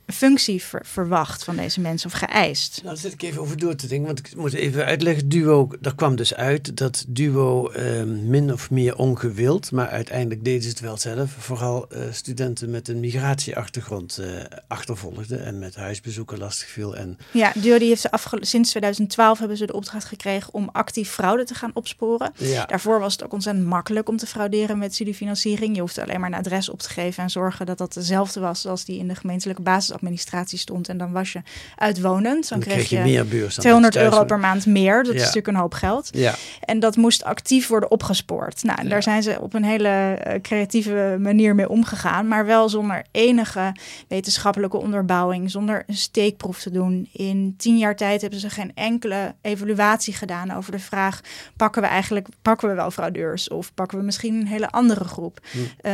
functie 0.07 0.63
ver- 0.63 0.85
verwacht 0.85 1.43
van 1.43 1.55
deze 1.55 1.79
mensen 1.81 2.09
of 2.11 2.17
geëist. 2.17 2.75
Nou, 2.83 2.87
daar 2.87 2.97
zit 3.03 3.13
ik 3.13 3.21
even 3.21 3.41
over 3.41 3.57
door 3.57 3.75
te 3.75 3.87
denken, 3.87 4.05
want 4.07 4.19
ik 4.19 4.35
moet 4.35 4.53
even 4.53 4.85
uitleggen. 4.85 5.29
Duo, 5.29 5.69
daar 5.79 5.95
kwam 5.95 6.15
dus 6.15 6.33
uit 6.33 6.77
dat 6.77 7.05
Duo 7.07 7.69
eh, 7.69 8.03
min 8.03 8.53
of 8.53 8.69
meer 8.69 8.95
ongewild, 8.97 9.71
maar 9.71 9.87
uiteindelijk 9.87 10.43
deden 10.43 10.61
ze 10.61 10.69
het 10.69 10.79
wel 10.79 10.97
zelf, 10.97 11.31
vooral 11.37 11.87
eh, 11.89 12.01
studenten 12.11 12.69
met 12.69 12.87
een 12.87 12.99
migratieachtergrond 12.99 14.17
eh 14.17 14.27
achtervolgde 14.67 15.35
en 15.37 15.59
met 15.59 15.75
huisbezoeken 15.75 16.37
lastig 16.37 16.67
viel. 16.67 16.95
En 16.95 17.17
Ja, 17.31 17.51
Duo 17.55 17.77
die 17.77 17.87
heeft 17.87 18.01
ze 18.01 18.37
sinds 18.39 18.69
2012 18.69 19.39
hebben 19.39 19.57
ze 19.57 19.65
de 19.65 19.73
opdracht 19.73 20.05
gekregen 20.05 20.53
om 20.53 20.69
actief 20.71 21.09
fraude 21.09 21.43
te 21.43 21.53
gaan 21.53 21.71
opsporen. 21.73 22.31
ja, 22.37 22.65
Daarvoor 22.65 22.99
was 22.99 23.11
het 23.13 23.23
ook 23.23 23.33
ontzettend 23.33 23.65
makkelijk 23.65 24.09
om 24.09 24.17
te 24.17 24.25
frauderen 24.27 24.77
met 24.77 24.93
studiefinanciering. 24.93 25.75
Je 25.75 25.81
hoefde 25.81 26.01
alleen 26.03 26.19
maar 26.19 26.31
een 26.31 26.37
adres 26.37 26.69
op 26.69 26.79
te 26.79 26.89
geven 26.89 27.23
en 27.23 27.29
zorgen 27.29 27.65
dat 27.65 27.77
dat 27.77 27.93
dezelfde 27.93 28.39
was 28.39 28.65
als 28.65 28.85
die 28.85 28.99
in 28.99 29.07
de 29.07 29.15
gemeentelijke 29.15 29.61
basisadministratie 29.79 30.57
stond. 30.57 30.89
En 30.89 30.97
dan 30.97 31.11
was 31.11 31.31
je 31.31 31.41
uitwonend. 31.75 32.49
Dan, 32.49 32.59
dan 32.59 32.69
kreeg 32.69 32.89
je, 32.89 32.99
meer 32.99 33.27
beurs 33.27 33.55
dan 33.55 33.63
200 33.63 33.93
dat 33.93 34.03
je 34.03 34.09
thuis 34.09 34.13
euro 34.13 34.25
per 34.25 34.39
maand 34.39 34.65
meer. 34.65 35.03
Dat 35.03 35.13
is 35.13 35.19
natuurlijk 35.19 35.47
een 35.47 35.55
hoop 35.55 35.73
geld. 35.73 36.09
Ja, 36.11 36.35
En 36.59 36.79
dat 36.79 36.95
moest 36.95 37.23
actief 37.23 37.67
worden 37.67 37.91
opgespoord. 37.91 38.63
Nou, 38.63 38.83
Ja. 38.83 38.89
daar 38.89 39.03
zijn 39.03 39.23
ze 39.23 39.37
op 39.41 39.53
een 39.53 39.63
hele 39.63 39.87
eh, 39.89 40.41
creatieve 40.41 41.17
manier 41.19 41.55
mee 41.55 41.69
omgegaan. 41.69 42.27
Maar 42.27 42.45
wel 42.45 42.69
zonder 42.69 43.05
enige 43.11 43.75
wetenschappelijke 44.07 44.77
onderbouwing. 44.77 45.51
Zonder 45.51 45.83
een 45.87 45.97
steekproef 45.97 46.61
te 46.61 46.71
doen. 46.71 47.09
In 47.11 47.53
tien 47.57 47.77
jaar 47.77 47.95
tijd 47.95 48.21
hebben 48.21 48.39
ze 48.39 48.49
geen 48.49 48.71
enkele 48.75 49.35
evaluatie 49.41 50.13
gedaan 50.13 50.51
over 50.51 50.71
de 50.71 50.79
vraag... 50.79 51.21
pakken 51.55 51.81
we 51.81 51.87
eigenlijk 51.87 52.27
pakken 52.41 52.69
we 52.69 52.75
wel 52.75 52.91
fraudeurs? 52.91 53.47
Of 53.49 53.73
pakken 53.73 53.97
we 53.97 54.03
misschien 54.03 54.35
een 54.35 54.47
hele 54.47 54.69
andere 54.69 55.03
groep? 55.03 55.39
Hm. 55.51 55.57
Eh, 55.81 55.93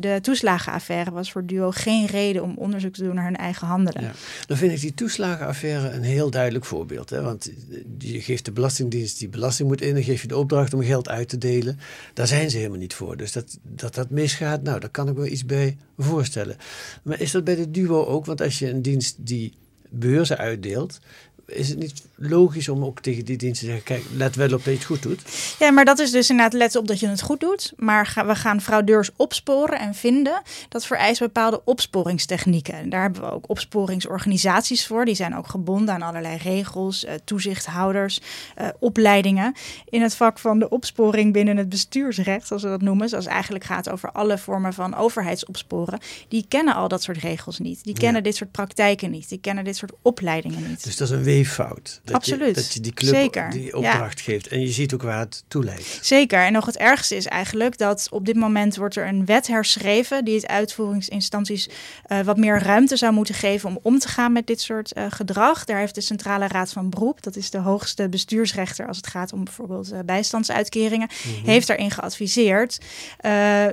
de 0.00 0.18
toeslagenaffaire 0.22 1.10
was 1.10 1.32
voor 1.32 1.46
Duo 1.46 1.70
geen 1.70 2.06
reden 2.06 2.42
om 2.42 2.54
onderzoek 2.56 2.94
te 2.94 3.02
doen 3.02 3.16
hun 3.22 3.36
eigen 3.36 3.66
handelen. 3.66 4.02
Ja. 4.02 4.12
Dan 4.46 4.56
vind 4.56 4.72
ik 4.72 4.80
die 4.80 4.94
toeslagenaffaire 4.94 5.90
een 5.90 6.02
heel 6.02 6.30
duidelijk 6.30 6.64
voorbeeld. 6.64 7.10
Hè? 7.10 7.22
Want 7.22 7.50
je 7.98 8.20
geeft 8.20 8.44
de 8.44 8.52
Belastingdienst 8.52 9.18
die 9.18 9.28
belasting 9.28 9.68
moet 9.68 9.80
in, 9.80 10.02
geef 10.02 10.22
je 10.22 10.28
de 10.28 10.36
opdracht 10.36 10.74
om 10.74 10.82
geld 10.82 11.08
uit 11.08 11.28
te 11.28 11.38
delen. 11.38 11.78
Daar 12.14 12.26
zijn 12.26 12.50
ze 12.50 12.56
helemaal 12.56 12.78
niet 12.78 12.94
voor. 12.94 13.16
Dus 13.16 13.32
dat 13.32 13.58
dat, 13.62 13.94
dat 13.94 14.10
misgaat, 14.10 14.62
nou, 14.62 14.80
daar 14.80 14.90
kan 14.90 15.08
ik 15.08 15.16
me 15.16 15.30
iets 15.30 15.46
bij 15.46 15.76
voorstellen. 15.98 16.56
Maar 17.02 17.20
is 17.20 17.30
dat 17.30 17.44
bij 17.44 17.56
de 17.56 17.70
duo 17.70 18.04
ook? 18.04 18.24
Want 18.24 18.40
als 18.40 18.58
je 18.58 18.70
een 18.70 18.82
dienst 18.82 19.16
die 19.18 19.54
beurzen 19.88 20.38
uitdeelt, 20.38 20.98
is 21.46 21.68
het 21.68 21.78
niet 21.78 22.02
logisch 22.22 22.68
om 22.68 22.84
ook 22.84 23.00
tegen 23.00 23.24
die 23.24 23.36
dienst 23.36 23.60
te 23.60 23.66
zeggen: 23.66 23.84
kijk, 23.84 24.02
let 24.14 24.34
wel 24.36 24.46
op 24.46 24.52
dat 24.52 24.64
je 24.64 24.70
het 24.70 24.84
goed 24.84 25.02
doet. 25.02 25.22
Ja, 25.58 25.70
maar 25.70 25.84
dat 25.84 25.98
is 25.98 26.10
dus 26.10 26.30
inderdaad 26.30 26.52
letten 26.58 26.80
op 26.80 26.86
dat 26.86 27.00
je 27.00 27.08
het 27.08 27.22
goed 27.22 27.40
doet. 27.40 27.72
Maar 27.76 28.06
ga, 28.06 28.26
we 28.26 28.34
gaan 28.34 28.60
fraudeurs 28.60 29.10
opsporen 29.16 29.78
en 29.80 29.94
vinden. 29.94 30.42
Dat 30.68 30.86
vereist 30.86 31.20
bepaalde 31.20 31.62
opsporingstechnieken. 31.64 32.74
En 32.74 32.88
daar 32.90 33.02
hebben 33.02 33.20
we 33.22 33.30
ook 33.30 33.48
opsporingsorganisaties 33.48 34.86
voor. 34.86 35.04
Die 35.04 35.14
zijn 35.14 35.36
ook 35.36 35.46
gebonden 35.48 35.94
aan 35.94 36.02
allerlei 36.02 36.36
regels, 36.36 37.04
eh, 37.04 37.14
toezichthouders, 37.24 38.20
eh, 38.56 38.68
opleidingen. 38.78 39.54
In 39.88 40.02
het 40.02 40.14
vak 40.14 40.38
van 40.38 40.58
de 40.58 40.68
opsporing 40.68 41.32
binnen 41.32 41.56
het 41.56 41.68
bestuursrecht, 41.68 42.46
zoals 42.46 42.62
we 42.62 42.68
dat 42.68 42.80
noemen. 42.82 43.08
Zoals 43.08 43.26
eigenlijk 43.26 43.64
gaat 43.64 43.90
over 43.90 44.12
alle 44.12 44.38
vormen 44.38 44.72
van 44.74 44.94
overheidsopsporen. 44.96 45.98
Die 46.28 46.44
kennen 46.48 46.74
al 46.74 46.88
dat 46.88 47.02
soort 47.02 47.18
regels 47.18 47.58
niet. 47.58 47.84
Die 47.84 47.94
kennen 47.94 48.16
Ja. 48.16 48.20
dit 48.28 48.36
soort 48.36 48.50
praktijken 48.50 49.10
niet. 49.10 49.28
Die 49.28 49.38
kennen 49.40 49.64
dit 49.64 49.76
soort 49.76 49.92
opleidingen 50.02 50.68
niet. 50.68 50.84
Dus 50.84 50.96
dat 50.96 51.08
is 51.08 51.14
een 51.14 51.22
weeffout. 51.22 52.00
Dat 52.10 52.20
Absoluut. 52.20 52.54
Je, 52.54 52.62
dat 52.62 52.72
je 52.72 52.80
die 52.80 52.92
club 52.92 53.14
Zeker. 53.14 53.50
die 53.50 53.64
Ja. 53.64 53.76
opdracht 53.76 54.20
geeft. 54.20 54.46
En 54.48 54.60
je 54.60 54.68
ziet 54.68 54.94
ook 54.94 55.02
waar 55.02 55.18
het 55.18 55.44
toe 55.48 55.64
leidt. 55.64 55.98
Zeker. 56.02 56.38
En 56.44 56.52
nog 56.52 56.66
het 56.66 56.76
ergste 56.76 57.16
is 57.16 57.26
eigenlijk 57.26 57.78
dat 57.78 58.06
op 58.10 58.26
dit 58.26 58.36
moment 58.36 58.76
wordt 58.76 58.96
er 58.96 59.06
een 59.06 59.24
wet 59.24 59.46
herschreven 59.46 60.24
die 60.24 60.34
het 60.34 60.46
uitvoeringsinstanties 60.46 61.68
eh, 62.04 62.20
wat 62.20 62.36
meer 62.36 62.62
ruimte 62.62 62.96
zou 62.96 63.12
moeten 63.12 63.34
geven 63.34 63.68
om 63.68 63.78
om 63.82 63.98
te 63.98 64.08
gaan 64.08 64.32
met 64.32 64.46
dit 64.46 64.60
soort 64.60 64.92
eh, 64.92 65.04
gedrag. 65.08 65.64
Daar 65.64 65.78
heeft 65.78 65.94
de 65.94 66.00
Centrale 66.00 66.48
Raad 66.48 66.72
van 66.72 66.90
Beroep, 66.90 67.22
dat 67.22 67.36
is 67.36 67.50
de 67.50 67.58
hoogste 67.58 68.08
bestuursrechter 68.08 68.86
als 68.86 68.96
het 68.96 69.06
gaat 69.06 69.32
om 69.32 69.44
bijvoorbeeld 69.44 69.90
eh, 69.90 69.98
bijstandsuitkeringen, 70.04 71.08
heeft 71.44 71.66
daarin 71.66 71.90
geadviseerd. 71.90 72.78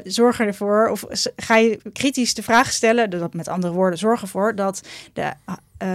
zorg 0.03 0.39
ervoor, 0.39 0.89
of 0.89 1.05
ga 1.35 1.55
je 1.57 1.79
kritisch 1.93 2.33
de 2.33 2.43
vraag 2.43 2.71
stellen, 2.71 3.09
dat 3.09 3.33
met 3.33 3.47
andere 3.47 3.73
woorden, 3.73 3.99
zorg 3.99 4.21
ervoor 4.21 4.55
dat 4.55 4.81
de 5.13 5.31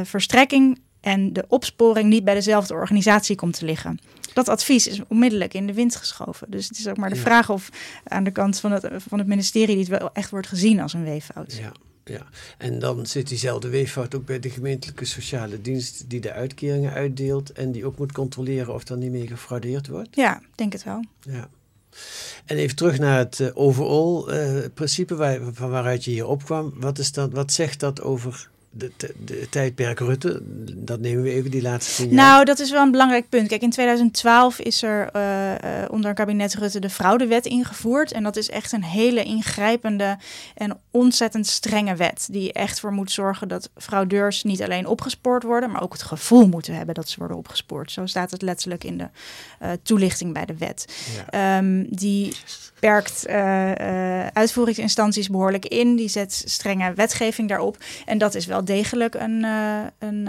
verstrekking 0.04 0.78
en 1.02 1.32
de 1.32 1.44
opsporing 1.48 2.08
niet 2.08 2.24
bij 2.24 2.34
dezelfde 2.34 2.74
organisatie 2.74 3.36
komt 3.36 3.58
te 3.58 3.64
liggen. 3.64 3.98
Dat 4.34 4.48
advies 4.48 4.86
is 4.86 5.00
onmiddellijk 5.08 5.54
in 5.54 5.66
de 5.66 5.72
wind 5.74 5.96
geschoven. 5.96 6.50
Dus 6.50 6.68
het 6.68 6.78
is 6.78 6.88
ook 6.88 6.96
maar 6.96 7.10
de 7.10 7.16
Ja. 7.16 7.20
vraag 7.22 7.50
of 7.50 7.68
aan 8.04 8.24
de 8.24 8.30
kant 8.30 8.60
van 8.60 8.72
het, 8.72 8.88
van 9.08 9.18
het 9.18 9.26
ministerie 9.28 9.76
dit 9.76 9.88
wel 9.88 10.10
echt 10.12 10.30
wordt 10.30 10.46
gezien 10.46 10.80
als 10.80 10.92
een 10.92 11.04
weeffout. 11.04 11.52
Ja, 11.54 11.72
ja. 12.04 12.26
En 12.58 12.78
dan 12.78 13.06
zit 13.06 13.28
diezelfde 13.28 13.68
weeffout 13.68 14.14
ook 14.14 14.26
bij 14.26 14.40
de 14.40 14.50
gemeentelijke 14.50 15.04
sociale 15.04 15.60
dienst 15.60 16.04
die 16.10 16.20
de 16.20 16.32
uitkeringen 16.32 16.92
uitdeelt 16.92 17.52
en 17.52 17.72
die 17.72 17.86
ook 17.86 17.98
moet 17.98 18.12
controleren 18.12 18.74
of 18.74 18.88
er 18.88 18.96
niet 18.96 19.10
mee 19.10 19.26
gefraudeerd 19.26 19.88
wordt. 19.88 20.16
Ja, 20.16 20.40
denk 20.54 20.72
het 20.72 20.84
wel. 20.84 21.04
Ja. 21.20 21.48
En 22.44 22.56
even 22.56 22.76
terug 22.76 22.98
naar 22.98 23.18
het 23.18 23.40
eh, 23.40 23.48
overall 23.54 24.24
eh, 24.26 24.64
principe 24.74 25.14
waar, 25.14 25.38
van 25.52 25.70
waaruit 25.70 26.04
je 26.04 26.10
hier 26.10 26.26
opkwam. 26.26 26.72
Wat, 26.76 26.98
is 26.98 27.12
dat, 27.12 27.32
wat 27.32 27.52
zegt 27.52 27.80
dat 27.80 28.00
over 28.02 28.50
de, 28.72 28.90
de, 29.24 29.46
tijdperk 29.50 29.98
Rutte? 29.98 30.40
Dat 30.76 31.00
nemen 31.00 31.22
we 31.22 31.30
even 31.30 31.50
die 31.50 31.62
laatste 31.62 32.02
tien. 32.02 32.14
Nou, 32.14 32.44
dat 32.44 32.58
is 32.58 32.70
wel 32.70 32.82
een 32.82 32.90
belangrijk 32.90 33.28
punt. 33.28 33.48
Kijk, 33.48 33.62
in 33.62 33.70
2012 33.70 34.58
is 34.58 34.82
er 34.82 35.08
eh, 35.12 35.52
eh, 35.52 35.90
onder 35.90 36.06
het 36.06 36.18
kabinet 36.18 36.54
Rutte 36.54 36.80
de 36.80 36.90
fraudewet 36.90 37.46
ingevoerd. 37.46 38.12
En 38.12 38.22
dat 38.22 38.36
is 38.36 38.50
echt 38.50 38.72
een 38.72 38.84
hele 38.84 39.22
ingrijpende 39.22 40.18
en 40.54 40.78
ontzettend 40.92 41.46
strenge 41.46 41.94
wet. 41.94 42.28
Die 42.30 42.52
echt 42.52 42.80
voor 42.80 42.92
moet 42.92 43.10
zorgen 43.10 43.48
dat 43.48 43.70
fraudeurs 43.76 44.42
niet 44.42 44.62
alleen 44.62 44.86
opgespoord 44.86 45.42
worden, 45.42 45.70
maar 45.70 45.82
ook 45.82 45.92
het 45.92 46.02
gevoel 46.02 46.48
moeten 46.48 46.74
hebben 46.74 46.94
dat 46.94 47.08
ze 47.08 47.18
worden 47.18 47.36
opgespoord. 47.36 47.90
Zo 47.92 48.06
staat 48.06 48.30
het 48.30 48.42
letterlijk 48.42 48.84
in 48.84 48.98
de 48.98 49.08
eh, 49.58 49.70
toelichting 49.82 50.32
bij 50.32 50.44
de 50.44 50.56
wet. 50.56 50.94
Ja. 51.16 51.58
Ehm, 51.58 51.84
die 51.88 52.34
perkt 52.80 53.26
eh, 53.26 54.22
eh, 54.22 54.26
uitvoeringsinstanties 54.32 55.28
behoorlijk 55.28 55.66
in. 55.66 55.96
Die 55.96 56.08
zet 56.08 56.42
strenge 56.46 56.92
wetgeving 56.94 57.48
daarop. 57.48 57.76
En 58.06 58.18
dat 58.18 58.34
is 58.34 58.46
wel 58.46 58.64
degelijk 58.64 59.14
een. 59.14 59.46
een 59.98 60.28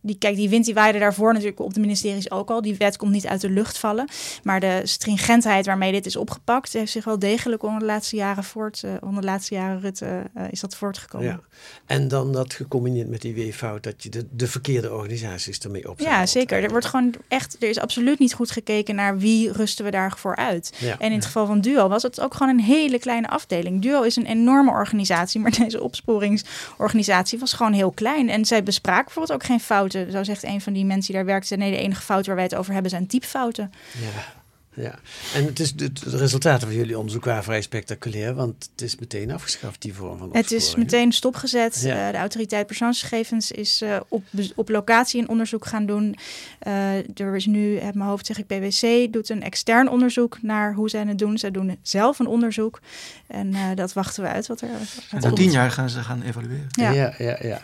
die, 0.00 0.18
kijk, 0.18 0.36
die 0.36 0.48
wind 0.48 0.64
die 0.64 0.74
waaide 0.74 0.98
daarvoor 0.98 1.32
natuurlijk 1.32 1.60
op 1.60 1.74
de 1.74 1.80
ministeries 1.80 2.30
ook 2.30 2.50
al. 2.50 2.62
Die 2.62 2.76
wet 2.76 2.96
komt 2.96 3.12
niet 3.12 3.26
uit 3.26 3.40
de 3.40 3.50
lucht 3.50 3.78
vallen. 3.78 4.08
Maar 4.42 4.60
de 4.60 4.80
stringentheid 4.84 5.66
waarmee 5.66 5.92
dit 5.92 6.06
is 6.06 6.16
opgepakt, 6.16 6.72
heeft 6.72 6.92
zich 6.92 7.04
wel 7.04 7.18
degelijk 7.18 7.62
onder 7.62 7.78
de 7.80 7.86
laatste 7.86 8.16
jaren 8.16 8.44
voort. 8.44 8.84
onder 9.00 9.20
de 9.20 9.26
laatste 9.26 9.54
jaren 9.54 9.80
Rutte 9.80 10.03
is 10.50 10.60
dat 10.60 10.76
voortgekomen. 10.76 11.26
Ja. 11.26 11.40
En 11.86 12.08
dan 12.08 12.32
dat 12.32 12.52
gecombineerd 12.54 13.08
met 13.08 13.20
die 13.20 13.34
weeffout 13.34 13.82
dat 13.82 14.02
je 14.02 14.08
de, 14.08 14.26
de 14.30 14.46
verkeerde 14.46 14.92
organisaties 14.92 15.58
ermee 15.58 15.90
op. 15.90 16.00
Ja, 16.00 16.26
zeker. 16.26 16.62
Er 16.62 16.70
wordt 16.70 16.86
gewoon 16.86 17.14
echt, 17.28 17.56
er 17.60 17.68
is 17.68 17.78
absoluut 17.78 18.18
niet 18.18 18.34
goed 18.34 18.50
gekeken 18.50 18.94
naar 18.94 19.18
wie 19.18 19.52
rusten 19.52 19.84
we 19.84 19.90
daarvoor 19.90 20.36
uit. 20.36 20.72
Ja. 20.78 20.98
En 20.98 21.10
in 21.10 21.16
het 21.16 21.26
geval 21.26 21.46
van 21.46 21.60
Duo 21.60 21.88
was 21.88 22.02
het 22.02 22.20
ook 22.20 22.34
gewoon 22.34 22.58
een 22.58 22.64
hele 22.64 22.98
kleine 22.98 23.28
afdeling. 23.28 23.82
Duo 23.82 24.02
is 24.02 24.16
een 24.16 24.26
enorme 24.26 24.70
organisatie, 24.70 25.40
maar 25.40 25.58
deze 25.64 25.82
opsporingsorganisatie 25.82 27.38
was 27.38 27.52
gewoon 27.52 27.72
heel 27.72 27.90
klein. 27.90 28.28
En 28.28 28.44
zij 28.44 28.62
bespraken 28.62 29.04
bijvoorbeeld 29.04 29.40
ook 29.40 29.46
geen 29.46 29.60
fouten. 29.60 30.10
Zo 30.10 30.24
zegt 30.24 30.42
een 30.42 30.60
van 30.60 30.72
die 30.72 30.84
mensen 30.84 31.12
die 31.12 31.22
daar 31.22 31.32
werkte, 31.32 31.56
nee, 31.56 31.70
de 31.70 31.76
enige 31.76 32.02
fout 32.02 32.26
waar 32.26 32.34
wij 32.34 32.44
het 32.44 32.54
over 32.54 32.72
hebben 32.72 32.90
zijn 32.90 33.06
typfouten. 33.06 33.72
Ja, 33.92 34.42
ja. 34.74 34.98
En 35.34 35.44
het 35.44 35.60
is, 35.60 35.74
de, 35.74 35.92
de 35.92 36.16
resultaten 36.16 36.66
van 36.66 36.76
jullie 36.76 36.98
onderzoek 36.98 37.24
waren 37.24 37.44
vrij 37.44 37.62
spectaculair, 37.62 38.34
want 38.34 38.68
het 38.72 38.82
is 38.82 38.96
meteen 38.96 39.30
afgeschaft, 39.30 39.82
die 39.82 39.94
vorm 39.94 40.18
van 40.18 40.28
Het 40.32 40.52
is 40.52 40.74
meteen 40.74 41.12
stopgezet. 41.12 41.80
Ja. 41.82 42.06
Eh, 42.06 42.12
de 42.12 42.18
autoriteit 42.18 42.66
persoonsgegevens 42.66 43.50
is 43.50 43.82
eh, 43.82 44.00
op, 44.08 44.24
op 44.54 44.68
locatie 44.68 45.20
een 45.20 45.28
onderzoek 45.28 45.66
gaan 45.66 45.86
doen. 45.86 46.16
Eh, 46.58 47.18
er 47.20 47.36
is 47.36 47.46
nu, 47.46 47.80
uit 47.80 47.94
mijn 47.94 48.08
hoofd 48.08 48.26
zeg 48.26 48.38
ik, 48.38 48.46
PwC 48.46 49.12
doet 49.12 49.28
een 49.28 49.42
extern 49.42 49.88
onderzoek 49.88 50.42
naar 50.42 50.74
hoe 50.74 50.90
zij 50.90 51.04
het 51.06 51.18
doen. 51.18 51.38
Zij 51.38 51.50
doen 51.50 51.78
zelf 51.82 52.18
een 52.18 52.26
onderzoek. 52.26 52.80
En 53.26 53.54
eh, 53.54 53.60
dat 53.74 53.92
wachten 53.92 54.22
we 54.22 54.28
uit 54.28 54.46
wat 54.46 54.60
er 54.60 54.68
wat 55.10 55.24
er 55.24 55.30
na 55.30 55.36
tien 55.36 55.50
jaar 55.50 55.70
gaan 55.70 55.90
ze 55.90 56.02
gaan 56.02 56.22
evalueren. 56.22 56.66
Ja. 56.70 56.90
Ja. 56.90 57.14
ja, 57.18 57.38
ja, 57.42 57.62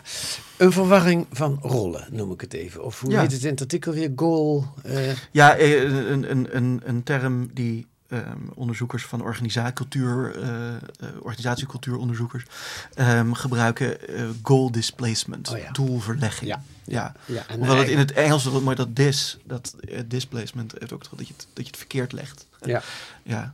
Een 0.61 0.71
verwarring 0.71 1.27
van 1.31 1.59
rollen, 1.61 2.07
noem 2.11 2.31
ik 2.31 2.41
het 2.41 2.53
even. 2.53 2.83
Of 2.83 2.99
hoe 2.99 3.11
Ja. 3.11 3.19
heet 3.21 3.31
het 3.31 3.43
in 3.43 3.49
het 3.49 3.61
artikel 3.61 3.93
weer? 3.93 4.11
Goal. 4.15 4.65
eh, 4.83 5.11
Ja, 5.31 5.55
eh, 5.55 5.81
een, 5.83 6.31
een, 6.31 6.55
een, 6.55 6.81
een 6.83 7.03
term 7.03 7.49
die 7.53 7.87
ehm, 8.07 8.37
onderzoekers 8.53 9.05
van 9.05 9.21
organisatiecultuur, 9.21 10.41
eh, 10.41 10.49
organisatiecultuuronderzoekers 11.21 12.43
ehm, 12.93 13.31
gebruiken 13.31 13.97
goal 14.41 14.71
displacement, 14.71 15.49
Oh 15.51 15.57
ja. 15.57 15.71
doelverlegging. 15.71 16.49
Ja. 16.49 16.63
Ja. 16.85 17.13
ja, 17.25 17.45
Hoewel 17.57 17.77
het 17.77 17.87
in 17.89 17.97
het 17.97 18.11
Engels 18.11 18.43
wat 18.43 18.61
mooi 18.61 18.75
dat 18.75 18.95
dis, 18.95 19.37
dat 19.45 19.75
displacement 20.05 20.73
heeft 20.79 20.93
ook 20.93 21.03
dat 21.17 21.27
je 21.27 21.33
het, 21.37 21.47
dat 21.53 21.63
je 21.65 21.69
het 21.71 21.77
verkeerd 21.77 22.11
legt. 22.11 22.47
Ja. 22.61 22.81
Ja. 23.23 23.53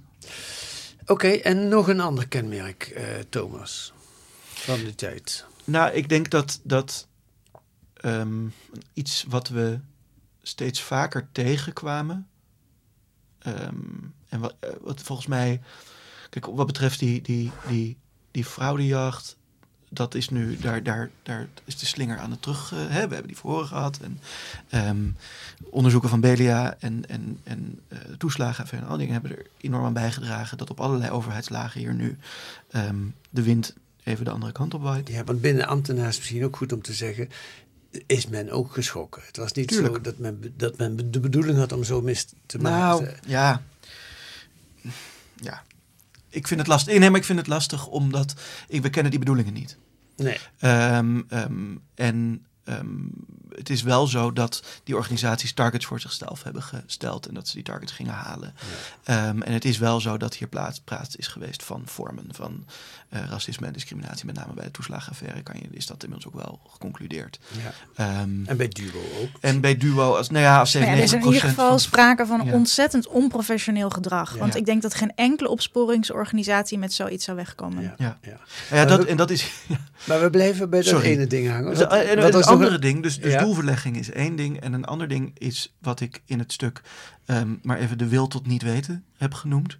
Oké, 1.05 1.27
en 1.27 1.67
nog 1.67 1.87
een 1.87 1.99
ander 1.99 2.27
kenmerk, 2.27 3.01
Thomas, 3.29 3.93
van 4.53 4.79
die 4.79 4.95
tijd. 4.95 5.45
Nou, 5.67 5.91
ik 5.91 6.09
denk 6.09 6.29
dat, 6.29 6.59
dat 6.63 7.07
ehm, 7.93 8.47
iets 8.93 9.25
wat 9.27 9.49
we 9.49 9.79
steeds 10.41 10.81
vaker 10.81 11.27
tegenkwamen. 11.31 12.27
Ehm, 13.39 13.75
en 14.29 14.39
wat, 14.39 14.55
eh, 14.59 14.69
wat 14.81 15.01
volgens 15.01 15.27
mij, 15.27 15.61
kijk, 16.29 16.45
wat 16.45 16.65
betreft 16.65 16.99
die, 16.99 17.21
die, 17.21 17.51
die, 17.67 17.97
die 18.31 18.45
fraudejacht, 18.45 19.37
dat 19.89 20.15
is 20.15 20.29
nu, 20.29 20.57
daar, 20.57 20.83
daar, 20.83 21.09
daar 21.23 21.47
is 21.65 21.77
de 21.77 21.85
slinger 21.85 22.17
aan 22.17 22.31
het 22.31 22.41
terug. 22.41 22.71
eh, 22.71 22.79
hè? 22.79 23.07
We 23.07 23.13
hebben 23.13 23.27
die 23.27 23.37
verhoren 23.37 23.67
gehad. 23.67 23.99
En 23.99 24.19
ehm, 24.69 25.09
onderzoeken 25.69 26.09
van 26.09 26.21
Belia 26.21 26.75
en, 26.79 27.09
en, 27.09 27.39
en 27.43 27.79
eh 27.87 27.97
toeslagen 28.17 28.79
en 28.79 28.87
al 28.87 28.97
dingen 28.97 29.13
hebben 29.13 29.31
er 29.31 29.45
enorm 29.57 29.85
aan 29.85 29.93
bijgedragen 29.93 30.57
dat 30.57 30.69
op 30.69 30.79
allerlei 30.79 31.11
overheidslagen 31.11 31.79
hier 31.79 31.93
nu 31.93 32.17
de 33.29 33.43
wind 33.43 33.75
even 34.07 34.25
de 34.25 34.31
andere 34.31 34.51
kant 34.51 34.73
op 34.73 34.81
waait. 34.81 35.07
Ja, 35.07 35.23
want 35.23 35.41
binnen 35.41 35.67
ambtenaren 35.67 36.09
is 36.09 36.17
misschien 36.17 36.45
ook 36.45 36.55
goed 36.57 36.73
om 36.73 36.81
te 36.81 36.93
zeggen, 36.93 37.29
is 38.05 38.27
men 38.27 38.49
ook 38.51 38.73
geschrokken. 38.73 39.21
Het 39.25 39.37
was 39.37 39.51
niet 39.51 39.71
zo 39.73 40.01
dat 40.01 40.17
men, 40.17 40.53
dat 40.57 40.77
men 40.77 41.11
de 41.11 41.19
bedoeling 41.19 41.57
had 41.57 41.71
om 41.71 41.83
zo 41.83 42.01
mis 42.01 42.27
te 42.45 42.57
Nou, 42.57 43.01
maken. 43.03 43.19
ja. 43.25 43.61
Ja. 45.41 45.63
Ik 46.29 46.47
vind 46.47 46.59
het 46.59 46.69
lastig. 46.69 46.99
Nee, 46.99 47.09
maar 47.09 47.19
ik 47.19 47.25
vind 47.25 47.39
het 47.39 47.47
lastig 47.47 47.87
omdat 47.87 48.33
ik, 48.67 48.81
we 48.81 48.89
kennen 48.89 49.11
die 49.11 49.19
bedoelingen 49.19 49.53
niet. 49.53 49.77
Nee. 50.15 50.37
Ehm, 50.59 51.21
ehm, 51.29 51.75
en 51.95 52.45
ehm, 52.67 52.85
het 53.55 53.69
is 53.69 53.81
wel 53.81 54.07
zo 54.07 54.33
dat 54.33 54.63
die 54.83 54.95
organisaties 54.95 55.53
targets 55.53 55.85
voor 55.85 55.99
zichzelf 55.99 56.43
hebben 56.43 56.63
gesteld 56.63 57.27
en 57.27 57.33
dat 57.33 57.47
ze 57.47 57.53
die 57.53 57.63
targets 57.63 57.91
gingen 57.91 58.13
halen. 58.13 58.53
Ehm, 59.03 59.41
en 59.41 59.53
het 59.53 59.65
is 59.65 59.77
wel 59.77 59.99
zo 59.99 60.17
dat 60.17 60.33
hier 60.35 60.47
plaats, 60.47 60.79
praat 60.83 61.15
is 61.17 61.27
geweest 61.27 61.63
van 61.63 61.81
vormen 61.85 62.25
van 62.31 62.65
eh, 63.09 63.19
racisme 63.29 63.67
en 63.67 63.73
discriminatie, 63.73 64.25
met 64.25 64.35
name 64.35 64.53
bij 64.53 64.63
de 64.65 64.71
toeslagenaffaire 64.71 65.41
kan 65.43 65.55
je, 65.59 65.67
is 65.71 65.85
dat 65.85 66.03
inmiddels 66.03 66.33
ook 66.33 66.41
wel 66.41 66.59
geconcludeerd. 66.71 67.39
Ja. 67.63 67.71
Ehm, 67.95 68.45
En 68.45 68.57
bij 68.57 68.67
Duo 68.67 68.99
ook. 69.21 69.29
en 69.41 69.61
bij 69.61 69.77
Duo, 69.77 70.15
als, 70.15 70.29
nou 70.29 70.43
ja, 70.43 70.59
als 70.59 70.71
97% 70.71 70.79
Maar 70.79 70.89
ja, 70.89 70.97
er 70.97 71.03
is 71.03 71.13
in 71.13 71.33
ieder 71.33 71.49
geval 71.49 71.69
van- 71.69 71.79
sprake 71.79 72.25
van 72.25 72.45
Ja. 72.45 72.53
ontzettend 72.53 73.07
onprofessioneel 73.07 73.89
gedrag. 73.89 74.33
Ja. 74.33 74.39
Want 74.39 74.55
ik 74.55 74.65
denk 74.65 74.81
dat 74.81 74.93
geen 74.93 75.11
enkele 75.15 75.49
opsporingsorganisatie 75.49 76.77
met 76.77 76.93
zoiets 76.93 77.25
zou 77.25 77.37
wegkomen. 77.37 77.83
Ja. 77.83 77.93
Ja. 77.97 78.17
Ja. 78.21 78.37
Ja, 78.77 78.85
dat, 78.85 79.05
en 79.05 79.17
dat 79.17 79.29
is. 79.29 79.45
Maar 80.07 80.21
we 80.21 80.29
blijven 80.29 80.69
bij 80.69 80.79
dat 80.81 80.87
Sorry. 80.89 81.05
ene 81.07 81.27
ding 81.27 81.49
hangen. 81.49 81.69
Dus, 81.69 81.79
Wat- 81.79 82.33
was 82.33 82.45
nog 82.45 82.56
andere 82.63 82.79
ding, 82.79 83.03
dus, 83.03 83.19
dus 83.19 83.33
Ja. 83.33 83.39
doelverlegging 83.39 83.97
is 83.97 84.11
één 84.11 84.35
ding. 84.35 84.59
En 84.59 84.73
een 84.73 84.85
ander 84.85 85.07
ding 85.07 85.31
is 85.39 85.75
wat 85.81 85.99
ik 85.99 86.21
in 86.25 86.39
het 86.39 86.51
stuk 86.51 86.81
ehm, 87.25 87.55
maar 87.61 87.77
even 87.77 87.97
de 87.97 88.07
wil 88.07 88.27
tot 88.27 88.47
niet 88.47 88.61
weten 88.61 89.03
heb 89.17 89.33
genoemd. 89.33 89.77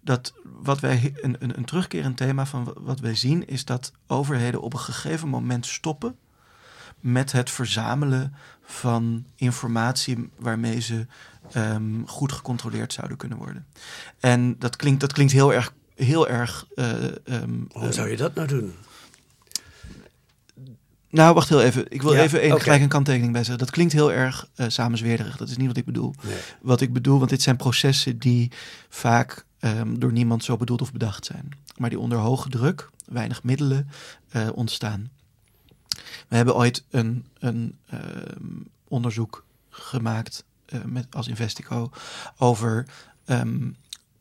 Dat 0.00 0.34
wat 0.44 0.80
wij 0.80 1.14
een, 1.20 1.36
een, 1.38 1.56
een 1.58 1.64
terugkerend 1.64 2.16
thema 2.16 2.46
van 2.46 2.64
wa- 2.64 2.72
wat 2.80 3.00
wij 3.00 3.14
zien 3.14 3.46
is 3.48 3.64
dat 3.64 3.92
overheden 4.06 4.60
op 4.62 4.72
een 4.72 4.78
gegeven 4.78 5.28
moment 5.28 5.66
stoppen 5.66 6.16
met 7.00 7.32
het 7.32 7.50
verzamelen 7.50 8.34
van 8.62 9.26
informatie 9.36 10.30
waarmee 10.38 10.80
ze 10.80 11.06
ehm, 11.52 12.04
goed 12.06 12.32
gecontroleerd 12.32 12.92
zouden 12.92 13.16
kunnen 13.16 13.38
worden. 13.38 13.66
En 14.20 14.58
dat 14.58 14.76
klinkt, 14.76 15.00
dat 15.00 15.12
klinkt 15.12 15.32
heel 15.32 15.52
erg, 15.54 15.72
heel 15.94 16.28
erg 16.28 16.66
eh, 16.74 17.04
ehm, 17.04 17.54
Hoe 17.72 17.92
zou 17.92 18.08
je 18.08 18.16
dat 18.16 18.34
nou 18.34 18.48
doen? 18.48 18.74
Nou, 21.16 21.34
wacht 21.34 21.48
heel 21.48 21.62
even. 21.62 21.84
Ik 21.88 22.02
wil 22.02 22.14
Ja, 22.14 22.22
even 22.22 22.50
een, 22.50 22.60
gelijk 22.60 22.82
een 22.82 22.88
kanttekening 22.88 23.32
bij 23.32 23.44
zeggen. 23.44 23.64
Dat 23.64 23.74
klinkt 23.74 23.92
heel 23.92 24.12
erg 24.12 24.48
eh 24.54 24.68
samenzweerderig. 24.68 25.36
Dat 25.36 25.48
is 25.48 25.56
niet 25.56 25.66
wat 25.66 25.76
ik 25.76 25.84
bedoel. 25.84 26.14
Nee. 26.22 26.36
Wat 26.60 26.80
ik 26.80 26.92
bedoel, 26.92 27.18
want 27.18 27.30
dit 27.30 27.42
zijn 27.42 27.56
processen 27.56 28.18
die 28.18 28.50
vaak 28.88 29.44
ehm, 29.58 29.98
door 29.98 30.12
niemand 30.12 30.44
zo 30.44 30.56
bedoeld 30.56 30.82
of 30.82 30.92
bedacht 30.92 31.24
zijn. 31.24 31.48
Maar 31.76 31.90
die 31.90 31.98
onder 31.98 32.18
hoge 32.18 32.48
druk, 32.48 32.90
weinig 33.06 33.42
middelen 33.42 33.88
eh, 34.28 34.48
ontstaan. 34.54 35.10
We 36.28 36.36
hebben 36.36 36.56
ooit 36.56 36.84
een, 36.90 37.26
een 37.38 37.78
ehm, 37.86 38.60
onderzoek 38.88 39.44
gemaakt 39.70 40.44
eh, 40.66 40.80
met, 40.84 41.06
als 41.10 41.28
Investico 41.28 41.90
over 42.36 42.86
ehm, 43.24 43.70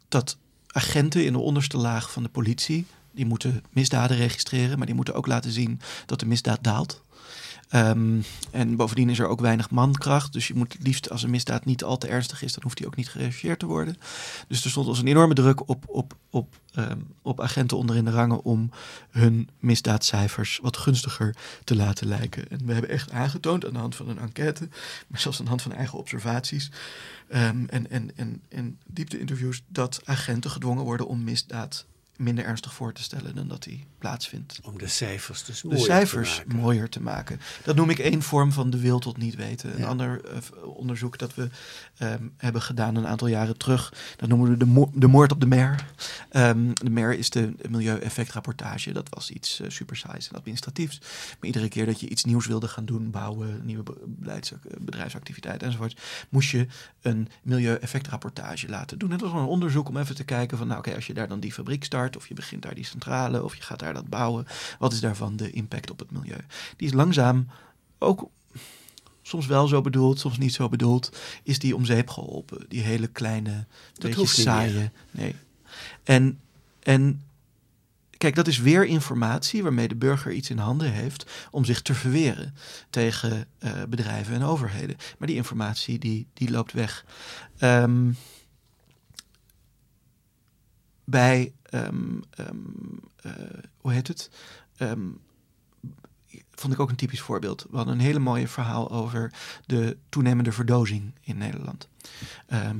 dat 0.07 0.37
agenten 0.67 1.25
in 1.25 1.33
de 1.33 1.39
onderste 1.39 1.77
laag 1.77 2.11
van 2.11 2.23
de 2.23 2.29
politie, 2.29 2.85
die 3.15 3.25
moeten 3.25 3.63
misdaden 3.69 4.17
registreren, 4.17 4.77
maar 4.77 4.85
die 4.85 4.95
moeten 4.95 5.13
ook 5.13 5.27
laten 5.27 5.51
zien 5.51 5.79
dat 6.05 6.19
de 6.19 6.25
misdaad 6.25 6.63
daalt. 6.63 7.03
Ehm, 7.69 8.21
en 8.51 8.75
bovendien 8.75 9.09
is 9.09 9.19
er 9.19 9.27
ook 9.27 9.39
weinig 9.39 9.69
mankracht. 9.69 10.33
Dus 10.33 10.47
je 10.47 10.53
moet 10.53 10.73
het 10.73 10.83
liefst, 10.83 11.09
als 11.09 11.23
een 11.23 11.29
misdaad 11.29 11.65
niet 11.65 11.83
al 11.83 11.97
te 11.97 12.07
ernstig 12.07 12.41
is, 12.41 12.53
dan 12.53 12.63
hoeft 12.63 12.77
die 12.77 12.85
ook 12.85 12.95
niet 12.95 13.09
gerechercheerd 13.09 13.59
te 13.59 13.65
worden. 13.65 13.97
Dus 14.47 14.63
er 14.63 14.69
stond 14.69 14.87
ons 14.87 14.99
een 14.99 15.07
enorme 15.07 15.33
druk 15.33 15.69
op, 15.69 15.83
op, 15.87 16.15
op, 16.29 16.59
ehm, 16.73 16.99
op 17.21 17.41
agenten 17.41 17.77
onderin 17.77 18.05
de 18.05 18.11
rangen 18.11 18.43
om 18.43 18.69
hun 19.09 19.49
misdaadcijfers 19.59 20.59
wat 20.61 20.77
gunstiger 20.77 21.35
te 21.63 21.75
laten 21.75 22.07
lijken. 22.07 22.49
En 22.49 22.65
we 22.65 22.73
hebben 22.73 22.91
echt 22.91 23.11
aangetoond 23.11 23.65
aan 23.65 23.73
de 23.73 23.79
hand 23.79 23.95
van 23.95 24.09
een 24.09 24.19
enquête, 24.19 24.67
maar 25.07 25.19
zelfs 25.19 25.37
aan 25.37 25.43
de 25.43 25.49
hand 25.49 25.61
van 25.61 25.73
eigen 25.73 25.97
observaties 25.97 26.71
ehm, 27.29 27.65
en, 27.65 27.89
en, 27.89 28.11
en, 28.15 28.41
en 28.49 28.79
diepte-interviews, 28.85 29.61
dat 29.67 30.01
agenten 30.05 30.51
gedwongen 30.51 30.83
worden 30.83 31.07
om 31.07 31.23
misdaad 31.23 31.85
minder 32.17 32.45
ernstig 32.45 32.73
voor 32.73 32.93
te 32.93 33.03
stellen 33.03 33.35
dan 33.35 33.47
dat 33.47 33.63
die 33.63 33.85
plaatsvindt 33.97 34.59
Om 34.63 34.77
de 34.77 34.87
cijfers 34.87 35.43
dus 35.43 35.61
de 35.61 35.67
mooier 35.67 35.83
cijfers 35.85 36.35
te 36.35 36.41
maken. 36.45 36.55
mooier 36.61 36.89
te 36.89 37.01
maken. 37.01 37.39
Dat 37.63 37.75
noem 37.75 37.89
ik 37.89 37.99
één 37.99 38.21
vorm 38.21 38.51
van 38.51 38.69
de 38.69 38.79
wil 38.79 38.99
tot 38.99 39.17
niet 39.17 39.35
weten. 39.35 39.75
Een 39.77 39.85
ander 39.85 40.25
eh, 40.25 40.37
onderzoek 40.63 41.17
dat 41.17 41.35
we 41.35 41.49
ehm, 41.97 42.23
hebben 42.37 42.61
gedaan 42.61 42.95
een 42.95 43.07
aantal 43.07 43.27
jaren 43.27 43.57
terug, 43.57 43.93
dat 44.15 44.29
noemen 44.29 44.49
we 44.49 44.57
de, 44.57 44.65
mo- 44.65 44.91
de 44.93 45.07
moord 45.07 45.31
op 45.31 45.39
de 45.39 45.45
mer. 45.47 45.85
Ehm, 46.29 46.69
de 46.73 46.89
mer 46.89 47.13
is 47.17 47.29
de 47.29 47.53
milieueffectrapportage. 47.69 48.91
Dat 48.93 49.09
was 49.09 49.29
iets 49.31 49.59
eh, 49.59 49.69
super 49.69 49.97
saais 49.97 50.27
en 50.29 50.35
administratiefs. 50.35 50.99
Maar 50.99 51.37
iedere 51.45 51.67
keer 51.67 51.85
dat 51.85 51.99
je 51.99 52.09
iets 52.09 52.23
nieuws 52.23 52.47
wilde 52.47 52.67
gaan 52.67 52.85
doen, 52.85 53.11
bouwen, 53.11 53.61
nieuwe 53.65 53.83
eh, 54.25 54.35
bedrijfsactiviteiten 54.79 55.67
enzovoort, 55.67 56.01
moest 56.29 56.49
je 56.49 56.67
een 57.01 57.27
milieueffectrapportage 57.41 58.69
laten 58.69 58.97
doen. 58.99 59.11
En 59.11 59.17
dat 59.17 59.31
was 59.31 59.41
een 59.41 59.47
onderzoek 59.47 59.89
om 59.89 59.97
even 59.97 60.15
te 60.15 60.23
kijken 60.23 60.57
van, 60.57 60.67
nou 60.67 60.79
oké, 60.79 60.95
als 60.95 61.07
je 61.07 61.13
daar 61.13 61.27
dan 61.27 61.39
die 61.39 61.53
fabriek 61.53 61.83
start, 61.83 62.04
of 62.13 62.27
je 62.27 62.33
begint 62.33 62.61
daar 62.61 62.75
die 62.75 62.85
centrale, 62.85 63.43
of 63.43 63.55
je 63.55 63.61
gaat 63.61 63.79
daar 63.79 63.93
dat 63.93 64.09
bouwen, 64.09 64.47
wat 64.79 64.93
is 64.93 64.99
daarvan 64.99 65.35
de 65.35 65.51
impact 65.51 65.91
op 65.91 65.99
het 65.99 66.11
milieu? 66.11 66.39
Die 66.77 66.87
is 66.87 66.93
langzaam 66.93 67.47
ook 67.99 68.29
soms 69.21 69.45
wel 69.45 69.67
zo 69.67 69.81
bedoeld, 69.81 70.19
soms 70.19 70.37
niet 70.37 70.53
zo 70.53 70.69
bedoeld, 70.69 71.17
is 71.43 71.59
die 71.59 71.75
om 71.75 71.85
zeep 71.85 72.09
geholpen. 72.09 72.65
Die 72.67 72.81
hele 72.81 73.07
kleine, 73.07 73.65
beetje 73.99 74.15
hoeft 74.15 74.37
niet 74.37 74.45
saaie. 74.45 74.91
Nee. 75.11 75.35
En, 76.03 76.39
en 76.79 77.21
kijk, 78.17 78.35
dat 78.35 78.47
is 78.47 78.59
weer 78.59 78.85
informatie 78.85 79.63
waarmee 79.63 79.87
de 79.87 79.95
burger 79.95 80.31
iets 80.31 80.49
in 80.49 80.57
handen 80.57 80.91
heeft 80.91 81.47
om 81.51 81.65
zich 81.65 81.81
te 81.81 81.93
verweren 81.93 82.55
tegen 82.89 83.47
eh, 83.57 83.71
bedrijven 83.89 84.35
en 84.35 84.43
overheden. 84.43 84.97
Maar 85.17 85.27
die 85.27 85.37
informatie 85.37 85.99
die, 85.99 86.27
die 86.33 86.51
loopt 86.51 86.71
weg. 86.71 87.05
Ehm, 87.57 88.11
bij, 91.05 91.53
ehm, 91.63 92.19
ehm, 92.29 92.57
eh, 93.15 93.31
hoe 93.77 93.91
heet 93.91 94.07
het? 94.07 94.29
Ehm, 94.77 95.07
vond 96.51 96.73
ik 96.73 96.79
ook 96.79 96.89
een 96.89 96.95
typisch 96.95 97.21
voorbeeld. 97.21 97.65
We 97.69 97.77
hadden 97.77 97.93
een 97.93 97.99
hele 97.99 98.19
mooie 98.19 98.47
verhaal 98.47 98.91
over 98.91 99.33
de 99.65 99.97
toenemende 100.09 100.51
verdozing 100.51 101.13
in 101.21 101.37
Nederland. 101.37 101.87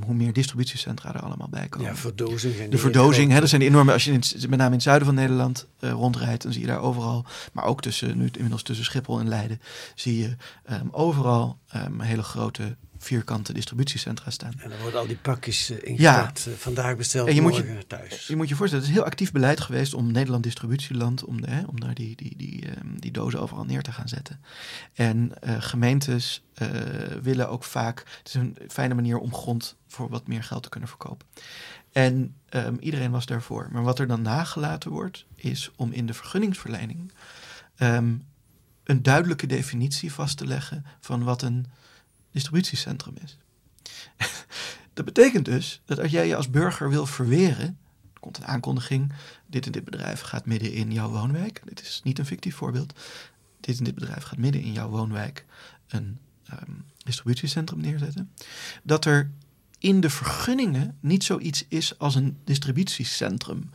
Hoe 0.06 0.16
meer 0.16 0.34
distributiecentra 0.34 1.14
er 1.14 1.22
allemaal 1.22 1.50
bij 1.50 1.68
komen. 1.68 1.88
Ja, 1.88 1.96
verdozing. 1.96 2.60
en 2.60 2.70
De 2.70 2.78
verdozing, 2.78 3.32
hè, 3.32 3.40
dat 3.40 3.50
zijn 3.50 3.62
die 3.62 3.70
enorme. 3.70 3.92
Als 3.92 4.04
je 4.04 4.12
in, 4.12 4.24
met 4.50 4.50
name 4.50 4.66
in 4.66 4.72
het 4.72 4.82
zuiden 4.82 5.06
van 5.06 5.16
Nederland 5.16 5.68
eh, 5.80 5.92
rondrijdt, 5.92 6.44
dan 6.44 6.52
zie 6.52 6.62
je 6.62 6.68
daar 6.68 6.82
overal, 6.82 7.26
maar 7.54 7.64
ook 7.64 7.82
tussen 7.82 8.18
nu 8.18 8.30
inmiddels 8.32 8.64
tussen 8.64 8.86
Schiphol 8.86 9.20
en 9.20 9.28
Leiden, 9.28 9.62
zie 9.96 10.18
je 10.18 10.36
overal 10.92 11.60
hele 11.98 12.24
grote 12.24 12.78
vierkante 13.06 13.54
distributiecentra 13.54 14.30
staan. 14.32 14.54
En 14.58 14.70
dan 14.70 14.80
worden 14.80 15.00
al 15.00 15.08
die 15.08 15.18
pakjes 15.18 15.70
eh, 15.70 15.78
ingepakt. 15.92 16.46
eh, 16.48 16.54
vandaag 16.54 16.96
besteld, 16.98 17.28
En 17.28 17.36
je 17.36 17.42
moet 17.42 17.56
je- 17.56 17.64
morgen 17.64 17.88
thuis. 17.88 18.28
Je 18.28 18.36
moet 18.36 18.50
je 18.50 18.56
voorstellen, 18.56 18.86
het 18.86 18.94
is 18.94 19.00
heel 19.00 19.08
actief 19.10 19.32
beleid 19.32 19.60
geweest 19.60 19.94
om 19.94 20.12
Nederland 20.12 20.44
distributieland, 20.44 21.24
om, 21.24 21.42
de, 21.42 21.50
hè, 21.50 21.64
om 21.66 21.80
daar 21.80 21.94
die, 21.94 22.16
die, 22.16 22.34
die, 22.38 22.66
ehm, 22.70 22.88
die 23.00 23.12
dozen 23.12 23.40
overal 23.42 23.64
neer 23.66 23.82
te 23.82 23.92
gaan 23.92 24.08
zetten. 24.08 24.40
En 24.94 25.42
eh, 25.42 25.56
gemeentes 25.60 26.44
willen 27.22 27.50
ook 27.50 27.64
vaak, 27.64 28.00
het 28.18 28.28
is 28.28 28.34
een 28.34 28.58
fijne 28.68 28.94
manier 28.94 29.18
om 29.18 29.34
grond 29.34 29.76
voor 29.88 30.10
wat 30.10 30.28
meer 30.28 30.44
geld 30.44 30.64
te 30.64 30.70
kunnen 30.70 30.90
verkopen. 30.90 31.28
En 31.92 32.36
ehm, 32.50 32.76
iedereen 32.80 33.12
was 33.12 33.26
daarvoor. 33.26 33.70
Maar 33.72 33.84
wat 33.84 34.00
er 34.00 34.08
dan 34.08 34.22
nagelaten 34.22 34.92
wordt, 34.92 35.26
is 35.36 35.72
om 35.76 35.92
in 35.92 36.06
de 36.06 36.14
vergunningsverlening 36.14 37.12
ehm, 37.76 38.14
een 38.84 39.04
duidelijke 39.04 39.48
definitie 39.48 40.14
vast 40.14 40.38
te 40.38 40.48
leggen 40.48 40.86
van 41.00 41.24
wat 41.24 41.42
een 41.42 41.66
distributiecentrum 42.36 43.16
is. 43.24 43.38
dat 44.94 45.06
betekent 45.06 45.46
dus 45.46 45.82
dat 45.86 46.00
als 46.00 46.12
jij 46.12 46.28
je 46.28 46.36
als 46.36 46.50
burger 46.50 46.90
wil 46.90 47.06
verweren, 47.06 47.78
er 48.14 48.20
komt 48.20 48.38
een 48.38 48.46
aankondiging, 48.46 49.14
dit 49.48 49.66
en 49.66 49.72
dit 49.72 49.84
bedrijf 49.84 50.22
gaat 50.22 50.46
midden 50.46 50.74
in 50.74 50.92
jouw 50.92 51.10
woonwijk. 51.10 51.62
Dit 51.66 51.82
is 51.82 52.02
niet 52.04 52.20
een 52.20 52.26
fictief 52.26 52.56
voorbeeld. 52.56 52.94
Dit 53.60 53.78
en 53.78 53.84
dit 53.84 53.96
bedrijf 53.96 54.24
gaat 54.24 54.38
midden 54.38 54.62
in 54.62 54.74
jouw 54.74 54.90
woonwijk 54.90 55.46
een 55.88 56.18
ehm, 56.46 56.72
distributiecentrum 56.98 57.82
neerzetten. 57.82 58.32
Dat 58.84 59.06
er 59.06 59.32
in 59.80 60.00
de 60.00 60.10
vergunningen 60.10 60.98
niet 61.00 61.24
zoiets 61.24 61.66
is 61.68 62.00
als 62.00 62.16
een 62.16 62.38
distributiecentrum. 62.44 63.70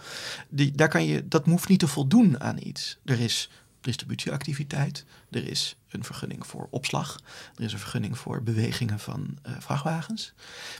Die, 0.48 0.72
daar 0.72 0.88
kan 0.88 1.04
je, 1.04 1.28
dat 1.28 1.44
hoeft 1.44 1.68
niet 1.68 1.78
te 1.78 1.88
voldoen 1.88 2.40
aan 2.40 2.58
iets. 2.62 2.98
Er 3.04 3.20
is 3.20 3.50
distributieactiviteit, 3.80 5.04
er 5.30 5.48
is 5.48 5.76
een 5.88 6.04
vergunning 6.04 6.46
voor 6.46 6.66
opslag, 6.70 7.20
er 7.56 7.64
is 7.64 7.72
een 7.72 7.78
vergunning 7.78 8.18
voor 8.18 8.42
bewegingen 8.42 8.98
van 8.98 9.38
eh, 9.42 9.52
vrachtwagens. 9.58 10.32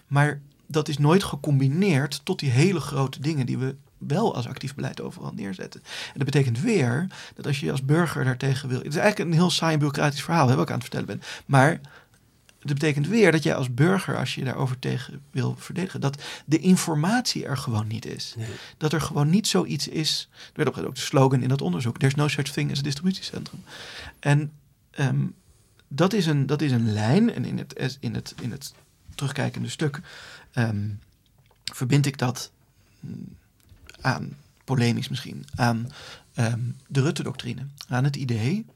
Maar 0.07 0.41
dat 0.67 0.89
is 0.89 0.99
nooit 0.99 1.25
gecombineerd 1.25 2.21
tot 2.25 2.39
die 2.39 2.51
hele 2.51 2.81
grote 2.81 3.21
dingen 3.21 3.47
die 3.47 3.59
we 3.59 3.75
wel 3.99 4.35
als 4.35 4.47
actief 4.47 4.75
beleid 4.75 5.01
overal 5.01 5.33
neerzetten. 5.35 5.81
En 5.85 6.15
dat 6.15 6.25
betekent 6.25 6.61
weer 6.61 7.07
dat 7.35 7.47
als 7.47 7.61
je 7.61 7.71
als 7.71 7.85
burger 7.85 8.25
daartegen 8.25 8.69
wil. 8.69 8.79
Het 8.79 8.87
is 8.87 8.97
eigenlijk 8.97 9.31
een 9.31 9.37
heel 9.37 9.51
saai 9.51 9.77
bureaucratisch 9.77 10.23
verhaal, 10.23 10.49
hè, 10.49 10.55
wat 10.55 10.65
ik 10.65 10.71
aan 10.71 10.81
het 10.81 10.89
vertellen 10.89 11.07
ben. 11.07 11.23
Maar 11.47 11.81
dat 12.61 12.79
betekent 12.79 13.07
weer 13.07 13.33
dat 13.33 13.43
jij 13.43 13.55
als 13.55 13.75
burger, 13.75 14.17
als 14.17 14.35
je 14.35 14.45
daarover 14.45 14.79
tegen 14.79 15.23
wil 15.31 15.57
verdedigen, 15.59 16.01
dat 16.01 16.23
de 16.45 16.59
informatie 16.59 17.47
er 17.47 17.57
gewoon 17.57 17.87
niet 17.87 18.07
is. 18.07 18.35
Nee. 18.37 18.49
Dat 18.77 18.93
er 18.93 19.01
gewoon 19.01 19.31
niet 19.31 19.47
zoiets 19.47 19.89
is. 19.89 20.29
Er 20.33 20.51
werd 20.53 20.69
op 20.69 20.77
een 20.77 20.87
ook 20.87 20.95
de 20.95 21.01
slogan 21.01 21.43
in 21.43 21.49
dat 21.49 21.63
onderzoek: 21.63 21.99
There's 21.99 22.15
no 22.15 22.29
such 22.29 22.49
thing 22.49 22.71
as 22.71 22.79
a 22.79 22.83
distributiecentrum. 22.83 23.65
En 24.19 24.53
ehm, 24.91 25.27
dat, 25.89 26.13
is 26.13 26.27
een, 26.27 26.47
dat 26.47 26.63
is 26.63 26.73
een 26.73 26.93
lijn. 26.93 27.35
En 27.35 27.45
in 27.45 27.59
het, 27.59 27.97
in 28.01 28.15
het, 28.15 28.35
in 28.41 28.51
het 28.51 28.75
terugkijkende 29.15 29.69
stuk 29.69 30.01
ehm, 30.53 30.89
verbind 31.65 32.07
ik 32.07 32.19
dat 32.19 32.51
mm, 33.01 33.37
aan, 34.01 34.37
polemisch 34.65 35.09
misschien, 35.09 35.45
aan 35.55 35.91
ehm, 36.45 36.61
de 36.89 37.01
Rutte-doctrine. 37.01 37.67
Aan 37.89 38.05
het 38.05 38.17
idee 38.17 38.67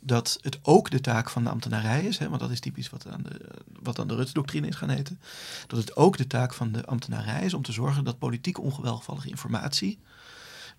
dat 0.00 0.38
het 0.40 0.58
ook 0.62 0.90
de 0.90 1.00
taak 1.00 1.30
van 1.30 1.44
de 1.44 1.50
ambtenarij 1.50 2.04
is, 2.04 2.18
hè, 2.18 2.28
want 2.28 2.40
dat 2.40 2.50
is 2.50 2.60
typisch 2.60 2.90
wat, 2.90 3.06
aan 3.06 3.22
de, 3.22 3.50
wat 3.82 3.96
dan 3.96 4.08
de 4.08 4.14
Rutte-doctrine 4.14 4.66
is 4.66 4.76
gaan 4.76 4.88
heten. 4.88 5.20
Dat 5.66 5.78
het 5.78 5.96
ook 5.96 6.16
de 6.16 6.26
taak 6.26 6.54
van 6.54 6.72
de 6.72 6.84
ambtenarij 6.84 7.44
is 7.44 7.54
om 7.54 7.62
te 7.62 7.72
zorgen 7.72 8.04
dat 8.04 8.18
politiek 8.18 8.58
ongewelgevallige 8.58 9.28
informatie 9.28 9.98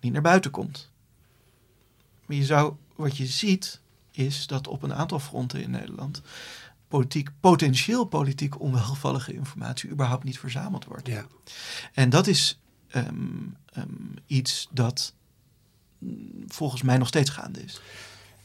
niet 0.00 0.12
naar 0.12 0.22
buiten 0.22 0.50
komt. 0.50 0.90
Maar 2.26 2.36
je 2.36 2.44
zou, 2.44 2.74
wat 2.96 3.16
je 3.16 3.26
ziet, 3.26 3.80
is 4.10 4.46
dat 4.46 4.68
op 4.68 4.82
een 4.82 4.94
aantal 4.94 5.18
fronten 5.18 5.62
in 5.62 5.70
Nederland 5.70 6.22
politiek, 6.88 7.30
potentieel 7.40 8.04
politiek 8.04 8.60
onwelgevallige 8.60 9.34
informatie 9.34 9.90
überhaupt 9.90 10.24
niet 10.24 10.38
verzameld 10.38 10.84
wordt. 10.84 11.06
Ja. 11.06 11.26
En 11.92 12.10
dat 12.10 12.26
is 12.26 12.60
ehm, 12.88 13.16
ehm, 13.72 13.86
iets 14.26 14.68
dat 14.70 15.14
volgens 16.48 16.82
mij 16.82 16.98
nog 16.98 17.08
steeds 17.08 17.30
gaande 17.30 17.60
is. 17.64 17.80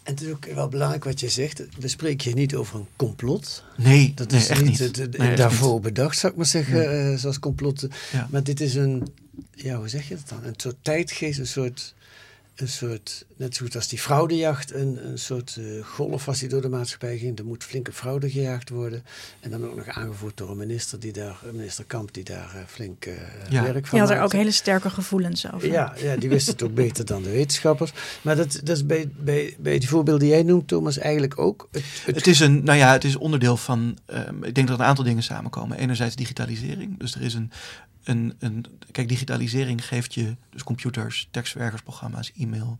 En 0.03 0.13
het 0.13 0.21
is 0.21 0.31
ook 0.31 0.45
wel 0.45 0.67
belangrijk 0.67 1.03
wat 1.03 1.19
je 1.19 1.29
zegt. 1.29 1.63
We 1.79 1.87
spreken 1.87 2.25
hier 2.25 2.35
niet 2.35 2.55
over 2.55 2.79
een 2.79 2.87
complot. 2.95 3.63
Nee, 3.77 4.11
Dat 4.15 4.31
nee, 4.31 4.39
is 4.39 4.47
echt 4.47 4.61
niet, 4.61 4.69
niet. 4.69 4.79
het- 4.79 4.95
het- 4.95 5.17
Nee, 5.17 5.27
echt 5.27 5.37
daarvoor 5.37 5.73
niet. 5.73 5.81
bedacht, 5.81 6.17
zou 6.17 6.31
ik 6.31 6.37
maar 6.37 6.47
zeggen, 6.47 7.11
eh, 7.11 7.17
zoals 7.17 7.39
complotten. 7.39 7.91
Ja. 8.11 8.27
Maar 8.31 8.43
dit 8.43 8.61
is 8.61 8.75
een, 8.75 9.07
ja, 9.53 9.77
hoe 9.77 9.87
zeg 9.89 10.07
je 10.07 10.15
dat 10.15 10.29
dan? 10.29 10.43
Een 10.43 10.53
soort 10.57 10.75
tijdgeest, 10.81 11.39
een 11.39 11.47
soort, 11.47 11.93
een 12.61 12.67
soort 12.67 13.25
net 13.37 13.55
zo 13.55 13.65
goed 13.65 13.75
als 13.75 13.87
die 13.87 13.99
fraudejacht, 13.99 14.73
een, 14.73 15.07
een 15.07 15.17
soort 15.17 15.57
eh, 15.59 15.85
golf 15.85 16.25
was 16.25 16.39
die 16.39 16.49
door 16.49 16.61
de 16.61 16.69
maatschappij 16.69 17.17
ging. 17.17 17.39
Er 17.39 17.45
moet 17.45 17.63
flinke 17.63 17.91
fraude 17.91 18.29
gejaagd 18.29 18.69
worden. 18.69 19.03
En 19.39 19.51
dan 19.51 19.65
ook 19.65 19.75
nog 19.75 19.87
aangevoerd 19.87 20.37
door 20.37 20.49
een 20.49 20.57
minister, 20.57 20.99
die 20.99 21.11
daar, 21.13 21.39
minister 21.53 21.85
Kamp, 21.85 22.13
die 22.13 22.23
daar 22.23 22.55
eh, 22.55 22.61
flink 22.67 23.05
eh, 23.05 23.13
Ja. 23.49 23.63
werk 23.63 23.83
Je 23.83 23.89
van 23.89 23.99
had 23.99 24.09
er 24.09 24.21
ook 24.21 24.31
hele 24.31 24.51
sterke 24.51 24.89
gevoelens 24.89 25.51
over. 25.53 25.67
Ja, 25.71 25.93
ja, 25.97 26.15
die 26.15 26.29
wist 26.29 26.47
het 26.47 26.63
ook 26.63 26.73
beter 26.83 27.05
dan 27.05 27.23
de 27.23 27.29
wetenschappers. 27.31 27.91
Maar 28.21 28.35
dat, 28.35 28.59
dat 28.63 28.75
is 28.77 28.85
bij, 28.85 29.09
bij, 29.19 29.55
bij 29.59 29.79
die 29.79 29.89
voorbeelden 29.89 30.23
die 30.23 30.33
jij 30.33 30.43
noemt, 30.43 30.67
Thomas, 30.67 30.97
eigenlijk 30.97 31.39
ook. 31.39 31.67
Het, 31.71 31.83
het- 32.05 32.15
Het 32.15 32.27
is 32.27 32.39
een, 32.39 32.63
nou 32.63 32.77
ja, 32.77 32.91
het 32.91 33.03
is 33.03 33.15
onderdeel 33.15 33.57
van. 33.57 33.97
ehm, 34.05 34.43
ik 34.43 34.55
denk 34.55 34.67
dat 34.67 34.79
een 34.79 34.85
aantal 34.85 35.03
dingen 35.03 35.23
samenkomen. 35.23 35.77
Enerzijds 35.77 36.15
digitalisering. 36.15 36.99
Dus 36.99 37.15
er 37.15 37.21
is 37.21 37.33
een, 37.33 37.51
een, 38.07 38.35
een. 38.39 38.65
Kijk, 38.91 39.07
digitalisering 39.09 39.85
geeft 39.85 40.13
je 40.13 40.35
dus 40.49 40.63
computers, 40.63 41.27
tekstverwerkersprogramma's, 41.31 42.31
e-mail, 42.37 42.77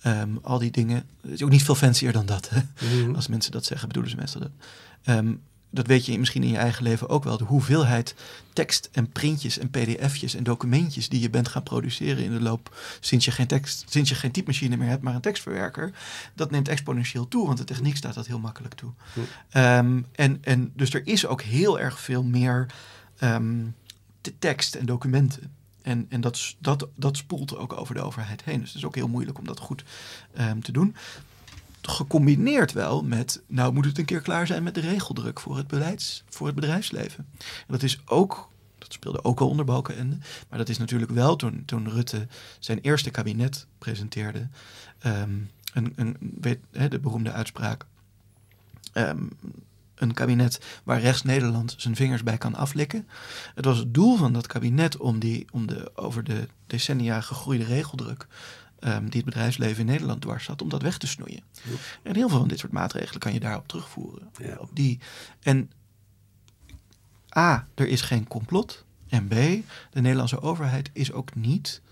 ehm, 0.00 0.36
al 0.42 0.58
die 0.58 0.70
dingen. 0.70 1.04
Het 1.20 1.30
is 1.30 1.42
ook 1.42 1.50
niet 1.50 1.64
veel 1.64 1.74
fancier 1.74 2.12
dan 2.12 2.26
dat. 2.26 2.48
Hè? 2.48 2.60
Mhm. 2.86 3.14
Als 3.14 3.28
mensen 3.28 3.52
dat 3.52 3.64
zeggen, 3.64 3.88
bedoelen 3.88 4.10
ze 4.10 4.16
meestal 4.16 4.40
dat. 4.40 4.50
Ehm, 5.02 5.32
dat 5.70 5.86
weet 5.86 6.06
je 6.06 6.18
misschien 6.18 6.42
in 6.42 6.50
je 6.50 6.56
eigen 6.56 6.82
leven 6.82 7.08
ook 7.08 7.24
wel. 7.24 7.36
De 7.36 7.44
hoeveelheid 7.44 8.14
tekst 8.52 8.88
en 8.92 9.08
printjes 9.08 9.58
en 9.58 9.70
pdf'jes 9.70 10.34
en 10.34 10.42
documentjes 10.42 11.08
die 11.08 11.20
je 11.20 11.30
bent 11.30 11.48
gaan 11.48 11.62
produceren 11.62 12.24
in 12.24 12.32
de 12.32 12.40
loop 12.40 12.76
sinds 13.00 13.24
je 13.24 13.30
geen 13.30 13.46
tekst, 13.46 13.84
sinds 13.88 14.10
je 14.10 14.16
geen 14.16 14.30
typemachine 14.30 14.76
meer 14.76 14.88
hebt, 14.88 15.02
maar 15.02 15.14
een 15.14 15.20
tekstverwerker, 15.20 15.92
dat 16.34 16.50
neemt 16.50 16.68
exponentieel 16.68 17.28
toe, 17.28 17.46
want 17.46 17.58
de 17.58 17.64
techniek 17.64 17.96
staat 17.96 18.14
dat 18.14 18.26
heel 18.26 18.38
makkelijk 18.38 18.74
toe. 18.74 18.92
Ehm, 19.50 20.02
en, 20.12 20.38
en 20.40 20.72
dus 20.74 20.94
er 20.94 21.06
is 21.06 21.26
ook 21.26 21.42
heel 21.42 21.80
erg 21.80 22.00
veel 22.00 22.22
meer 22.22 22.66
te- 24.20 24.38
tekst 24.38 24.74
en 24.74 24.86
documenten. 24.86 25.56
En, 25.82 26.06
en 26.08 26.20
dat, 26.20 26.56
dat, 26.58 26.88
dat 26.94 27.16
spoelt 27.16 27.56
ook 27.56 27.72
over 27.72 27.94
de 27.94 28.00
overheid 28.00 28.44
heen. 28.44 28.60
Dus 28.60 28.68
het 28.68 28.78
is 28.78 28.84
ook 28.84 28.94
heel 28.94 29.08
moeilijk 29.08 29.38
om 29.38 29.46
dat 29.46 29.58
goed 29.58 29.84
ehm, 30.34 30.60
te 30.60 30.72
doen 30.72 30.94
gecombineerd 31.90 32.72
wel 32.72 33.02
met, 33.02 33.42
nou 33.46 33.72
moet 33.72 33.84
het 33.84 33.98
een 33.98 34.04
keer 34.04 34.20
klaar 34.20 34.46
zijn 34.46 34.62
met 34.62 34.74
de 34.74 34.80
regeldruk 34.80 35.40
voor 35.40 35.56
het, 35.56 35.66
beleids, 35.66 36.24
voor 36.28 36.46
het 36.46 36.54
bedrijfsleven. 36.54 37.26
En 37.38 37.66
dat 37.66 37.82
is 37.82 38.00
ook, 38.04 38.50
dat 38.78 38.92
speelde 38.92 39.24
ook 39.24 39.40
al 39.40 39.48
onder 39.48 39.64
Balkenende, 39.64 40.16
maar 40.48 40.58
dat 40.58 40.68
is 40.68 40.78
natuurlijk 40.78 41.10
wel 41.10 41.36
toen, 41.36 41.62
toen 41.64 41.90
Rutte 41.90 42.26
zijn 42.58 42.78
eerste 42.80 43.10
kabinet 43.10 43.66
presenteerde, 43.78 44.48
ehm, 44.98 45.30
een, 45.72 45.92
een, 45.96 46.16
weet, 46.40 46.58
hè, 46.72 46.88
de 46.88 46.98
beroemde 46.98 47.32
uitspraak, 47.32 47.86
ehm, 48.92 49.26
een 49.98 50.14
kabinet 50.14 50.60
waar 50.84 51.00
rechts 51.00 51.22
Nederland 51.22 51.74
zijn 51.76 51.96
vingers 51.96 52.22
bij 52.22 52.38
kan 52.38 52.54
aflikken. 52.54 53.08
Het 53.54 53.64
was 53.64 53.78
het 53.78 53.94
doel 53.94 54.16
van 54.16 54.32
dat 54.32 54.46
kabinet 54.46 54.96
om, 54.96 55.18
die, 55.18 55.46
om 55.50 55.66
de 55.66 55.90
over 55.94 56.24
de 56.24 56.48
decennia 56.66 57.20
gegroeide 57.20 57.64
regeldruk 57.64 58.26
ehm, 58.78 59.04
die 59.04 59.20
het 59.20 59.24
bedrijfsleven 59.24 59.80
in 59.80 59.86
Nederland 59.86 60.20
dwars 60.20 60.44
zat, 60.44 60.62
om 60.62 60.68
dat 60.68 60.82
weg 60.82 60.98
te 60.98 61.06
snoeien. 61.06 61.42
Ja. 61.52 61.74
En 62.02 62.14
heel 62.14 62.28
veel 62.28 62.38
van 62.38 62.48
dit 62.48 62.58
soort 62.58 62.72
maatregelen 62.72 63.20
kan 63.20 63.32
je 63.32 63.40
daarop 63.40 63.68
terugvoeren. 63.68 64.30
Ja. 64.36 64.56
Op 64.58 64.70
die. 64.72 64.98
En 65.40 65.70
A, 67.36 67.68
er 67.74 67.88
is 67.88 68.00
geen 68.00 68.28
complot. 68.28 68.84
En 69.08 69.28
B, 69.28 69.34
de 69.90 70.00
Nederlandse 70.00 70.40
overheid 70.40 70.90
is 70.92 71.12
ook 71.12 71.34
niet 71.34 71.82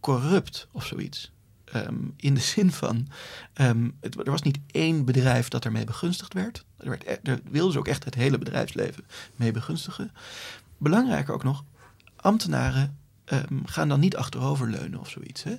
corrupt 0.00 0.68
of 0.72 0.86
zoiets. 0.86 1.32
Ehm, 1.72 1.94
in 2.16 2.34
de 2.34 2.40
zin 2.40 2.72
van, 2.72 3.08
ehm, 3.52 3.90
er 4.00 4.30
was 4.30 4.42
niet 4.42 4.58
één 4.70 5.04
bedrijf 5.04 5.48
dat 5.48 5.64
ermee 5.64 5.84
begunstigd 5.84 6.32
werd. 6.32 6.64
Er, 6.76 6.88
werd 6.88 7.04
e- 7.04 7.18
er 7.22 7.40
wilden 7.50 7.72
ze 7.72 7.78
ook 7.78 7.88
echt 7.88 8.04
het 8.04 8.14
hele 8.14 8.38
bedrijfsleven 8.38 9.04
mee 9.36 9.52
begunstigen. 9.52 10.10
Belangrijker 10.78 11.34
ook 11.34 11.44
nog, 11.44 11.64
ambtenaren 12.16 12.98
ehm, 13.24 13.64
gaan 13.64 13.88
dan 13.88 14.00
niet 14.00 14.16
achteroverleunen 14.16 15.00
of 15.00 15.10
zoiets. 15.10 15.42
Hè? 15.42 15.54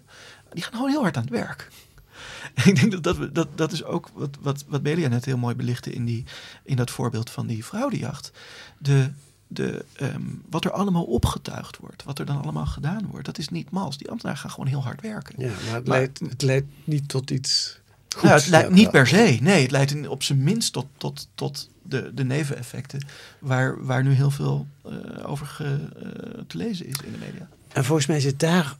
Die 0.53 0.63
gaan 0.63 0.73
gewoon 0.73 0.89
heel 0.89 1.01
hard 1.01 1.17
aan 1.17 1.23
het 1.23 1.31
werk. 1.31 1.69
Ik 2.65 2.75
denk 2.75 2.91
dat 2.91 3.03
dat, 3.03 3.35
dat, 3.35 3.57
dat 3.57 3.71
is 3.71 3.83
ook 3.83 4.09
wat, 4.13 4.37
wat, 4.41 4.65
wat 4.67 4.81
Belia 4.81 5.07
net 5.07 5.25
heel 5.25 5.37
mooi 5.37 5.55
belichtte 5.55 5.93
in, 5.93 6.05
die, 6.05 6.25
in 6.63 6.75
dat 6.75 6.91
voorbeeld 6.91 7.29
van 7.29 7.47
die 7.47 7.63
fraudejacht. 7.63 8.31
De, 8.77 9.11
de, 9.47 9.85
ehm, 9.93 10.21
wat 10.49 10.65
er 10.65 10.71
allemaal 10.71 11.03
opgetuigd 11.03 11.77
wordt, 11.77 12.03
wat 12.03 12.19
er 12.19 12.25
dan 12.25 12.41
allemaal 12.41 12.65
gedaan 12.65 13.07
wordt, 13.11 13.25
dat 13.25 13.37
is 13.37 13.49
niet 13.49 13.69
mals. 13.69 13.97
Die 13.97 14.09
ambtenaren 14.09 14.39
gaan 14.41 14.51
gewoon 14.51 14.67
heel 14.67 14.83
hard 14.83 15.01
werken. 15.01 15.35
Ja, 15.37 15.47
maar 15.47 15.75
het, 15.75 15.87
Maar- 15.87 15.97
leidt, 15.97 16.19
het 16.19 16.41
leidt 16.41 16.67
niet 16.83 17.09
tot 17.09 17.31
iets 17.31 17.79
goeds. 18.09 18.23
Nou, 18.23 18.35
het 18.39 18.47
leidt 18.47 18.67
Ja, 18.69 18.73
niet 18.73 18.91
per 18.91 19.07
se. 19.07 19.37
Nee, 19.41 19.61
het 19.61 19.71
leidt 19.71 19.91
in, 19.91 20.09
op 20.09 20.23
zijn 20.23 20.43
minst 20.43 20.73
tot, 20.73 20.85
tot, 20.97 21.27
tot 21.35 21.69
de, 21.81 22.11
de 22.13 22.23
neveneffecten 22.23 23.05
waar, 23.39 23.85
waar 23.85 24.03
nu 24.03 24.11
heel 24.11 24.31
veel 24.31 24.67
eh, 24.85 24.91
over 25.29 25.45
ge- 25.45 25.89
eh, 25.95 26.41
te 26.47 26.57
lezen 26.57 26.85
is 26.85 26.95
in 27.05 27.11
de 27.11 27.17
media. 27.17 27.49
En 27.73 27.85
volgens 27.85 28.07
mij 28.07 28.19
zit 28.19 28.39
daar 28.39 28.75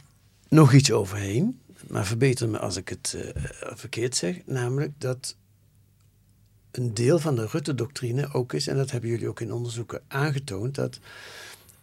nog 0.50 0.74
iets 0.74 0.92
overheen. 0.92 1.60
Maar 1.88 2.06
verbeter 2.06 2.50
me 2.50 2.60
als 2.60 2.76
ik 2.76 2.90
het 2.90 3.16
eh, 3.34 3.42
verkeerd 3.76 4.16
zeg. 4.16 4.36
Namelijk 4.46 4.92
dat 4.98 5.36
een 6.78 6.94
deel 6.94 7.20
van 7.20 7.36
de 7.36 7.48
Rutte-doctrine 7.52 8.34
ook 8.34 8.54
is, 8.54 8.68
en 8.68 8.78
dat 8.78 8.92
hebben 8.92 9.10
jullie 9.10 9.28
ook 9.28 9.42
in 9.42 9.54
onderzoeken 9.54 10.02
aangetoond, 10.08 10.76
dat 10.76 11.00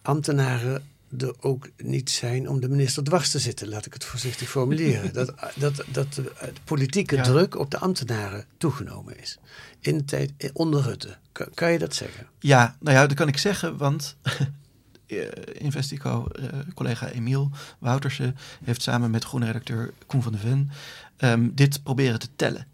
ambtenaren 0.02 0.82
er 1.18 1.34
ook 1.40 1.70
niet 1.76 2.10
zijn 2.10 2.48
om 2.48 2.60
de 2.60 2.68
minister 2.68 3.04
dwars 3.04 3.30
te 3.30 3.38
zitten, 3.38 3.68
laat 3.68 3.86
ik 3.86 3.92
het 3.92 4.04
voorzichtig 4.04 4.48
formuleren. 4.48 5.12
dat, 5.14 5.34
dat, 5.54 5.84
dat 5.86 6.14
de 6.14 6.30
politieke 6.64 7.16
Ja. 7.16 7.22
druk 7.22 7.58
op 7.58 7.70
de 7.70 7.78
ambtenaren 7.78 8.44
toegenomen 8.56 9.20
is. 9.20 9.38
In 9.80 9.98
de 9.98 10.04
tijd 10.04 10.32
eh, 10.36 10.50
onder 10.52 10.82
Rutte. 10.82 11.16
Kan, 11.32 11.46
kan 11.54 11.72
je 11.72 11.78
dat 11.78 11.94
zeggen? 11.94 12.26
Ja, 12.38 12.76
nou 12.80 12.96
ja, 12.96 13.06
dat 13.06 13.16
kan 13.16 13.28
ik 13.28 13.38
zeggen, 13.38 13.76
want 13.76 14.16
eh, 15.06 15.18
Investico, 15.52 16.26
eh, 16.26 16.48
collega 16.74 17.08
Emiel 17.08 17.50
Woutersen, 17.78 18.36
heeft 18.64 18.82
samen 18.82 19.10
met 19.10 19.24
groene 19.24 19.46
redacteur 19.46 19.92
Koen 20.06 20.22
van 20.22 20.32
de 20.32 20.38
Ven 20.38 20.70
ehm, 21.16 21.48
dit 21.52 21.82
proberen 21.82 22.18
te 22.18 22.28
tellen. 22.36 22.66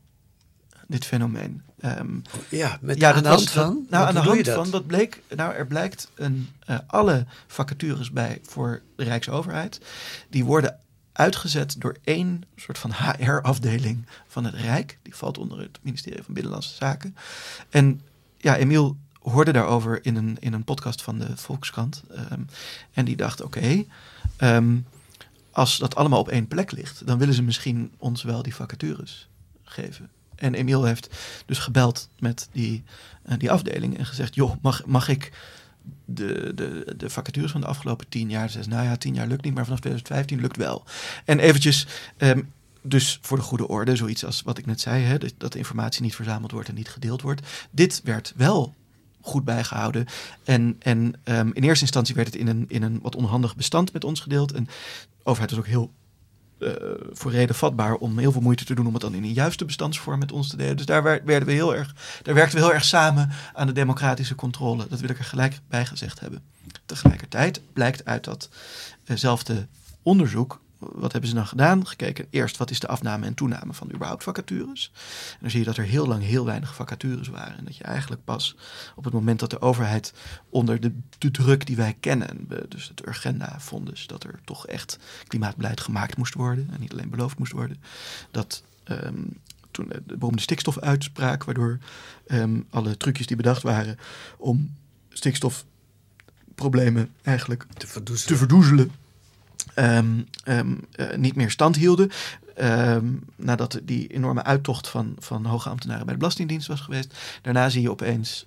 Dit 0.86 1.04
fenomeen. 1.04 1.62
Ehm, 1.80 2.18
Ja, 2.48 2.78
met 2.80 3.00
ja, 3.00 3.12
aan 3.12 3.22
de 3.22 3.28
hand 3.28 3.50
van? 3.50 3.86
nou, 3.90 4.06
aan 4.06 4.14
de 4.36 4.52
van, 4.52 4.70
wat 4.70 4.86
bleek, 4.86 5.22
nou, 5.36 5.54
er 5.54 5.66
blijkt 5.66 6.10
een, 6.14 6.48
eh, 6.66 6.78
alle 6.86 7.26
vacatures 7.46 8.10
bij 8.10 8.38
voor 8.42 8.82
de 8.96 9.04
Rijksoverheid, 9.04 9.80
die 10.28 10.44
worden 10.44 10.78
uitgezet 11.12 11.74
door 11.78 11.96
één 12.04 12.42
soort 12.56 12.78
van 12.78 12.92
HR-afdeling 12.92 14.06
van 14.26 14.44
het 14.44 14.54
Rijk. 14.54 14.98
Die 15.02 15.14
valt 15.16 15.38
onder 15.38 15.58
het 15.58 15.78
ministerie 15.82 16.22
van 16.22 16.34
Binnenlandse 16.34 16.74
Zaken. 16.74 17.16
En 17.70 18.00
ja, 18.36 18.56
Emiel 18.56 18.96
hoorde 19.20 19.52
daarover 19.52 20.04
in 20.04 20.16
een, 20.16 20.36
in 20.40 20.52
een 20.52 20.64
podcast 20.64 21.02
van 21.02 21.18
de 21.18 21.36
Volkskrant. 21.36 22.02
ehm, 22.14 22.40
en 22.92 23.04
die 23.04 23.16
dacht, 23.16 23.40
oké, 23.42 23.84
ehm, 24.36 24.76
als 25.50 25.78
dat 25.78 25.94
allemaal 25.94 26.20
op 26.20 26.28
één 26.28 26.48
plek 26.48 26.70
ligt, 26.70 27.06
dan 27.06 27.18
willen 27.18 27.34
ze 27.34 27.42
misschien 27.42 27.92
ons 27.98 28.22
wel 28.22 28.42
die 28.42 28.54
vacatures 28.54 29.28
geven. 29.62 30.10
En 30.40 30.54
Emiel 30.54 30.84
heeft 30.84 31.08
dus 31.46 31.58
gebeld 31.58 32.08
met 32.18 32.48
die, 32.52 32.82
eh, 33.22 33.38
die 33.38 33.50
afdeling 33.50 33.98
en 33.98 34.06
gezegd: 34.06 34.34
joh, 34.34 34.54
mag, 34.62 34.86
mag 34.86 35.08
ik 35.08 35.32
de, 36.04 36.52
de, 36.54 36.94
de 36.96 37.10
vacatures 37.10 37.50
van 37.50 37.60
de 37.60 37.66
afgelopen 37.66 38.08
tien 38.08 38.30
jaar. 38.30 38.50
Ze 38.50 38.60
nou 38.68 38.84
ja, 38.84 38.96
tien 38.96 39.14
jaar 39.14 39.26
lukt 39.26 39.44
niet, 39.44 39.54
maar 39.54 39.64
vanaf 39.64 39.80
2015 39.80 40.40
lukt 40.40 40.56
wel. 40.56 40.84
En 41.24 41.38
eventjes, 41.38 41.86
ehm, 42.16 42.40
dus 42.82 43.18
voor 43.22 43.36
de 43.36 43.42
goede 43.42 43.68
orde, 43.68 43.96
zoiets 43.96 44.24
als 44.24 44.42
wat 44.42 44.58
ik 44.58 44.66
net 44.66 44.80
zei, 44.80 45.04
hè, 45.04 45.18
dat, 45.18 45.32
dat 45.38 45.54
informatie 45.54 46.02
niet 46.02 46.14
verzameld 46.14 46.52
wordt 46.52 46.68
en 46.68 46.74
niet 46.74 46.88
gedeeld 46.88 47.22
wordt. 47.22 47.46
Dit 47.70 48.00
werd 48.04 48.32
wel 48.36 48.74
goed 49.20 49.44
bijgehouden. 49.44 50.06
En, 50.44 50.76
en 50.78 51.14
ehm, 51.22 51.50
in 51.52 51.62
eerste 51.62 51.84
instantie 51.84 52.14
werd 52.14 52.26
het 52.26 52.36
in 52.36 52.48
een, 52.48 52.64
in 52.68 52.82
een 52.82 52.98
wat 53.02 53.16
onhandig 53.16 53.56
bestand 53.56 53.92
met 53.92 54.04
ons 54.04 54.20
gedeeld. 54.20 54.52
En 54.52 54.64
de 54.64 54.70
overheid 55.22 55.50
was 55.50 55.60
ook 55.60 55.66
heel 55.66 55.92
uh, 56.60 56.72
voor 57.12 57.30
reden 57.30 57.54
vatbaar 57.54 57.94
om 57.94 58.18
heel 58.18 58.32
veel 58.32 58.40
moeite 58.40 58.64
te 58.64 58.74
doen 58.74 58.86
om 58.86 58.92
het 58.92 59.02
dan 59.02 59.14
in 59.14 59.22
een 59.22 59.32
juiste 59.32 59.64
bestandsvorm 59.64 60.18
met 60.18 60.32
ons 60.32 60.48
te 60.48 60.56
delen. 60.56 60.76
Dus 60.76 60.86
daar 60.86 61.02
werden 61.02 61.46
we 61.46 61.52
heel 61.52 61.74
erg, 61.74 61.94
daar 62.22 62.34
werkten 62.34 62.58
we 62.58 62.64
heel 62.64 62.74
erg 62.74 62.84
samen 62.84 63.30
aan 63.54 63.66
de 63.66 63.72
democratische 63.72 64.34
controle. 64.34 64.86
Dat 64.88 65.00
wil 65.00 65.10
ik 65.10 65.18
er 65.18 65.24
gelijk 65.24 65.58
bij 65.68 65.86
gezegd 65.86 66.20
hebben. 66.20 66.42
Tegelijkertijd 66.86 67.60
blijkt 67.72 68.04
uit 68.04 68.48
datzelfde 69.04 69.66
onderzoek 70.02 70.60
wat 70.80 71.12
hebben 71.12 71.30
ze 71.30 71.36
dan 71.36 71.46
gedaan? 71.46 71.86
Gekeken 71.86 72.26
eerst 72.30 72.56
wat 72.56 72.70
is 72.70 72.80
de 72.80 72.88
afname 72.88 73.26
en 73.26 73.34
toename 73.34 73.72
van 73.72 73.92
überhaupt 73.92 74.22
vacatures. 74.22 74.92
En 75.32 75.38
dan 75.40 75.50
zie 75.50 75.58
je 75.58 75.66
dat 75.66 75.76
er 75.76 75.84
heel 75.84 76.06
lang 76.06 76.22
heel 76.22 76.44
weinig 76.44 76.74
vacatures 76.74 77.28
waren. 77.28 77.58
En 77.58 77.64
dat 77.64 77.76
je 77.76 77.84
eigenlijk 77.84 78.24
pas 78.24 78.56
op 78.96 79.04
het 79.04 79.12
moment 79.12 79.40
dat 79.40 79.50
de 79.50 79.60
overheid 79.60 80.12
onder 80.48 80.80
de, 80.80 80.92
de 81.18 81.30
druk 81.30 81.66
die 81.66 81.76
wij 81.76 81.96
kennen, 82.00 82.48
dus 82.68 82.88
het 82.88 83.06
Urgenda-fonds, 83.06 84.06
dat 84.06 84.24
er 84.24 84.40
toch 84.44 84.66
echt 84.66 84.98
klimaatbeleid 85.26 85.80
gemaakt 85.80 86.16
moest 86.16 86.34
worden. 86.34 86.68
En 86.72 86.80
niet 86.80 86.92
alleen 86.92 87.10
beloofd 87.10 87.38
moest 87.38 87.52
worden. 87.52 87.82
Dat 88.30 88.62
um, 88.84 89.38
toen 89.70 89.92
de 90.06 90.16
beroemde 90.16 90.42
stikstofuitspraak, 90.42 91.44
waardoor 91.44 91.78
um, 92.26 92.66
alle 92.70 92.96
trucjes 92.96 93.26
die 93.26 93.36
bedacht 93.36 93.62
waren 93.62 93.98
om 94.38 94.74
stikstofproblemen 95.08 97.10
eigenlijk 97.22 97.66
te 97.76 97.86
verdoezelen, 97.86 98.32
te 98.32 98.38
verdoezelen 98.38 98.90
um, 99.76 100.26
um, 100.44 100.80
uh, 100.96 101.16
niet 101.16 101.36
meer 101.36 101.50
stand 101.50 101.76
hielden. 101.76 102.10
Um, 102.60 103.24
nadat 103.36 103.80
die 103.82 104.06
enorme 104.06 104.42
uittocht 104.42 104.88
van, 104.88 105.16
van 105.18 105.44
hoge 105.44 105.68
ambtenaren 105.68 106.04
bij 106.04 106.12
de 106.12 106.20
Belastingdienst 106.20 106.66
was 106.66 106.80
geweest. 106.80 107.14
Daarna 107.42 107.68
zie 107.68 107.82
je 107.82 107.90
opeens 107.90 108.46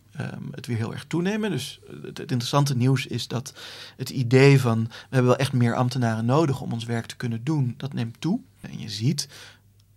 het 0.51 0.65
weer 0.65 0.77
heel 0.77 0.93
erg 0.93 1.05
toenemen. 1.07 1.51
Dus 1.51 1.79
het, 1.87 2.17
het, 2.17 2.19
interessante 2.19 2.75
nieuws 2.75 3.07
is 3.07 3.27
dat 3.27 3.53
het 3.97 4.09
idee 4.09 4.59
van 4.59 4.83
we 4.83 4.89
hebben 4.99 5.29
wel 5.29 5.39
echt 5.39 5.53
meer 5.53 5.75
ambtenaren 5.75 6.25
nodig 6.25 6.61
om 6.61 6.71
ons 6.71 6.85
werk 6.85 7.05
te 7.05 7.15
kunnen 7.15 7.43
doen, 7.43 7.73
dat 7.77 7.93
neemt 7.93 8.21
toe. 8.21 8.39
En 8.61 8.79
je 8.79 8.89
ziet, 8.89 9.27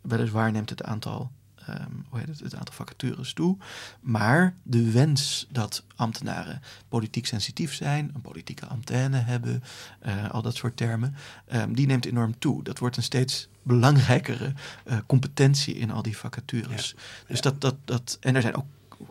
weliswaar 0.00 0.52
neemt 0.52 0.70
het 0.70 0.82
aantal 0.82 1.30
um, 1.68 2.04
hoe 2.08 2.18
heet 2.18 2.28
het, 2.28 2.40
het 2.40 2.54
aantal 2.54 2.74
vacatures 2.74 3.32
toe. 3.32 3.56
Maar 4.00 4.54
de 4.62 4.90
wens 4.90 5.46
dat 5.50 5.84
ambtenaren 5.96 6.62
politiek 6.88 7.26
sensitief 7.26 7.74
zijn, 7.74 8.10
een 8.14 8.20
politieke 8.20 8.66
antenne 8.66 9.18
hebben, 9.18 9.62
uh, 10.06 10.30
al 10.30 10.42
dat 10.42 10.56
soort 10.56 10.76
termen, 10.76 11.14
um, 11.52 11.74
die 11.74 11.86
neemt 11.86 12.06
enorm 12.06 12.38
toe. 12.38 12.62
Dat 12.62 12.78
wordt 12.78 12.96
een 12.96 13.02
steeds 13.02 13.48
belangrijkere 13.62 14.52
uh, 14.86 14.98
competentie 15.06 15.74
in 15.74 15.90
al 15.90 16.02
die 16.02 16.16
vacatures. 16.16 16.94
Ja. 16.96 17.02
Dus 17.26 17.40
Dat, 17.40 17.60
dat, 17.60 17.74
dat, 17.84 18.16
en 18.20 18.34
er 18.34 18.42
zijn 18.42 18.56
ook 18.56 18.66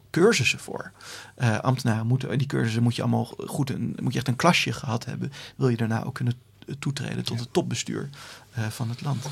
cursussen 0.10 0.60
voor. 0.60 0.92
Uh, 1.38 1.60
ambtenaren 1.60 2.08
moeten, 2.08 2.38
die 2.38 2.48
cursussen 2.48 2.84
moet 2.84 2.96
je 2.96 3.02
allemaal 3.02 3.26
goed, 3.26 3.70
een, 3.70 3.98
moet 4.02 4.12
je 4.12 4.18
echt 4.18 4.28
een 4.28 4.36
klasje 4.36 4.74
gehad 4.74 5.06
hebben, 5.06 5.32
wil 5.56 5.70
je 5.70 5.78
daarna 5.78 6.04
ook 6.04 6.14
kunnen 6.14 6.34
toetreden 6.80 7.24
tot 7.24 7.40
het 7.40 7.54
topbestuur 7.54 8.10
van 8.70 8.90
het 8.90 9.02
land. 9.02 9.28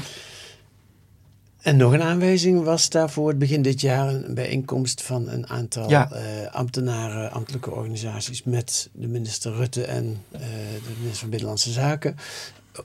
En 1.63 1.77
nog 1.77 1.93
een 1.93 2.01
aanwijzing 2.01 2.63
was 2.63 2.89
daarvoor 2.89 3.27
het 3.27 3.37
begin 3.37 3.61
dit 3.61 3.81
jaar 3.81 4.07
een 4.07 4.33
bijeenkomst 4.33 5.01
van 5.01 5.27
een 5.29 5.47
aantal 5.47 5.89
ja. 5.89 6.09
uh, 6.11 6.19
ambtenaren, 6.51 7.31
ambtelijke 7.31 7.71
organisaties 7.71 8.43
met 8.43 8.89
de 8.91 9.07
minister 9.07 9.53
Rutte 9.53 9.83
en 9.83 10.05
uh, 10.05 10.39
de 10.39 10.93
minister 10.97 11.19
van 11.19 11.29
Binnenlandse 11.29 11.71
Zaken. 11.71 12.15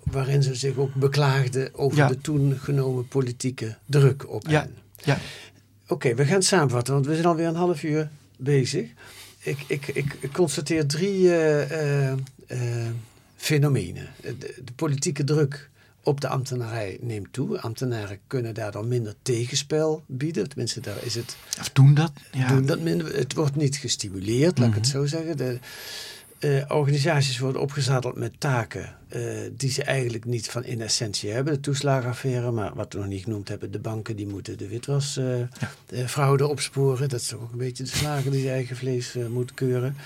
Waarin 0.02 0.42
ze 0.42 0.54
zich 0.54 0.76
ook 0.76 0.94
beklaagden 0.94 1.74
over 1.74 1.98
ja. 1.98 2.08
de 2.08 2.18
toen 2.18 2.58
genomen 2.58 3.08
politieke 3.08 3.76
druk 3.86 4.28
op 4.28 4.48
ja. 4.48 4.60
hen. 4.60 4.74
Ja. 5.04 5.18
Oké, 5.82 5.92
okay, 5.92 6.16
we 6.16 6.24
gaan 6.24 6.42
samenvatten, 6.42 6.94
want 6.94 7.06
we 7.06 7.14
zijn 7.14 7.26
alweer 7.26 7.46
een 7.46 7.54
half 7.54 7.82
uur 7.82 8.08
bezig. 8.36 8.88
Ik, 9.38 9.58
ik, 9.66 9.86
ik, 9.86 10.16
ik 10.20 10.32
constateer 10.32 10.86
drie 10.86 11.22
uh, 11.22 12.12
fenomenen. 13.36 14.08
De, 14.20 14.36
de 14.38 14.72
politieke 14.76 15.24
druk 15.24 15.70
op 16.02 16.20
de 16.20 16.28
ambtenarij 16.28 16.98
neemt 17.00 17.32
toe. 17.32 17.60
Ambtenaren 17.60 18.18
kunnen 18.26 18.54
daar 18.54 18.72
dan 18.72 18.88
minder 18.88 19.14
tegenspel 19.22 20.02
bieden. 20.06 20.48
Tenminste, 20.48 20.80
daar 20.80 21.04
is 21.04 21.14
het. 21.14 21.36
Of 21.60 21.70
doen 21.70 21.94
dat? 21.94 22.12
Ja. 22.32 22.48
Doen 22.48 22.66
dat 22.66 22.80
minder. 22.80 23.16
Het 23.16 23.34
wordt 23.34 23.56
niet 23.56 23.76
gestimuleerd, 23.76 24.58
laat 24.58 24.68
ik 24.68 24.74
het 24.74 24.86
zo 24.86 25.06
zeggen. 25.06 25.36
De 25.36 25.58
uh, 26.40 26.64
organisaties 26.68 27.38
worden 27.38 27.60
opgezadeld 27.60 28.16
met 28.16 28.40
taken 28.40 28.96
uh, 29.16 29.22
die 29.52 29.70
ze 29.70 29.82
eigenlijk 29.82 30.24
niet 30.24 30.48
van 30.50 30.64
in 30.64 30.80
essentie 30.80 31.30
hebben. 31.30 31.52
De 31.54 31.60
toeslagenaffaire, 31.60 32.50
maar 32.50 32.74
wat 32.74 32.92
we 32.92 32.98
nog 32.98 33.08
niet 33.08 33.22
genoemd 33.22 33.48
hebben, 33.48 33.70
de 33.70 33.78
banken 33.78 34.16
die 34.16 34.26
moeten 34.26 34.58
de 34.58 34.68
witwasfraude 34.68 36.42
uh, 36.42 36.48
ja. 36.48 36.52
opsporen. 36.52 37.08
Dat 37.08 37.20
is 37.20 37.26
toch 37.26 37.40
ook 37.40 37.52
een 37.52 37.58
beetje 37.58 37.82
de 37.82 37.88
slager 37.88 38.30
die 38.30 38.40
zijn 38.40 38.54
eigen 38.54 38.76
vlees 38.76 39.16
moeten 39.30 39.54
keuren. 39.56 39.96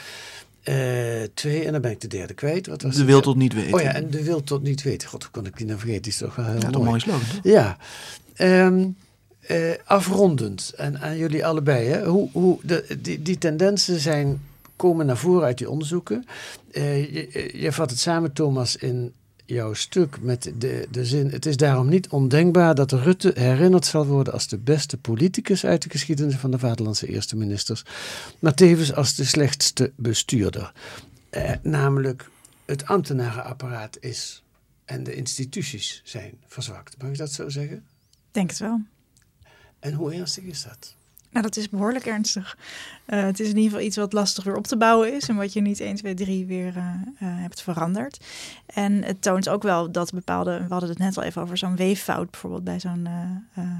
Uh, 0.64 1.22
twee, 1.35 1.64
en 1.64 1.72
dan 1.72 1.81
ben 1.81 1.90
ik 1.90 2.01
de 2.01 2.09
derde 2.09 2.35
kwijt. 2.35 2.66
Wat 2.66 2.83
was 2.83 2.96
de 2.96 3.05
wil 3.05 3.20
tot 3.20 3.37
niet 3.37 3.55
weten. 3.55 3.75
Oh 3.75 3.81
ja, 3.81 3.94
en 3.94 4.11
de 4.11 4.22
wil 4.22 4.42
tot 4.42 4.62
niet 4.62 4.83
weten. 4.83 5.09
God, 5.09 5.22
hoe 5.22 5.33
kon 5.33 5.46
ik 5.46 5.57
die 5.57 5.66
nou 5.66 5.79
vergeten? 5.79 6.03
Die 6.03 6.12
is 6.12 6.18
toch 6.18 6.35
wel 6.35 6.46
heel 6.46 6.61
ja, 6.61 6.70
mooi. 6.70 6.85
mooi 6.85 7.01
slogan. 7.01 7.20
Ja. 7.42 7.77
Um, 8.38 8.96
uh, 9.51 9.70
afrondend, 9.85 10.72
en 10.77 11.01
aan 11.01 11.16
jullie 11.16 11.46
allebei. 11.46 11.87
Hè? 11.87 12.05
Hoe, 12.05 12.29
hoe 12.33 12.59
de, 12.62 12.98
die, 13.01 13.22
die 13.22 13.38
tendensen 13.38 14.01
zijn, 14.01 14.42
komen 14.77 15.07
naar 15.07 15.16
voren 15.16 15.44
uit 15.44 15.59
die 15.59 15.70
onderzoeken. 15.70 16.27
Uh, 16.72 17.12
je, 17.12 17.51
je 17.55 17.72
vat 17.72 17.90
het 17.90 17.98
samen, 17.98 18.33
Thomas, 18.33 18.77
in 18.77 19.12
jouw 19.53 19.73
stuk 19.75 20.21
met 20.21 20.53
de, 20.59 20.88
de 20.91 21.05
zin: 21.05 21.31
Het 21.31 21.47
is 21.47 21.57
daarom 21.57 21.88
niet 21.88 22.09
ondenkbaar 22.09 22.75
dat 22.75 22.93
Rutte 22.93 23.33
herinnerd 23.35 23.87
zal 23.87 24.07
worden 24.07 24.33
als 24.33 24.49
de 24.49 24.59
beste 24.59 24.99
politicus 24.99 25.65
uit 25.65 25.83
de 25.83 25.91
geschiedenis 25.91 26.35
van 26.35 26.51
de 26.51 26.59
vaderlandse 26.59 27.07
eerste 27.07 27.37
ministers, 27.37 27.85
maar 28.38 28.55
tevens 28.55 28.95
als 28.95 29.15
de 29.15 29.25
slechtste 29.25 29.93
bestuurder. 29.97 30.73
Eh, 31.31 31.53
namelijk, 31.62 32.31
het 32.65 32.87
ambtenarenapparaat 32.87 33.97
is 34.01 34.43
en 34.85 35.05
de 35.05 35.15
instituties 35.15 36.01
zijn 36.05 36.35
verzwakt. 36.47 37.03
Mag 37.03 37.11
ik 37.11 37.19
dat 37.19 37.33
zo 37.33 37.49
zeggen? 37.49 37.85
Denk 38.31 38.51
het 38.51 38.59
wel. 38.59 38.81
En 39.79 39.93
hoe 39.93 40.15
ernstig 40.15 40.45
is 40.45 40.62
dat? 40.62 40.95
Nou, 41.33 41.45
dat 41.45 41.57
is 41.57 41.68
behoorlijk 41.68 42.07
ernstig. 42.07 42.59
Uh, 43.07 43.23
het 43.23 43.40
is 43.40 43.49
in 43.49 43.57
ieder 43.57 43.71
geval 43.71 43.87
iets 43.87 43.97
wat 43.97 44.12
lastig 44.12 44.45
weer 44.45 44.57
op 44.57 44.66
te 44.66 44.77
bouwen 44.77 45.14
is 45.14 45.29
en 45.29 45.37
wat 45.37 45.53
je 45.53 45.61
niet 45.61 45.81
1, 45.81 45.95
2, 45.95 46.14
3 46.14 46.47
weer 46.47 46.77
uh, 46.77 46.85
uh, 46.85 46.92
hebt 47.18 47.62
veranderd. 47.62 48.25
En 48.66 49.03
het 49.05 49.23
toont 49.23 49.49
ook 49.49 49.62
wel 49.62 49.92
dat 49.92 50.12
bepaalde, 50.12 50.59
we 50.59 50.73
hadden 50.73 50.88
het 50.88 50.99
net 50.99 51.16
al 51.16 51.23
even 51.23 51.42
over 51.42 51.59
zo'n 51.59 51.77
weeffout 51.77 52.31
bijvoorbeeld 52.31 52.64
bij 52.64 52.81
zo'n 52.81 53.09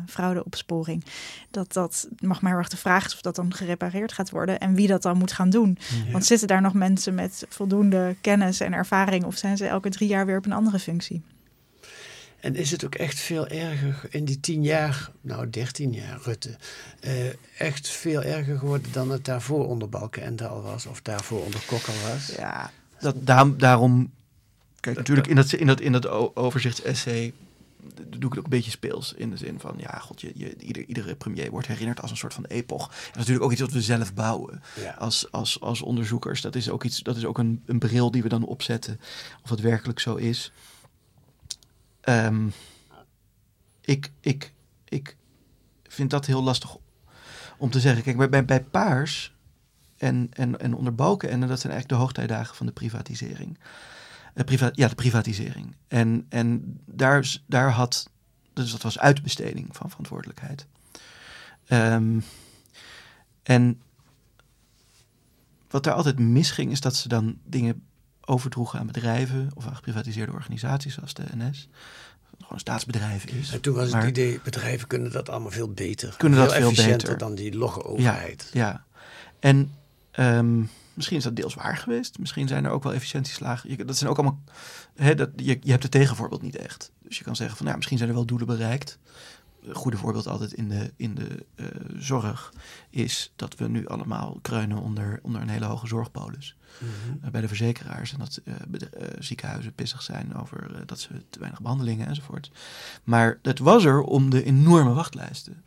fraudeopsporing. 0.07 1.05
Dat 1.51 1.73
dat 1.73 2.09
mag 2.19 2.41
maar 2.41 2.57
erg 2.57 2.69
de 2.69 2.77
vraag 2.77 3.07
is 3.07 3.15
of 3.15 3.21
dat 3.21 3.37
dan 3.37 3.55
gerepareerd 3.55 4.12
gaat 4.12 4.31
worden 4.31 4.61
en 4.61 4.75
wie 4.75 4.87
dat 4.87 5.03
dan 5.03 5.19
moet 5.19 5.33
gaan 5.33 5.51
doen. 5.51 5.79
Ja. 6.07 6.12
Want 6.12 6.25
zitten 6.25 6.49
daar 6.49 6.61
nog 6.61 6.75
mensen 6.75 7.15
met 7.15 7.47
voldoende 7.49 8.17
kennis 8.21 8.61
en 8.61 8.73
ervaring 8.73 9.25
of 9.25 9.37
zijn 9.37 9.57
ze 9.57 9.67
elke 9.67 9.88
drie 9.88 10.09
jaar 10.09 10.27
weer 10.27 10.37
op 10.37 10.47
een 10.47 10.53
andere 10.53 10.79
functie? 10.79 11.23
En 12.43 12.57
is 12.57 12.71
het 12.71 12.85
ook 12.85 12.95
echt 12.95 13.21
veel 13.21 13.47
erger 13.47 14.07
in 14.11 14.25
die 14.25 14.41
tien 14.41 14.63
jaar, 14.63 15.11
nou 15.21 15.51
dertien 15.51 15.93
jaar 15.93 16.21
Rutte, 16.23 16.57
uh, 17.01 17.13
echt 17.59 17.89
veel 17.89 18.23
erger 18.23 18.59
geworden 18.59 18.93
dan 18.93 19.11
het 19.11 19.25
daarvoor 19.25 19.67
onder 19.67 19.89
Balkenende 19.89 20.47
al 20.47 20.63
was 20.63 20.87
of 20.87 21.03
daarvoor 21.03 21.45
onder 21.45 21.61
Kok 21.67 21.87
al 21.87 22.11
was? 22.11 22.27
Ja, 22.37 22.71
dat, 22.99 23.15
daar, 23.19 23.57
daarom, 23.57 24.11
kijk 24.81 24.97
natuurlijk 24.97 25.27
in 25.27 25.37
dat, 25.37 25.53
in 25.53 25.67
dat, 25.67 25.81
in 25.81 25.93
dat 25.93 26.09
overzichtsessay 26.37 27.33
doe 27.95 28.25
ik 28.25 28.29
het 28.29 28.39
ook 28.39 28.45
een 28.45 28.51
beetje 28.51 28.71
speels. 28.71 29.13
In 29.17 29.31
de 29.31 29.37
zin 29.37 29.61
van, 29.61 29.75
ja, 29.77 29.99
god, 29.99 30.21
je, 30.21 30.33
je, 30.35 30.57
ieder, 30.57 30.85
iedere 30.85 31.15
premier 31.15 31.51
wordt 31.51 31.67
herinnerd 31.67 32.01
als 32.01 32.11
een 32.11 32.17
soort 32.17 32.35
van 32.35 32.45
epoch. 32.45 32.89
En 32.89 32.95
dat 32.95 33.11
is 33.11 33.17
natuurlijk 33.17 33.45
ook 33.45 33.53
iets 33.53 33.61
wat 33.61 33.73
we 33.73 33.83
zelf 33.83 34.15
bouwen 34.15 34.63
ja. 34.81 34.95
als, 34.99 35.31
als, 35.31 35.61
als 35.61 35.83
onderzoekers. 35.83 36.41
Dat 36.41 36.55
is 36.55 36.71
ook, 36.71 36.85
iets, 36.85 37.01
dat 37.01 37.17
is 37.17 37.25
ook 37.25 37.39
een, 37.39 37.63
een 37.67 37.79
bril 37.79 38.11
die 38.11 38.23
we 38.23 38.29
dan 38.29 38.45
opzetten, 38.45 39.01
of 39.43 39.51
het 39.51 39.61
werkelijk 39.61 40.01
zo 40.01 40.15
is. 40.15 40.53
Um, 42.09 42.53
ik, 43.81 44.12
ik, 44.21 44.53
ik 44.85 45.17
vind 45.83 46.11
dat 46.11 46.27
heel 46.27 46.43
lastig 46.43 46.77
om 47.59 47.71
te 47.71 47.81
zeggen. 47.81 48.03
Kijk, 48.03 48.31
bij, 48.31 48.45
bij 48.45 48.62
Paars 48.62 49.35
en, 49.97 50.29
en, 50.33 50.61
en 50.61 50.75
onder 50.75 50.95
Balken, 50.95 51.31
en 51.31 51.41
dat 51.41 51.61
zijn 51.61 51.73
eigenlijk 51.73 51.88
de 51.88 51.95
hoogtijdagen 51.95 52.57
van 52.57 52.67
de 52.67 52.73
privatisering. 52.73 53.59
Uh, 54.35 54.44
priva 54.44 54.71
ja, 54.73 54.88
de 54.88 54.94
privatisering. 54.94 55.77
En, 55.88 56.27
en 56.29 56.81
daar, 56.87 57.37
daar 57.46 57.71
had, 57.71 58.11
dus 58.53 58.71
dat 58.71 58.83
was 58.83 58.98
uitbesteding 58.98 59.77
van 59.77 59.88
verantwoordelijkheid. 59.88 60.67
Um, 61.69 62.25
en 63.42 63.81
wat 65.69 65.85
daar 65.85 65.94
altijd 65.94 66.19
misging, 66.19 66.71
is 66.71 66.81
dat 66.81 66.96
ze 66.96 67.09
dan 67.09 67.38
dingen 67.44 67.83
overdroegen 68.33 68.79
aan 68.79 68.87
bedrijven 68.87 69.51
of 69.55 69.67
aan 69.67 69.75
geprivatiseerde 69.75 70.33
organisaties 70.33 70.95
zoals 70.95 71.15
de 71.15 71.23
NS. 71.37 71.69
gewoon 72.31 72.53
een 72.53 72.59
staatsbedrijf 72.59 73.25
is. 73.25 73.53
En 73.53 73.61
toen 73.61 73.75
was 73.75 73.93
het 73.93 74.05
idee, 74.05 74.41
bedrijven 74.45 74.89
kunnen 74.89 75.13
dat 75.13 75.29
allemaal 75.29 75.51
veel 75.51 75.69
beter. 75.69 76.15
Kunnen 76.19 76.39
dat 76.39 76.53
veel 76.53 76.63
efficiënter 76.63 76.97
beter. 76.97 77.19
dan 77.19 77.35
die 77.35 77.57
logge 77.57 77.85
overheid. 77.85 78.51
Ja, 78.53 78.85
en 79.41 79.75
ehm, 80.11 80.63
misschien 80.95 81.17
is 81.17 81.25
dat 81.25 81.37
deels 81.37 81.55
waar 81.55 81.77
geweest. 81.77 82.19
Misschien 82.19 82.49
zijn 82.49 82.65
er 82.65 82.71
ook 82.71 82.83
wel 82.83 82.95
efficiëntieslagen. 82.95 83.71
Je, 83.71 83.85
dat 83.85 83.97
zijn 83.97 84.11
ook 84.11 84.19
allemaal. 84.19 84.43
Hè, 84.95 85.15
dat, 85.15 85.31
je, 85.37 85.59
je 85.61 85.71
hebt 85.71 85.83
het 85.83 85.93
tegenvoorbeeld 85.93 86.43
niet 86.43 86.57
echt. 86.57 86.93
Dus 87.03 87.19
je 87.19 87.25
kan 87.25 87.37
zeggen 87.37 87.57
van, 87.57 87.65
nou, 87.65 87.77
misschien 87.77 87.99
zijn 87.99 88.09
er 88.09 88.15
wel 88.15 88.27
doelen 88.27 88.47
bereikt. 88.47 88.99
Een 89.63 89.75
goede 89.75 89.96
voorbeeld 89.96 90.27
altijd 90.27 90.52
in 90.52 90.69
de, 90.69 90.92
in 90.96 91.15
de 91.15 91.46
eh, 91.54 91.67
zorg 91.96 92.52
is 92.90 93.33
dat 93.37 93.54
we 93.54 93.69
nu 93.69 93.87
allemaal 93.87 94.38
kreunen 94.42 94.79
onder, 94.79 95.21
onder 95.23 95.40
een 95.40 95.48
hele 95.48 95.65
hoge 95.65 95.87
zorgpolis. 95.87 96.56
Mhm. 96.79 97.25
Eh, 97.25 97.31
bij 97.31 97.40
de 97.40 97.48
verzekeraars 97.48 98.13
en 98.13 98.19
dat 98.19 98.40
eh, 98.44 98.54
ziekenhuizen 99.19 99.75
pissig 99.75 100.02
zijn 100.02 100.35
over 100.35 100.87
dat 100.87 101.00
ze 101.00 101.25
te 101.31 101.38
weinig 101.38 101.60
behandelingen 101.60 102.06
enzovoort. 102.06 102.50
Maar 103.04 103.38
het 103.42 103.58
was 103.58 103.85
er 103.85 104.02
om 104.02 104.31
de 104.31 104.44
enorme 104.44 104.92
wachtlijsten 104.92 105.63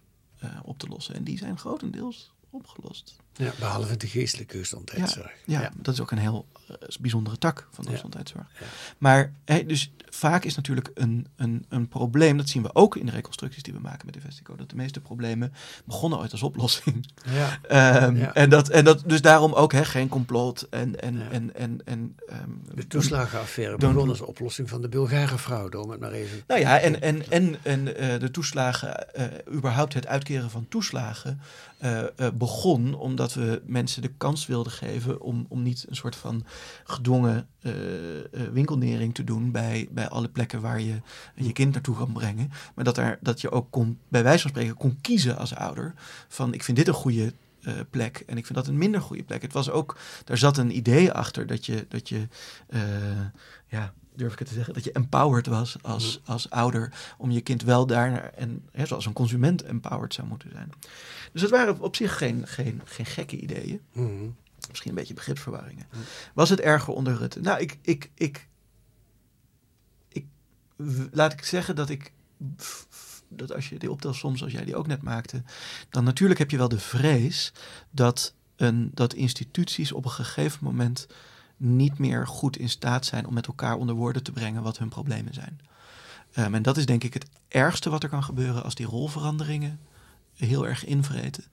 op 0.63 0.77
te 0.79 0.87
lossen. 0.87 1.15
En 1.15 1.23
die 1.23 1.37
zijn 1.37 1.57
grotendeels 1.57 2.31
opgelost. 2.49 3.15
Ja, 3.37 3.51
behalve 3.59 3.97
de 3.97 4.07
geestelijke 4.07 4.57
gezondheidszorg. 4.57 5.31
Ja, 5.45 5.71
dat 5.75 5.93
is 5.93 6.01
ook 6.01 6.11
een 6.11 6.17
heel 6.17 6.45
eh, 6.67 6.75
bijzondere 6.99 7.37
tak 7.37 7.67
van 7.71 7.83
de 7.83 7.89
Ja. 7.89 7.95
gezondheidszorg. 7.95 8.45
Ja. 8.59 8.65
Maar 8.97 9.31
hè, 9.45 9.65
dus 9.65 9.91
vaak 10.09 10.43
is 10.43 10.55
natuurlijk 10.55 10.91
een, 10.93 11.27
een, 11.35 11.65
een 11.69 11.87
probleem, 11.87 12.37
dat 12.37 12.49
zien 12.49 12.63
we 12.63 12.75
ook 12.75 12.95
in 12.95 13.05
de 13.05 13.11
reconstructies 13.11 13.63
die 13.63 13.73
we 13.73 13.79
maken 13.79 14.05
met 14.05 14.15
Investico, 14.15 14.55
dat 14.55 14.69
de 14.69 14.75
meeste 14.75 14.99
problemen 14.99 15.53
begonnen 15.85 16.19
ooit 16.19 16.31
als 16.31 16.43
oplossing. 16.43 17.09
Ja. 17.31 17.59
Ehm, 17.67 18.15
Ja. 18.15 18.33
En, 18.33 18.49
dat, 18.49 18.69
en 18.69 18.83
dat 18.85 19.03
dus 19.05 19.21
daarom 19.21 19.53
ook 19.53 19.71
hè, 19.71 19.85
geen 19.85 20.07
complot 20.09 20.67
en, 20.69 21.01
en, 21.01 21.17
Ja. 21.17 21.29
en, 21.31 21.55
en, 21.55 21.81
en 21.85 22.15
ehm, 22.27 22.49
De 22.75 22.87
toeslagenaffaire 22.87 23.77
begon 23.77 24.09
als 24.09 24.21
oplossing 24.21 24.69
van 24.69 24.81
de 24.81 24.89
Bulgare 24.89 25.37
fraude, 25.37 25.79
om 25.79 25.89
het 25.89 25.99
maar 25.99 26.11
even... 26.11 26.43
Nou 26.47 26.59
ja, 26.59 26.79
en, 26.79 27.01
en, 27.01 27.29
en, 27.31 27.55
en 27.63 27.97
eh, 27.97 28.19
de 28.19 28.31
toeslagen, 28.31 29.13
eh, 29.13 29.25
überhaupt 29.53 29.93
het 29.93 30.07
uitkeren 30.07 30.49
van 30.49 30.65
toeslagen, 30.69 31.39
eh, 31.77 32.01
eh, 32.01 32.07
begon 32.33 32.93
omdat 32.93 33.24
we 33.33 33.61
mensen 33.65 34.01
de 34.01 34.11
kans 34.17 34.45
wilden 34.45 34.71
geven 34.71 35.21
om, 35.21 35.45
om 35.49 35.63
niet 35.63 35.85
een 35.89 35.95
soort 35.95 36.15
van 36.15 36.45
gedwongen 36.83 37.47
eh, 37.59 38.19
eh, 38.19 38.25
winkelnering 38.51 39.13
te 39.13 39.23
doen 39.23 39.51
bij, 39.51 39.87
bij 39.91 40.09
alle 40.09 40.29
plekken 40.29 40.61
waar 40.61 40.81
je 40.81 41.01
je 41.35 41.53
kind 41.53 41.73
naartoe 41.73 41.97
kan 41.97 42.13
brengen. 42.13 42.51
Maar 42.75 42.83
dat, 42.83 42.97
er, 42.97 43.17
dat 43.21 43.41
je 43.41 43.51
ook 43.51 43.71
kon, 43.71 43.99
bij 44.07 44.23
wijze 44.23 44.41
van 44.41 44.49
spreken 44.49 44.75
kon 44.75 44.97
kiezen 45.01 45.37
als 45.37 45.55
ouder 45.55 45.93
van 46.27 46.53
ik 46.53 46.63
vind 46.63 46.77
dit 46.77 46.87
een 46.87 46.93
goede 46.93 47.33
eh, 47.61 47.73
plek 47.89 48.23
en 48.27 48.37
ik 48.37 48.45
vind 48.45 48.57
dat 48.57 48.67
een 48.67 48.77
minder 48.77 49.01
goede 49.01 49.23
plek. 49.23 49.41
Het 49.41 49.53
was 49.53 49.69
ook, 49.69 49.97
daar 50.23 50.37
zat 50.37 50.57
een 50.57 50.77
idee 50.77 51.11
achter 51.11 51.47
dat 51.47 51.65
je, 51.65 51.85
dat 51.89 52.09
je 52.09 52.27
ja, 53.67 53.93
durf 54.15 54.33
ik 54.33 54.39
het 54.39 54.47
te 54.47 54.53
zeggen, 54.53 54.73
dat 54.73 54.83
je 54.83 54.91
empowered 54.91 55.47
was 55.47 55.75
als, 55.81 56.21
als 56.25 56.49
ouder 56.49 57.13
om 57.17 57.31
je 57.31 57.41
kind 57.41 57.61
wel 57.61 57.85
daar 57.85 58.33
en 58.33 58.69
hè, 58.71 58.85
zoals 58.85 59.05
een 59.05 59.13
consument 59.13 59.63
empowered 59.63 60.13
zou 60.13 60.27
moeten 60.27 60.51
zijn. 60.51 60.71
Dus 61.31 61.41
het 61.41 61.51
waren 61.51 61.79
op 61.79 61.95
zich 61.95 62.17
geen, 62.17 62.47
geen, 62.47 62.81
geen 62.85 63.05
gekke 63.05 63.37
ideeën. 63.37 63.81
Mhm. 63.91 64.29
Misschien 64.69 64.89
een 64.89 64.97
beetje 64.97 65.13
begripsverwarringen. 65.13 65.85
Was 66.33 66.49
het 66.49 66.59
erger 66.59 66.93
onder 66.93 67.15
Rutte? 67.15 67.39
Nou, 67.41 67.59
ik, 67.59 67.77
ik, 67.81 68.11
ik, 68.13 68.47
ik 70.07 70.25
laat 71.11 71.33
ik 71.33 71.43
zeggen 71.43 71.75
dat 71.75 71.89
ik 71.89 72.11
dat 73.29 73.53
als 73.53 73.69
je 73.69 73.79
die 73.79 73.91
optelsom 73.91 74.37
zoals 74.37 74.53
jij 74.53 74.65
die 74.65 74.75
ook 74.75 74.87
net 74.87 75.01
maakte, 75.01 75.43
dan 75.89 76.03
natuurlijk 76.03 76.39
heb 76.39 76.51
je 76.51 76.57
wel 76.57 76.69
de 76.69 76.79
vrees 76.79 77.53
dat 77.91 78.33
een 78.55 78.91
dat 78.93 79.13
instituties 79.13 79.91
op 79.91 80.05
een 80.05 80.11
gegeven 80.11 80.59
moment 80.61 81.07
niet 81.57 81.97
meer 81.97 82.27
goed 82.27 82.57
in 82.57 82.69
staat 82.69 83.05
zijn 83.05 83.27
om 83.27 83.33
met 83.33 83.47
elkaar 83.47 83.75
onder 83.75 83.95
woorden 83.95 84.23
te 84.23 84.31
brengen 84.31 84.63
wat 84.63 84.77
hun 84.77 84.89
problemen 84.89 85.33
zijn. 85.33 85.59
Ehm, 86.31 86.53
en 86.53 86.61
dat 86.61 86.77
is 86.77 86.85
denk 86.85 87.03
ik 87.03 87.13
het 87.13 87.25
ergste 87.47 87.89
wat 87.89 88.03
er 88.03 88.09
kan 88.09 88.23
gebeuren 88.23 88.63
als 88.63 88.75
die 88.75 88.85
rolveranderingen 88.85 89.79
heel 90.35 90.67
erg 90.67 90.85
invreten. 90.85 91.43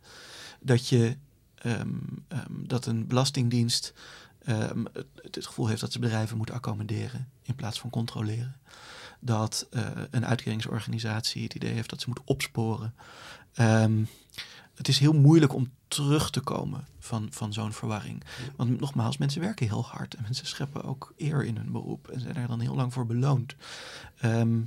Dat 0.61 0.88
je 0.88 1.16
ehm, 1.55 1.88
ehm, 2.28 2.53
dat 2.66 2.86
een 2.86 3.07
belastingdienst 3.07 3.92
het, 4.44 5.34
het 5.34 5.46
gevoel 5.46 5.66
heeft 5.66 5.80
dat 5.80 5.92
ze 5.92 5.98
bedrijven 5.98 6.36
moet 6.36 6.50
accommoderen 6.50 7.28
in 7.42 7.55
plaats 7.55 7.80
van 7.80 7.90
controleren. 7.90 8.57
Dat 9.25 9.66
eh, 9.70 9.87
een 10.11 10.27
uitkeringsorganisatie 10.27 11.43
het 11.43 11.55
idee 11.55 11.73
heeft 11.73 11.91
dat 11.91 12.01
ze 12.01 12.09
moet 12.09 12.20
opsporen. 12.25 12.95
Ehm, 13.53 14.05
het 14.75 14.89
is 14.89 14.99
heel 14.99 15.12
moeilijk 15.12 15.55
om 15.55 15.70
terug 15.89 16.31
te 16.31 16.41
komen 16.41 16.87
van, 16.99 17.29
van 17.31 17.53
zo'n 17.53 17.73
verwarring. 17.73 18.25
Want 18.57 18.81
nogmaals, 18.81 19.16
mensen 19.16 19.41
werken 19.41 19.66
heel 19.66 19.85
hard 19.85 20.14
en 20.14 20.23
mensen 20.23 20.47
scheppen 20.47 20.85
ook 20.85 21.12
eer 21.16 21.45
in 21.45 21.57
hun 21.57 21.73
beroep 21.73 22.09
en 22.09 22.20
zijn 22.20 22.37
er 22.37 22.47
dan 22.47 22.61
heel 22.61 22.75
lang 22.75 22.93
voor 22.93 23.07
beloond. 23.07 23.55
Ehm, 24.18 24.61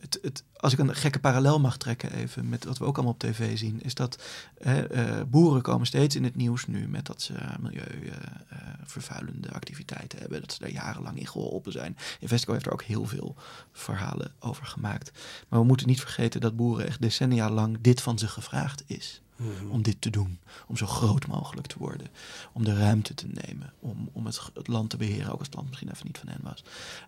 het, 0.00 0.44
als 0.56 0.72
ik 0.72 0.78
een 0.78 0.94
gekke 0.94 1.18
parallel 1.18 1.60
mag 1.60 1.76
trekken 1.76 2.12
even 2.12 2.48
met 2.48 2.64
wat 2.64 2.78
we 2.78 2.84
ook 2.84 2.94
allemaal 2.94 3.12
op 3.12 3.18
tv 3.18 3.58
zien, 3.58 3.82
is 3.82 3.94
dat 3.94 4.22
hè, 4.58 4.86
eh, 4.86 5.22
boeren 5.26 5.62
komen 5.62 5.86
steeds 5.86 6.16
in 6.16 6.24
het 6.24 6.36
nieuws 6.36 6.66
nu 6.66 6.88
met 6.88 7.06
dat 7.06 7.22
ze 7.22 7.34
milieuvervuilende 7.60 9.52
activiteiten 9.52 10.18
hebben, 10.18 10.40
dat 10.40 10.52
ze 10.52 10.58
daar 10.58 10.70
jarenlang 10.70 11.18
in 11.18 11.26
geholpen 11.26 11.72
zijn. 11.72 11.96
Investico 12.20 12.52
heeft 12.52 12.66
er 12.66 12.72
ook 12.72 12.82
heel 12.82 13.04
veel 13.04 13.36
verhalen 13.72 14.32
over 14.38 14.66
gemaakt. 14.66 15.10
Maar 15.48 15.60
we 15.60 15.66
moeten 15.66 15.86
niet 15.86 16.00
vergeten 16.00 16.40
dat 16.40 16.56
boeren 16.56 16.86
echt 16.86 17.02
decennia 17.02 17.50
lang 17.50 17.78
dit 17.80 18.00
van 18.00 18.18
ze 18.18 18.28
gevraagd 18.28 18.82
is 18.86 19.22
Mhm. 19.38 19.70
om 19.70 19.82
dit 19.82 20.00
te 20.00 20.10
doen. 20.10 20.38
Om 20.66 20.76
zo 20.76 20.86
groot 20.86 21.26
mogelijk 21.26 21.66
te 21.66 21.78
worden. 21.78 22.06
Om 22.52 22.64
de 22.64 22.76
ruimte 22.76 23.14
te 23.14 23.26
nemen. 23.26 23.72
Om, 23.78 24.08
om 24.12 24.26
het, 24.26 24.40
het 24.54 24.68
land 24.68 24.90
te 24.90 24.96
beheren, 24.96 25.32
ook 25.32 25.38
als 25.38 25.46
het 25.46 25.54
land 25.54 25.68
misschien 25.68 25.90
even 25.90 26.06
niet 26.06 26.18
van 26.18 26.28
hen 26.28 26.40
was. 26.42 26.64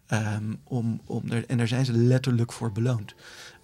Ehm, 0.06 0.54
om, 0.64 1.00
om 1.06 1.30
er, 1.30 1.46
en 1.46 1.56
daar 1.56 1.68
zijn 1.68 1.84
ze 1.84 1.92
letterlijk 1.92 2.52
voor 2.52 2.72
beloond. 2.72 3.14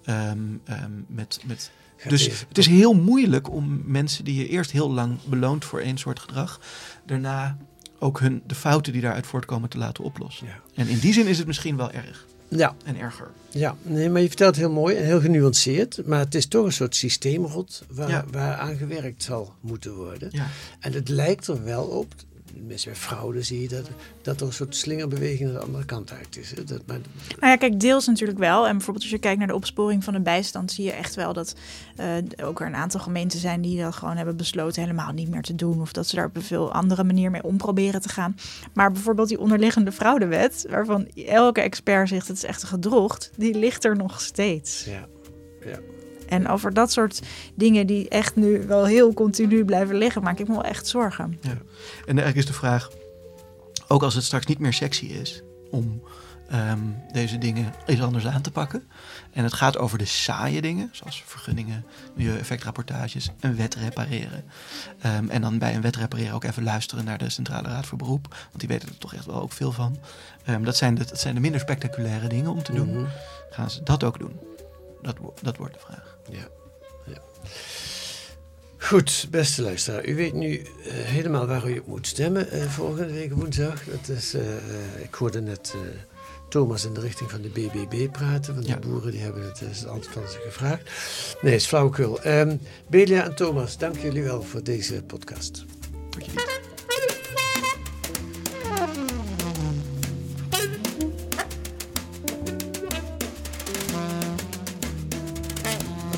Ehm, 0.05 0.39
ehm, 0.65 0.93
met, 1.07 1.41
met, 1.45 1.71
Gaat 1.97 2.11
dus 2.11 2.45
het 2.49 2.59
is 2.59 2.67
heel 2.67 2.95
moeilijk 2.95 3.51
om 3.51 3.83
mensen 3.85 4.25
die 4.25 4.35
je 4.35 4.49
eerst 4.49 4.71
heel 4.71 4.91
lang 4.91 5.19
beloont 5.25 5.65
voor 5.65 5.81
één 5.81 5.99
soort 5.99 6.19
gedrag, 6.19 6.61
daarna 7.07 7.57
ook 7.99 8.21
hun, 8.21 8.43
de 8.47 8.55
fouten 8.55 8.93
die 8.93 9.03
daaruit 9.03 9.27
voortkomen 9.27 9.69
te 9.69 9.79
laten 9.79 10.05
oplossen. 10.05 10.47
Ja. 10.47 10.61
En 10.75 10.89
in 10.89 10.99
die 10.99 11.13
zin 11.13 11.27
is 11.27 11.39
het 11.39 11.47
misschien 11.47 11.77
wel 11.77 11.91
erg 11.91 12.27
Ja, 12.49 12.75
en 12.85 12.97
erger. 12.99 13.27
ja, 13.51 13.77
nee, 13.83 14.11
maar 14.11 14.21
je 14.23 14.29
vertelt 14.29 14.57
heel 14.57 14.71
mooi 14.71 14.97
en 14.97 15.05
heel 15.05 15.21
genuanceerd. 15.21 16.07
Maar 16.07 16.19
het 16.19 16.35
is 16.35 16.47
toch 16.47 16.65
een 16.65 16.73
soort 16.73 16.95
systeemrot 16.97 17.83
waar, 17.91 18.09
Ja. 18.09 18.25
waar 18.31 18.57
aan 18.57 18.77
gewerkt 18.77 19.23
zal 19.23 19.55
moeten 19.61 19.95
worden. 19.95 20.29
Ja. 20.33 20.47
En 20.81 20.93
het 20.93 21.09
lijkt 21.09 21.47
er 21.47 21.65
wel 21.65 21.85
op, 21.85 22.13
mensen 22.55 22.91
bij 22.91 23.01
fraude 23.01 23.43
zie 23.43 23.61
je 23.61 23.69
dat, 23.69 23.89
dat 24.23 24.41
er 24.41 24.47
een 24.47 24.53
soort 24.53 24.77
slingerbeweging 24.77 25.51
naar 25.51 25.61
de 25.61 25.67
andere 25.67 25.85
kant 25.85 26.13
uit 26.13 26.37
is. 26.37 26.51
Hè? 26.51 26.65
Dat, 26.65 26.83
maar, 26.87 26.99
Nou 27.29 27.53
ja, 27.53 27.57
kijk, 27.57 27.81
deels 27.81 28.07
natuurlijk 28.07 28.39
wel. 28.39 28.67
En 28.67 28.73
bijvoorbeeld 28.73 29.05
als 29.05 29.13
je 29.13 29.19
kijkt 29.19 29.39
naar 29.39 29.47
de 29.47 29.55
opsporing 29.55 30.05
van 30.05 30.13
de 30.13 30.21
bijstand, 30.21 30.73
zie 30.73 30.85
je 30.85 30.93
echt 30.93 31.15
wel 31.15 31.33
dat 31.33 31.55
eh, 31.97 32.07
ook 32.43 32.61
er 32.61 32.67
een 32.67 32.75
aantal 32.75 33.01
gemeenten 33.01 33.39
zijn 33.39 33.61
die 33.61 33.81
dat 33.81 33.95
gewoon 33.95 34.17
hebben 34.17 34.37
besloten 34.37 34.83
helemaal 34.83 35.13
niet 35.13 35.29
meer 35.29 35.43
te 35.43 35.55
doen. 35.55 35.81
Of 35.81 35.93
dat 35.93 36.07
ze 36.07 36.17
daar 36.17 36.27
op 36.27 36.37
een 36.37 36.43
veel 36.43 36.73
andere 36.73 37.05
manier 37.05 37.31
mee 37.31 37.43
om 37.43 37.57
proberen 37.57 38.01
te 38.01 38.09
gaan. 38.09 38.37
Maar 38.73 38.93
bijvoorbeeld 38.93 39.29
die 39.29 39.41
onderliggende 39.41 39.93
fraudewet, 39.93 40.67
waarvan 40.71 41.09
elke 41.27 41.61
expert 41.61 42.09
zegt 42.09 42.29
het 42.29 42.37
is 42.37 42.45
echt 42.45 42.63
een 42.63 42.69
gedrocht, 42.69 43.31
die 43.37 43.55
ligt 43.55 43.85
er 43.85 43.97
nog 43.97 44.21
steeds. 44.21 44.85
ja, 44.85 45.07
ja. 45.65 45.79
En 46.27 46.49
over 46.49 46.75
dat 46.75 46.93
soort 46.93 47.23
dingen 47.55 47.87
die 47.87 48.09
echt 48.09 48.37
nu 48.37 48.67
wel 48.67 48.85
heel 48.85 49.15
continu 49.15 49.65
blijven 49.65 49.97
liggen, 49.97 50.23
maak 50.23 50.39
ik 50.39 50.49
me 50.49 50.55
wel 50.55 50.65
echt 50.65 50.87
zorgen. 50.87 51.39
Ja. 51.41 51.51
En 51.51 52.19
eigenlijk 52.19 52.37
is 52.37 52.47
de 52.47 52.53
vraag, 52.53 52.91
ook 53.89 54.03
als 54.03 54.15
het 54.15 54.25
straks 54.25 54.47
niet 54.47 54.59
meer 54.59 54.73
sexy 54.73 55.05
is 55.05 55.43
om 55.71 56.03
ehm, 56.49 56.81
deze 57.13 57.39
dingen 57.39 57.75
eens 57.87 58.03
anders 58.03 58.27
aan 58.27 58.43
te 58.43 58.51
pakken. 58.51 58.89
En 59.33 59.45
het 59.45 59.53
gaat 59.53 59.79
over 59.79 59.99
de 59.99 60.05
saaie 60.05 60.61
dingen, 60.61 60.89
zoals 60.93 61.23
vergunningen, 61.27 61.85
milieueffectrapportages, 62.15 63.31
een 63.41 63.57
wet 63.57 63.75
repareren. 63.75 64.45
Ehm, 65.01 65.29
en 65.29 65.41
dan 65.41 65.59
bij 65.59 65.75
een 65.75 65.81
wet 65.81 65.97
repareren 65.97 66.35
ook 66.35 66.45
even 66.45 66.63
luisteren 66.63 67.05
naar 67.05 67.19
de 67.19 67.31
Centrale 67.31 67.69
Raad 67.69 67.87
voor 67.87 67.99
Beroep, 67.99 68.29
want 68.29 68.59
die 68.59 68.69
weten 68.69 68.89
er 68.89 68.99
toch 68.99 69.15
echt 69.15 69.27
wel 69.27 69.41
ook 69.41 69.53
veel 69.53 69.73
van. 69.73 69.99
Ehm, 70.45 70.63
dat, 70.63 70.77
zijn 70.77 70.95
de, 70.95 71.05
dat 71.05 71.21
zijn 71.21 71.35
de 71.35 71.41
minder 71.41 71.61
spectaculaire 71.61 72.29
dingen 72.29 72.51
om 72.51 72.63
te 72.63 72.73
doen. 72.73 72.91
Mhm. 72.91 73.07
Gaan 73.51 73.71
ze 73.71 73.83
dat 73.83 74.05
ook 74.05 74.19
doen? 74.19 74.41
Dat, 75.03 75.17
dat 75.43 75.57
wordt 75.57 75.75
de 75.75 75.81
vraag. 75.81 76.16
Ja, 76.31 76.49
ja. 77.07 77.21
Goed, 78.79 79.27
beste 79.31 79.63
luisteraar. 79.63 80.07
U 80.09 80.15
weet 80.17 80.33
nu 80.33 80.59
eh, 80.59 80.93
helemaal 80.93 81.47
waar 81.47 81.69
u 81.71 81.79
op 81.79 81.87
moet 81.87 82.07
stemmen 82.07 82.51
eh, 82.51 82.63
volgende 82.71 83.13
week 83.13 83.33
woensdag. 83.33 83.83
Dat 83.85 84.17
is, 84.17 84.35
eh, 84.35 84.43
ik 85.03 85.15
hoorde 85.15 85.41
net 85.41 85.75
Thomas 86.49 86.85
in 86.85 86.95
de 86.95 87.01
richting 87.01 87.31
van 87.31 87.41
de 87.41 87.49
BBB 87.49 88.11
praten. 88.13 88.55
Want 88.55 88.67
Ja. 88.67 88.75
de 88.77 88.87
boeren 88.89 89.11
die 89.13 89.21
hebben 89.21 89.45
het, 89.45 89.61
het 89.61 89.87
antwoord 89.87 90.15
van 90.15 90.29
ze 90.33 90.39
gevraagd. 90.45 90.91
Nee, 91.43 91.55
is 91.55 91.67
flauwekul. 91.67 92.23
Ehm 92.23 92.57
Belia 92.89 93.25
en 93.25 93.35
Thomas, 93.35 93.79
dank 93.79 93.97
jullie 93.99 94.23
wel 94.23 94.43
voor 94.43 94.63
deze 94.63 95.03
podcast. 95.03 95.65
Tot 96.11 96.25
je 96.25 96.65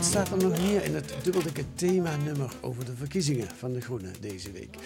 staat 0.08 0.30
er 0.30 0.36
nog 0.36 0.62
meer 0.62 0.84
in 0.84 0.94
het 0.94 1.14
dubbeldikke 1.22 1.64
thema-nummer 1.74 2.52
over 2.60 2.84
de 2.84 2.96
verkiezingen 2.96 3.48
van 3.56 3.72
de 3.72 3.80
Groenen 3.80 4.12
deze 4.20 4.50
week? 4.50 4.76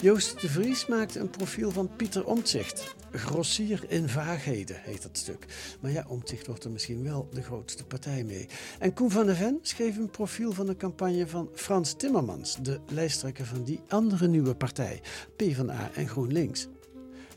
Joost 0.00 0.40
de 0.40 0.48
Vries 0.48 0.86
maakte 0.86 1.18
een 1.18 1.30
profiel 1.30 1.70
van 1.70 1.90
Pieter 1.96 2.26
Omtzigt. 2.26 2.94
Grossier 3.12 3.84
in 3.88 4.08
vaagheden 4.08 4.76
heet 4.80 5.02
dat 5.02 5.16
stuk. 5.16 5.46
Maar 5.80 5.90
ja, 5.90 6.04
Omtzigt 6.08 6.46
wordt 6.46 6.64
er 6.64 6.70
misschien 6.70 7.02
wel 7.02 7.28
de 7.32 7.42
grootste 7.42 7.84
partij 7.84 8.24
mee. 8.24 8.48
En 8.78 8.92
Koen 8.94 9.10
van 9.10 9.26
der 9.26 9.36
Ven 9.36 9.58
schreef 9.62 9.96
een 9.96 10.10
profiel 10.10 10.52
van 10.52 10.66
de 10.66 10.76
campagne 10.76 11.26
van 11.26 11.48
Frans 11.54 11.92
Timmermans, 11.92 12.56
de 12.62 12.80
lijsttrekker 12.88 13.46
van 13.46 13.64
die 13.64 13.80
andere 13.88 14.28
nieuwe 14.28 14.54
partij, 14.54 15.00
PvdA 15.36 15.90
en 15.94 16.08
GroenLinks. 16.08 16.68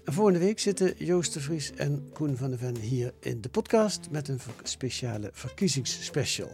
En 0.05 0.13
volgende 0.13 0.39
week 0.39 0.59
zitten 0.59 0.93
Joost 0.97 1.33
de 1.33 1.39
Vries 1.39 1.71
en 1.75 2.09
Koen 2.13 2.37
van 2.37 2.49
der 2.49 2.59
Ven 2.59 2.77
hier 2.77 3.13
in 3.19 3.41
de 3.41 3.49
podcast 3.49 4.07
met 4.11 4.27
een 4.27 4.39
speciale 4.63 5.29
verkiezingsspecial. 5.33 6.51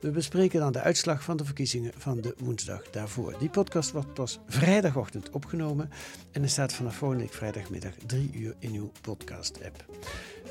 We 0.00 0.10
bespreken 0.10 0.60
dan 0.60 0.72
de 0.72 0.80
uitslag 0.80 1.22
van 1.22 1.36
de 1.36 1.44
verkiezingen 1.44 1.92
van 1.96 2.20
de 2.20 2.34
woensdag 2.38 2.90
daarvoor. 2.90 3.38
Die 3.38 3.50
podcast 3.50 3.90
wordt 3.90 4.14
pas 4.14 4.40
vrijdagochtend 4.46 5.30
opgenomen 5.30 5.90
en 6.32 6.42
er 6.42 6.48
staat 6.48 6.72
vanaf 6.72 6.96
volgende 6.96 7.24
week 7.24 7.32
vrijdagmiddag 7.32 7.94
drie 8.06 8.30
uur 8.34 8.54
in 8.58 8.74
uw 8.74 8.90
podcast-app. 9.00 9.84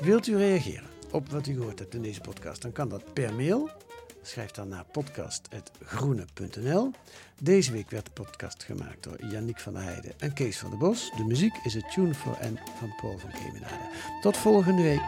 Wilt 0.00 0.26
u 0.26 0.36
reageren 0.36 0.88
op 1.10 1.28
wat 1.28 1.46
u 1.46 1.54
gehoord 1.54 1.78
hebt 1.78 1.94
in 1.94 2.02
deze 2.02 2.20
podcast, 2.20 2.62
dan 2.62 2.72
kan 2.72 2.88
dat 2.88 3.12
per 3.12 3.34
mail 3.34 3.70
Schrijf 4.22 4.50
dan 4.50 4.68
naar 4.68 4.84
podcast.groene.nl. 4.92 6.90
Deze 7.40 7.72
week 7.72 7.90
werd 7.90 8.04
de 8.04 8.10
podcast 8.10 8.64
gemaakt 8.64 9.02
door 9.02 9.24
Yannick 9.24 9.58
van 9.58 9.72
der 9.72 9.82
Heijden 9.82 10.12
en 10.18 10.32
Kees 10.32 10.58
van 10.58 10.70
der 10.70 10.78
Bos. 10.78 11.10
De 11.16 11.24
muziek 11.24 11.54
is 11.64 11.74
het 11.74 11.90
Tune 11.90 12.14
for 12.14 12.38
N 12.42 12.58
van 12.78 12.94
Paul 13.00 13.18
van 13.18 13.30
Kemenade. 13.30 13.88
Tot 14.20 14.36
volgende 14.36 14.82
week. 14.82 15.02